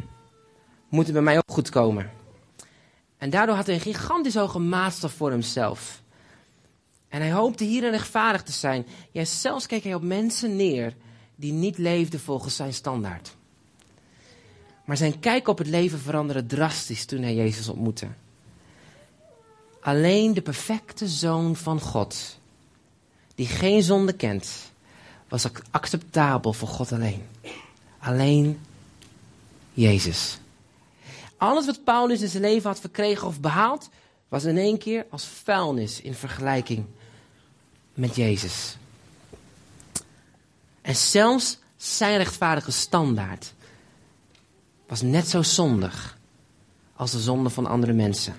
moet 0.89 1.03
het 1.03 1.13
bij 1.13 1.23
mij 1.23 1.37
ook 1.37 1.51
goed 1.51 1.69
komen. 1.69 2.11
En 3.17 3.29
daardoor 3.29 3.55
had 3.55 3.65
hij 3.65 3.75
een 3.75 3.81
gigantisch 3.81 4.35
hoge 4.35 4.59
maatstaf 4.59 5.13
voor 5.13 5.29
hemzelf. 5.29 6.01
En 7.07 7.21
hij 7.21 7.31
hoopte 7.31 7.63
hierin 7.63 7.91
rechtvaardig 7.91 8.43
te 8.43 8.51
zijn. 8.51 8.87
Ja, 9.11 9.25
zelfs 9.25 9.65
keek 9.65 9.83
hij 9.83 9.93
op 9.93 10.03
mensen 10.03 10.55
neer 10.55 10.93
die 11.36 11.52
niet 11.52 11.78
leefden 11.78 12.19
volgens 12.19 12.56
zijn 12.56 12.74
standaard. 12.74 13.36
Maar 14.86 14.98
zijn 14.98 15.19
kijk 15.19 15.48
op 15.48 15.58
het 15.58 15.67
leven 15.67 16.00
veranderde 16.00 16.45
drastisch 16.45 17.06
toen 17.06 17.21
hij 17.21 17.36
Jezus 17.36 17.69
ontmoette. 17.69 18.08
Alleen 19.80 20.34
de 20.34 20.41
perfecte 20.41 21.08
zoon 21.08 21.56
van 21.56 21.80
God, 21.80 22.39
die 23.36 23.48
geen 23.48 23.84
zonde 23.84 24.13
kent, 24.13 24.71
was 25.28 25.48
acceptabel 25.71 26.54
voor 26.54 26.67
God 26.67 26.91
alleen. 26.91 27.21
Alleen 28.00 28.60
Jezus. 29.74 30.38
Alles 31.38 31.65
wat 31.65 31.84
Paulus 31.84 32.21
in 32.21 32.28
zijn 32.28 32.43
leven 32.43 32.69
had 32.69 32.80
verkregen 32.80 33.28
of 33.28 33.39
behaald, 33.39 33.89
was 34.28 34.43
in 34.43 34.58
één 34.58 34.78
keer 34.78 35.06
als 35.10 35.26
vuilnis 35.26 36.02
in 36.02 36.13
vergelijking 36.13 36.86
met 37.93 38.15
Jezus. 38.15 38.78
En 40.86 40.95
zelfs 40.95 41.58
zijn 41.78 42.17
rechtvaardige 42.17 42.71
standaard 42.71 43.54
was 44.88 45.02
net 45.02 45.28
zo 45.28 45.41
zondig 45.41 46.17
als 46.95 47.12
de 47.12 47.19
zonde 47.19 47.50
van 47.50 47.65
andere 47.65 47.93
mensen. 47.93 48.36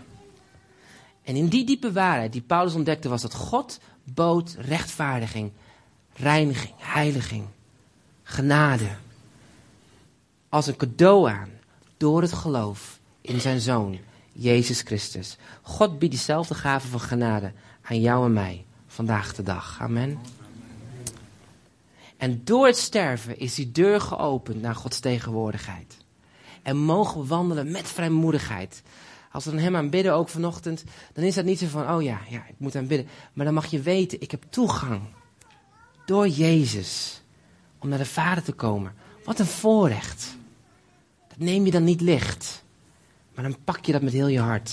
En 1.23 1.37
in 1.37 1.49
die 1.49 1.65
diepe 1.65 1.93
waarheid 1.93 2.33
die 2.33 2.41
Paulus 2.41 2.75
ontdekte 2.75 3.09
was 3.09 3.23
dat 3.23 3.35
God 3.35 3.79
bood 4.05 4.57
rechtvaardiging, 4.59 5.53
reiniging, 6.13 6.75
heiliging, 6.77 7.45
genade. 8.23 8.89
Als 10.49 10.67
een 10.67 10.77
cadeau 10.77 11.31
aan 11.31 11.51
door 11.97 12.23
het 12.23 12.33
geloof 12.33 12.99
in 13.21 13.41
zijn 13.41 13.61
Zoon, 13.61 13.99
Jezus 14.33 14.81
Christus. 14.81 15.37
God 15.63 15.99
biedt 15.99 16.13
diezelfde 16.13 16.55
gave 16.55 16.87
van 16.87 17.01
genade 17.01 17.53
aan 17.83 18.01
jou 18.01 18.25
en 18.25 18.33
mij 18.33 18.65
vandaag 18.87 19.35
de 19.35 19.43
dag. 19.43 19.79
Amen. 19.81 20.19
En 22.17 22.41
door 22.45 22.67
het 22.67 22.77
sterven 22.77 23.39
is 23.39 23.55
die 23.55 23.73
deur 23.73 24.01
geopend 24.01 24.63
naar 24.63 24.75
Gods 24.75 24.99
tegenwoordigheid. 24.99 25.97
En 26.63 26.77
mogen 26.77 27.21
we 27.21 27.27
wandelen 27.27 27.71
met 27.71 27.89
vrijmoedigheid. 27.89 28.83
Als 29.33 29.45
we 29.45 29.51
dan 29.51 29.61
hem 29.61 29.77
aanbidden, 29.77 30.15
ook 30.15 30.29
vanochtend, 30.29 30.85
dan 31.13 31.25
is 31.25 31.35
dat 31.35 31.45
niet 31.45 31.59
zo 31.59 31.67
van, 31.67 31.91
oh 31.91 32.03
ja, 32.03 32.21
ja, 32.29 32.47
ik 32.47 32.55
moet 32.57 32.77
aanbidden. 32.77 33.09
Maar 33.33 33.45
dan 33.45 33.55
mag 33.55 33.67
je 33.67 33.81
weten, 33.81 34.21
ik 34.21 34.31
heb 34.31 34.45
toegang 34.49 35.01
door 36.07 36.29
Jezus 36.29 37.23
om 37.79 37.89
naar 37.89 37.99
de 37.99 38.07
Vader 38.07 38.43
te 38.43 38.53
komen. 38.53 38.95
Wat 39.25 39.39
een 39.39 39.47
voorrecht. 39.47 40.37
Dat 41.29 41.39
neem 41.39 41.65
je 41.65 41.71
dan 41.71 41.85
niet 41.85 42.01
licht, 42.01 42.65
maar 43.35 43.45
dan 43.45 43.57
pak 43.65 43.85
je 43.85 43.93
dat 43.93 44.03
met 44.03 44.13
heel 44.13 44.29
je 44.29 44.41
hart. 44.41 44.73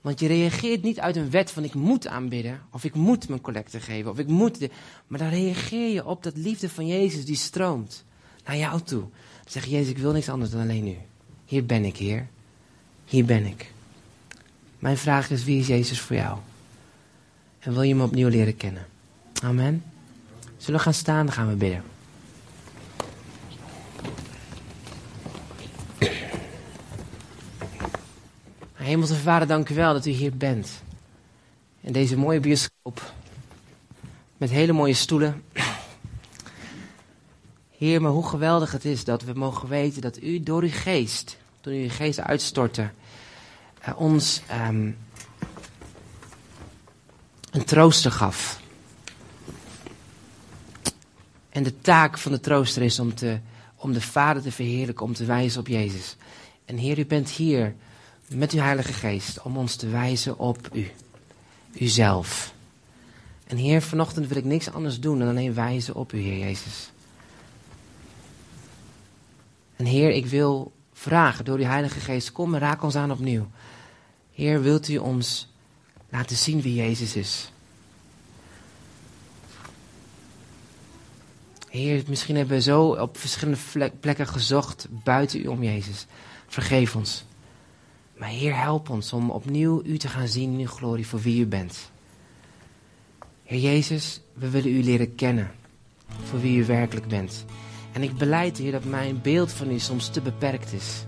Want 0.00 0.20
je 0.20 0.26
reageert 0.26 0.82
niet 0.82 1.00
uit 1.00 1.16
een 1.16 1.30
wet 1.30 1.50
van 1.50 1.64
ik 1.64 1.74
moet 1.74 2.06
aanbidden, 2.06 2.60
of 2.70 2.84
ik 2.84 2.94
moet 2.94 3.28
mijn 3.28 3.40
collecte 3.40 3.80
geven, 3.80 4.10
of 4.10 4.18
ik 4.18 4.26
moet. 4.26 4.58
De, 4.58 4.70
maar 5.06 5.18
dan 5.18 5.28
reageer 5.28 5.92
je 5.92 6.06
op 6.06 6.22
dat 6.22 6.36
liefde 6.36 6.68
van 6.68 6.86
Jezus 6.86 7.24
die 7.24 7.36
stroomt 7.36 8.04
naar 8.44 8.56
jou 8.56 8.80
toe. 8.80 9.04
Zeg, 9.46 9.64
Jezus, 9.64 9.90
ik 9.90 9.98
wil 9.98 10.12
niks 10.12 10.28
anders 10.28 10.50
dan 10.50 10.60
alleen 10.60 10.88
u. 10.88 10.96
Hier 11.44 11.66
ben 11.66 11.84
ik, 11.84 11.96
Heer. 11.96 12.28
Hier 13.04 13.24
ben 13.24 13.46
ik. 13.46 13.72
Mijn 14.78 14.96
vraag 14.96 15.30
is, 15.30 15.44
wie 15.44 15.60
is 15.60 15.66
Jezus 15.66 16.00
voor 16.00 16.16
jou? 16.16 16.38
En 17.58 17.72
wil 17.72 17.82
je 17.82 17.94
hem 17.94 18.02
opnieuw 18.02 18.28
leren 18.28 18.56
kennen? 18.56 18.86
Amen. 19.42 19.84
Zullen 20.56 20.78
we 20.78 20.84
gaan 20.84 20.94
staan, 20.94 21.26
dan 21.26 21.34
gaan 21.34 21.48
we 21.48 21.54
bidden. 21.54 21.82
Hemelse 28.88 29.14
Vader, 29.14 29.48
dank 29.48 29.68
u 29.68 29.74
wel 29.74 29.92
dat 29.92 30.06
u 30.06 30.10
hier 30.10 30.36
bent. 30.36 30.82
In 31.80 31.92
deze 31.92 32.16
mooie 32.16 32.40
bioscoop. 32.40 33.12
Met 34.36 34.50
hele 34.50 34.72
mooie 34.72 34.94
stoelen. 34.94 35.44
Heer, 37.78 38.02
maar 38.02 38.10
hoe 38.10 38.28
geweldig 38.28 38.72
het 38.72 38.84
is 38.84 39.04
dat 39.04 39.22
we 39.22 39.32
mogen 39.32 39.68
weten 39.68 40.02
dat 40.02 40.22
u 40.22 40.42
door 40.42 40.62
uw 40.62 40.70
geest, 40.72 41.36
toen 41.60 41.72
u 41.72 41.82
uw 41.82 41.90
geest 41.90 42.20
uitstortte, 42.20 42.90
uh, 43.88 44.00
ons 44.00 44.42
um, 44.68 44.96
een 47.50 47.64
trooster 47.64 48.12
gaf. 48.12 48.60
En 51.48 51.62
de 51.62 51.80
taak 51.80 52.18
van 52.18 52.32
de 52.32 52.40
trooster 52.40 52.82
is 52.82 52.98
om, 52.98 53.14
te, 53.14 53.38
om 53.76 53.92
de 53.92 54.00
Vader 54.00 54.42
te 54.42 54.52
verheerlijken, 54.52 55.04
om 55.04 55.14
te 55.14 55.24
wijzen 55.24 55.60
op 55.60 55.66
Jezus. 55.66 56.16
En 56.64 56.76
Heer, 56.76 56.98
u 56.98 57.06
bent 57.06 57.30
hier 57.30 57.74
met 58.28 58.52
uw 58.52 58.60
Heilige 58.60 58.92
Geest 58.92 59.42
om 59.42 59.56
ons 59.56 59.76
te 59.76 59.88
wijzen 59.88 60.38
op 60.38 60.68
u, 60.72 60.90
uzelf. 61.72 62.54
En 63.46 63.56
Heer, 63.56 63.82
vanochtend 63.82 64.28
wil 64.28 64.36
ik 64.36 64.44
niks 64.44 64.70
anders 64.70 65.00
doen 65.00 65.18
dan 65.18 65.28
alleen 65.28 65.54
wijzen 65.54 65.94
op 65.94 66.12
u, 66.12 66.18
Heer 66.18 66.38
Jezus. 66.38 66.90
En 69.76 69.84
Heer, 69.84 70.10
ik 70.10 70.26
wil 70.26 70.72
vragen 70.92 71.44
door 71.44 71.58
uw 71.58 71.64
Heilige 71.64 72.00
Geest, 72.00 72.32
kom 72.32 72.54
en 72.54 72.60
raak 72.60 72.82
ons 72.82 72.94
aan 72.94 73.10
opnieuw. 73.10 73.48
Heer, 74.32 74.62
wilt 74.62 74.88
u 74.88 74.96
ons 74.96 75.48
laten 76.08 76.36
zien 76.36 76.60
wie 76.60 76.74
Jezus 76.74 77.16
is? 77.16 77.52
Heer, 81.68 82.02
misschien 82.06 82.36
hebben 82.36 82.56
we 82.56 82.62
zo 82.62 82.88
op 82.88 83.18
verschillende 83.18 83.90
plekken 84.00 84.26
gezocht 84.26 84.86
buiten 84.90 85.40
u 85.40 85.46
om 85.46 85.62
Jezus. 85.62 86.06
Vergeef 86.46 86.96
ons. 86.96 87.24
Maar 88.18 88.28
Heer, 88.28 88.60
help 88.60 88.90
ons 88.90 89.12
om 89.12 89.30
opnieuw 89.30 89.82
u 89.84 89.98
te 89.98 90.08
gaan 90.08 90.28
zien 90.28 90.52
in 90.52 90.58
uw 90.58 90.66
glorie 90.66 91.06
voor 91.06 91.20
wie 91.20 91.40
u 91.40 91.46
bent. 91.46 91.90
Heer 93.44 93.60
Jezus, 93.60 94.20
we 94.32 94.50
willen 94.50 94.70
u 94.70 94.82
leren 94.82 95.14
kennen 95.14 95.50
voor 96.24 96.40
wie 96.40 96.58
u 96.58 96.64
werkelijk 96.64 97.08
bent. 97.08 97.44
En 97.92 98.02
ik 98.02 98.16
beleid, 98.16 98.58
Heer, 98.58 98.72
dat 98.72 98.84
mijn 98.84 99.20
beeld 99.22 99.52
van 99.52 99.70
u 99.70 99.78
soms 99.78 100.08
te 100.08 100.20
beperkt 100.20 100.72
is. 100.72 101.04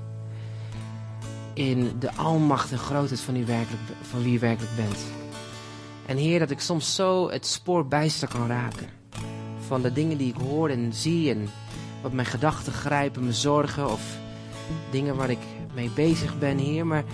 In 1.55 1.93
de 1.99 2.13
almacht 2.15 2.73
en 2.73 2.79
grootheid 2.79 3.21
van, 3.21 3.37
u 3.37 3.45
werkelijk, 3.45 3.83
van 4.03 4.23
wie 4.23 4.37
u 4.37 4.39
werkelijk 4.39 4.77
bent. 4.77 4.99
En 6.07 6.17
Heer, 6.17 6.39
dat 6.39 6.51
ik 6.51 6.61
soms 6.61 6.95
zo 6.95 7.31
het 7.31 7.47
spoor 7.47 7.87
bijster 7.87 8.29
kan 8.29 8.47
raken. 8.47 8.89
Van 9.67 9.83
de 9.83 9.93
dingen 9.93 10.19
die 10.19 10.29
ik 10.29 10.41
hoor 10.41 10.69
en 10.69 10.93
zie 10.93 11.31
en 11.31 11.49
wat 12.03 12.13
mijn 12.13 12.27
gedachten 12.27 12.73
grijpen, 12.73 13.23
mijn 13.23 13.35
zorgen 13.35 13.91
of 13.91 14.19
dingen 14.91 15.17
waar 15.17 15.31
ik 15.31 15.39
mee 15.75 15.91
bezig 15.95 16.39
ben, 16.39 16.59
Heer. 16.59 16.87
Maar 16.87 17.05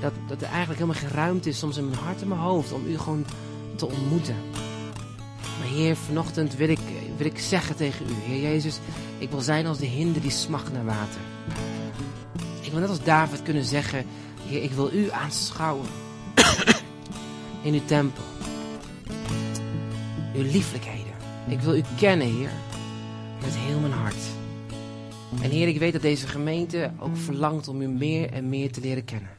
dat, 0.00 0.12
dat 0.26 0.42
er 0.42 0.48
eigenlijk 0.48 0.80
helemaal 0.80 1.00
geen 1.00 1.18
ruimte 1.18 1.48
is 1.48 1.58
soms 1.58 1.76
in 1.76 1.88
mijn 1.88 2.00
hart 2.00 2.22
en 2.22 2.28
mijn 2.28 2.40
hoofd 2.40 2.72
om 2.72 2.86
u 2.86 2.98
gewoon 2.98 3.24
te 3.76 3.86
ontmoeten. 3.86 4.36
Maar 5.58 5.68
Heer, 5.68 5.96
vanochtend 5.96 6.56
wil 6.56 6.68
ik, 6.68 6.78
wil 7.16 7.26
ik 7.26 7.38
zeggen 7.38 7.76
tegen 7.76 8.06
u, 8.08 8.12
Heer 8.12 8.40
Jezus, 8.40 8.78
ik 9.18 9.30
wil 9.30 9.40
zijn 9.40 9.66
als 9.66 9.78
de 9.78 9.86
hinde 9.86 10.20
die 10.20 10.30
smacht 10.30 10.72
naar 10.72 10.84
water. 10.84 11.20
Ik 12.60 12.70
wil 12.70 12.80
net 12.80 12.88
als 12.88 13.02
David 13.02 13.42
kunnen 13.42 13.64
zeggen, 13.64 14.04
Heer, 14.46 14.62
ik 14.62 14.72
wil 14.72 14.92
u 14.92 15.10
aanschouwen 15.10 15.86
in 17.62 17.74
uw 17.74 17.84
tempel. 17.84 18.24
Uw 20.34 20.42
lieflijkheden. 20.42 21.12
Ik 21.48 21.60
wil 21.60 21.76
u 21.76 21.82
kennen, 21.96 22.26
Heer, 22.26 22.50
met 23.40 23.56
heel 23.56 23.78
mijn 23.78 23.92
hart. 23.92 24.39
En 25.42 25.50
Heer, 25.50 25.68
ik 25.68 25.78
weet 25.78 25.92
dat 25.92 26.02
deze 26.02 26.26
gemeente 26.26 26.90
ook 26.98 27.16
verlangt 27.16 27.68
om 27.68 27.82
u 27.82 27.88
meer 27.88 28.32
en 28.32 28.48
meer 28.48 28.72
te 28.72 28.80
leren 28.80 29.04
kennen. 29.04 29.30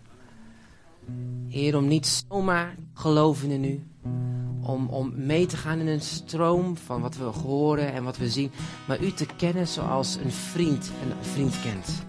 Heer, 1.48 1.78
om 1.78 1.88
niet 1.88 2.24
zomaar 2.28 2.76
geloven 2.94 3.52
in 3.52 3.64
u. 3.64 3.84
Om, 4.62 4.88
om 4.88 5.14
mee 5.16 5.46
te 5.46 5.58
gaan 5.58 5.80
in 5.80 5.88
een 5.88 6.02
stroom 6.02 6.78
van 6.78 7.02
wat 7.02 7.18
we 7.18 7.24
horen 7.24 7.94
en 7.94 8.04
wat 8.04 8.18
we 8.18 8.30
zien. 8.30 8.52
Maar 8.88 9.04
u 9.04 9.12
te 9.12 9.26
kennen 9.38 9.68
zoals 9.68 10.16
een 10.16 10.32
vriend 10.32 10.92
een 11.04 11.26
vriend 11.26 11.62
kent. 11.62 12.04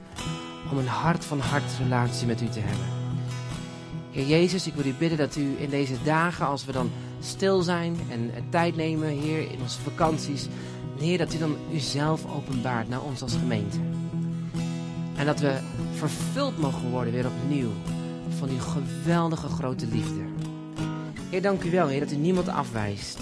Om 0.70 0.78
een 0.78 0.86
hart 0.86 1.24
van 1.24 1.38
hart 1.38 1.78
relatie 1.82 2.26
met 2.26 2.40
u 2.40 2.48
te 2.48 2.60
hebben. 2.60 2.86
Heer 4.10 4.26
Jezus, 4.26 4.66
ik 4.66 4.74
wil 4.74 4.86
u 4.86 4.94
bidden 4.98 5.18
dat 5.18 5.36
u 5.36 5.56
in 5.58 5.70
deze 5.70 5.94
dagen, 6.04 6.46
als 6.46 6.64
we 6.64 6.72
dan 6.72 6.90
stil 7.20 7.62
zijn 7.62 7.96
en 8.10 8.30
tijd 8.48 8.76
nemen, 8.76 9.08
Heer, 9.08 9.50
in 9.52 9.60
onze 9.62 9.80
vakanties 9.80 10.48
Heer, 11.02 11.18
dat 11.18 11.34
u 11.34 11.38
dan 11.38 11.56
uzelf 11.72 12.26
openbaart 12.36 12.88
naar 12.88 13.02
ons 13.02 13.22
als 13.22 13.32
gemeente. 13.32 13.78
En 15.16 15.26
dat 15.26 15.40
we 15.40 15.58
vervuld 15.94 16.58
mogen 16.58 16.90
worden 16.90 17.12
weer 17.12 17.26
opnieuw 17.26 17.70
van 18.38 18.48
uw 18.48 18.58
geweldige 18.58 19.48
grote 19.48 19.86
liefde. 19.86 20.20
Heer, 21.30 21.42
dank 21.42 21.62
u 21.62 21.70
wel, 21.70 21.88
Heer, 21.88 22.00
dat 22.00 22.12
u 22.12 22.16
niemand 22.16 22.48
afwijst. 22.48 23.18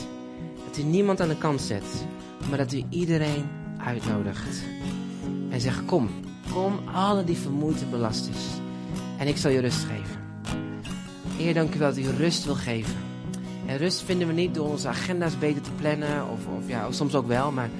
Dat 0.66 0.78
u 0.78 0.82
niemand 0.82 1.20
aan 1.20 1.28
de 1.28 1.38
kant 1.38 1.60
zet, 1.60 1.84
maar 2.48 2.58
dat 2.58 2.72
u 2.72 2.84
iedereen 2.88 3.48
uitnodigt. 3.78 4.62
En 5.48 5.60
zegt, 5.60 5.84
kom, 5.84 6.08
kom 6.52 6.78
alle 6.94 7.24
die 7.24 7.36
vermoeid 7.36 7.82
en 7.82 7.90
belast 7.90 8.28
is. 8.28 8.44
En 9.18 9.26
ik 9.26 9.36
zal 9.36 9.50
je 9.50 9.60
rust 9.60 9.84
geven. 9.84 10.18
Heer, 11.36 11.54
dank 11.54 11.74
u 11.74 11.78
wel 11.78 11.88
dat 11.88 11.98
u 11.98 12.08
rust 12.08 12.44
wil 12.44 12.54
geven. 12.54 13.09
En 13.70 13.76
rust 13.76 14.02
vinden 14.02 14.26
we 14.26 14.32
niet 14.32 14.54
door 14.54 14.68
onze 14.68 14.88
agenda's 14.88 15.38
beter 15.38 15.62
te 15.62 15.70
plannen, 15.70 16.28
of, 16.28 16.46
of 16.46 16.68
ja, 16.68 16.92
soms 16.92 17.14
ook 17.14 17.26
wel, 17.26 17.52
maar 17.52 17.70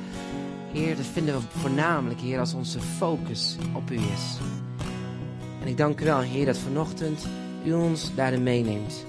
Heer, 0.73 0.97
dat 0.97 1.07
vinden 1.07 1.35
we 1.35 1.41
voornamelijk, 1.49 2.21
Heer, 2.21 2.39
als 2.39 2.55
onze 2.55 2.81
focus 2.81 3.57
op 3.75 3.91
U 3.91 3.95
is. 3.95 4.39
En 5.63 5.69
ik 5.69 5.77
dank 5.77 6.01
u 6.01 6.05
wel, 6.05 6.21
Heer, 6.21 6.47
dat 6.47 6.59
vanochtend 6.59 7.27
U 7.65 7.73
ons 7.73 8.15
daarin 8.15 8.43
meeneemt. 8.43 9.05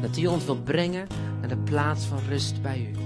Dat 0.00 0.18
U 0.18 0.26
ons 0.26 0.44
wil 0.44 0.56
brengen 0.62 1.06
naar 1.40 1.48
de 1.48 1.56
plaats 1.56 2.04
van 2.04 2.18
rust 2.28 2.62
bij 2.62 2.88
U. 2.92 2.98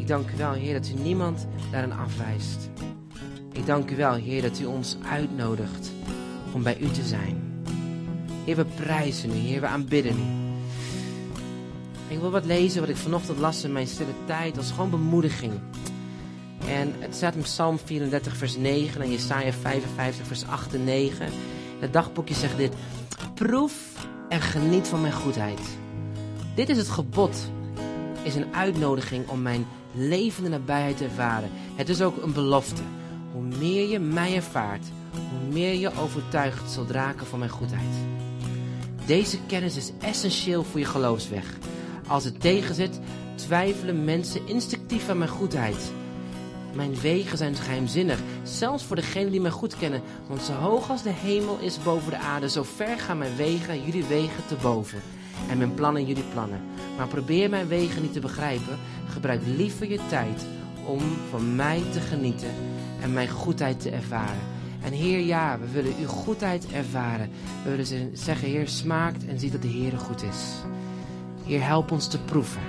Ik 0.00 0.06
dank 0.06 0.30
u 0.30 0.36
wel, 0.36 0.52
Heer, 0.52 0.72
dat 0.72 0.92
U 0.96 1.02
niemand 1.02 1.46
daarin 1.70 1.92
afwijst. 1.92 2.70
Ik 3.52 3.66
dank 3.66 3.90
u 3.90 3.96
wel, 3.96 4.14
Heer, 4.14 4.42
dat 4.42 4.60
U 4.60 4.64
ons 4.64 4.96
uitnodigt 5.10 5.92
om 6.52 6.62
bij 6.62 6.78
U 6.78 6.88
te 6.90 7.04
zijn. 7.04 7.64
Heer, 8.44 8.56
we 8.56 8.64
prijzen 8.64 9.30
U, 9.30 9.34
Heer, 9.34 9.60
we 9.60 9.66
aanbidden 9.66 10.16
U. 10.16 10.45
Ik 12.08 12.18
wil 12.18 12.30
wat 12.30 12.44
lezen 12.44 12.80
wat 12.80 12.88
ik 12.88 12.96
vanochtend 12.96 13.38
las 13.38 13.64
in 13.64 13.72
mijn 13.72 13.86
stille 13.86 14.14
tijd. 14.24 14.56
als 14.56 14.70
gewoon 14.70 14.90
bemoediging. 14.90 15.52
En 16.68 16.94
het 16.98 17.14
staat 17.14 17.34
in 17.34 17.42
Psalm 17.42 17.78
34, 17.78 18.36
vers 18.36 18.56
9 18.56 19.00
en 19.00 19.10
Jesaja 19.10 19.52
55, 19.52 20.26
vers 20.26 20.46
8 20.46 20.74
en 20.74 20.84
9. 20.84 21.28
Het 21.80 21.92
dagboekje 21.92 22.34
zegt 22.34 22.56
dit. 22.56 22.72
Proef 23.34 23.74
en 24.28 24.40
geniet 24.40 24.88
van 24.88 25.00
mijn 25.00 25.12
goedheid. 25.12 25.60
Dit 26.54 26.68
is 26.68 26.76
het 26.76 26.88
gebod. 26.88 27.50
Is 28.22 28.34
een 28.34 28.54
uitnodiging 28.54 29.28
om 29.28 29.42
mijn 29.42 29.66
levende 29.92 30.48
nabijheid 30.48 30.96
te 30.96 31.04
ervaren. 31.04 31.50
Het 31.74 31.88
is 31.88 32.02
ook 32.02 32.22
een 32.22 32.32
belofte. 32.32 32.82
Hoe 33.32 33.42
meer 33.58 33.88
je 33.88 33.98
mij 33.98 34.34
ervaart, 34.34 34.86
hoe 35.10 35.52
meer 35.52 35.74
je 35.74 35.90
overtuigd 36.00 36.70
zult 36.70 36.90
raken 36.90 37.26
van 37.26 37.38
mijn 37.38 37.50
goedheid. 37.50 37.94
Deze 39.06 39.38
kennis 39.46 39.76
is 39.76 39.92
essentieel 40.00 40.64
voor 40.64 40.80
je 40.80 40.86
geloofsweg. 40.86 41.58
Als 42.06 42.24
het 42.24 42.40
tegenzit, 42.40 43.00
twijfelen 43.34 44.04
mensen 44.04 44.48
instinctief 44.48 45.08
aan 45.08 45.18
mijn 45.18 45.30
goedheid. 45.30 45.92
Mijn 46.74 46.94
wegen 46.94 47.38
zijn 47.38 47.54
geheimzinnig, 47.54 48.18
zelfs 48.42 48.84
voor 48.84 48.96
degenen 48.96 49.30
die 49.30 49.40
mij 49.40 49.50
goed 49.50 49.76
kennen. 49.76 50.02
Want 50.28 50.42
zo 50.42 50.52
hoog 50.52 50.90
als 50.90 51.02
de 51.02 51.12
hemel 51.12 51.58
is 51.58 51.82
boven 51.82 52.10
de 52.10 52.18
aarde, 52.18 52.48
zo 52.48 52.62
ver 52.62 52.98
gaan 52.98 53.18
mijn 53.18 53.36
wegen 53.36 53.84
jullie 53.84 54.04
wegen 54.04 54.46
te 54.48 54.56
boven. 54.62 55.00
En 55.48 55.58
mijn 55.58 55.74
plannen 55.74 56.06
jullie 56.06 56.24
plannen. 56.32 56.60
Maar 56.96 57.08
probeer 57.08 57.50
mijn 57.50 57.68
wegen 57.68 58.02
niet 58.02 58.12
te 58.12 58.20
begrijpen. 58.20 58.78
Gebruik 59.08 59.40
liever 59.56 59.90
je 59.90 60.00
tijd 60.08 60.46
om 60.86 61.00
van 61.30 61.56
mij 61.56 61.82
te 61.92 62.00
genieten 62.00 62.50
en 63.00 63.12
mijn 63.12 63.28
goedheid 63.28 63.80
te 63.80 63.90
ervaren. 63.90 64.54
En 64.82 64.92
Heer, 64.92 65.18
ja, 65.18 65.58
we 65.58 65.70
willen 65.70 65.96
uw 66.00 66.06
goedheid 66.06 66.66
ervaren. 66.72 67.30
We 67.64 67.70
willen 67.70 68.16
zeggen, 68.16 68.48
Heer, 68.48 68.68
smaakt 68.68 69.26
en 69.26 69.38
ziet 69.38 69.52
dat 69.52 69.62
de 69.62 69.68
Heer 69.68 69.98
goed 69.98 70.22
is. 70.22 70.44
Heer, 71.46 71.66
help 71.66 71.90
ons 71.90 72.08
te 72.08 72.18
proeven 72.18 72.62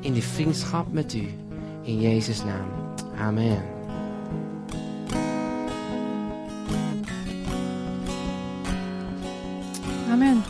in 0.00 0.12
de 0.12 0.22
vriendschap 0.22 0.92
met 0.92 1.14
u. 1.14 1.28
In 1.82 2.00
Jezus' 2.00 2.44
naam. 2.44 2.68
Amen. 3.18 3.62
Amen. 10.10 10.42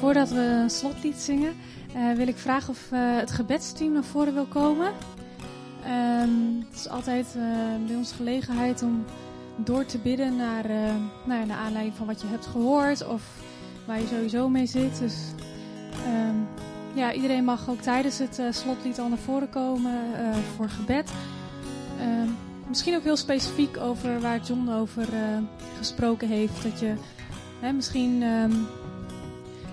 Voordat 0.00 0.28
we 0.28 0.40
een 0.40 0.70
slotlied 0.70 1.16
zingen, 1.16 1.54
uh, 1.96 2.12
wil 2.12 2.28
ik 2.28 2.36
vragen 2.36 2.70
of 2.70 2.88
uh, 2.92 3.16
het 3.16 3.30
gebedsteam 3.30 3.92
naar 3.92 4.04
voren 4.04 4.34
wil 4.34 4.46
komen. 4.46 4.92
Ehm, 5.84 6.30
het 6.68 6.74
is 6.74 6.88
altijd 6.88 7.26
uh, 7.36 7.42
bij 7.86 7.96
ons 7.96 8.12
gelegenheid 8.12 8.82
om 8.82 9.04
door 9.56 9.84
te 9.84 9.98
bidden 9.98 10.36
naar, 10.36 10.64
nou 11.24 11.40
ja, 11.40 11.44
naar 11.44 11.58
aanleiding 11.58 11.96
van 11.96 12.06
wat 12.06 12.20
je 12.20 12.26
hebt 12.26 12.46
gehoord 12.46 13.06
of 13.06 13.22
waar 13.86 14.00
je 14.00 14.06
sowieso 14.06 14.48
mee 14.48 14.66
zit. 14.66 14.98
Dus 14.98 15.14
um, 16.06 16.48
ja, 16.94 17.12
iedereen 17.12 17.44
mag 17.44 17.68
ook 17.68 17.80
tijdens 17.80 18.18
het 18.18 18.38
uh, 18.38 18.46
slotlied 18.50 18.98
al 18.98 19.08
naar 19.08 19.18
voren 19.18 19.50
komen 19.50 19.92
voor 20.56 20.68
gebed. 20.68 21.10
Ehm, 22.00 22.28
misschien 22.68 22.96
ook 22.96 23.02
heel 23.02 23.16
specifiek 23.16 23.76
over 23.76 24.20
waar 24.20 24.40
John 24.40 24.68
over 24.68 25.08
gesproken 25.78 26.28
heeft. 26.28 26.62
Dat 26.62 26.80
je 26.80 26.94
hè, 27.60 27.72
misschien 27.72 28.24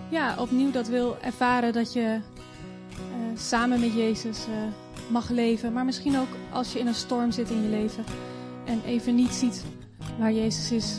ja, 0.10 0.36
opnieuw 0.38 0.72
dat 0.72 0.88
wil 0.88 1.18
ervaren 1.22 1.74
dat 1.74 1.94
je 1.94 2.20
samen 3.36 3.80
met 3.80 3.94
Jezus 3.94 4.40
mag 5.10 5.30
leven. 5.30 5.74
Maar 5.74 5.86
misschien 5.86 6.18
ook 6.18 6.28
als 6.52 6.74
je 6.74 6.80
in 6.80 6.88
een 6.88 6.94
storm 6.94 7.32
zit 7.32 7.50
in 7.50 7.64
je 7.64 7.70
leven 7.70 8.04
en 8.66 8.82
even 8.86 9.16
niet 9.16 9.32
ziet 9.32 9.64
waar 10.20 10.34
Jezus 10.34 10.72
is 10.72 10.98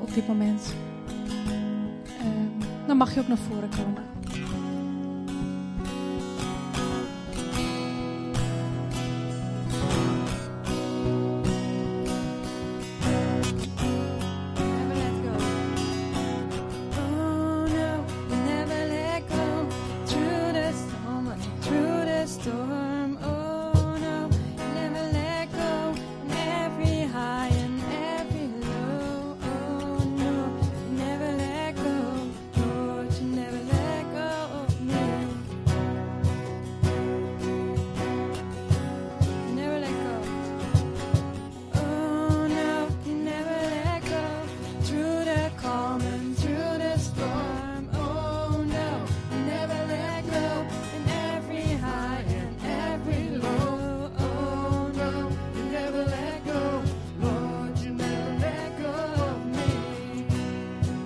op 0.00 0.14
dit 0.14 0.28
moment. 0.28 0.72
Dan 2.90 2.98
mag 2.98 3.14
je 3.14 3.20
ook 3.20 3.28
naar 3.28 3.38
voren 3.38 3.68
komen. 3.68 4.19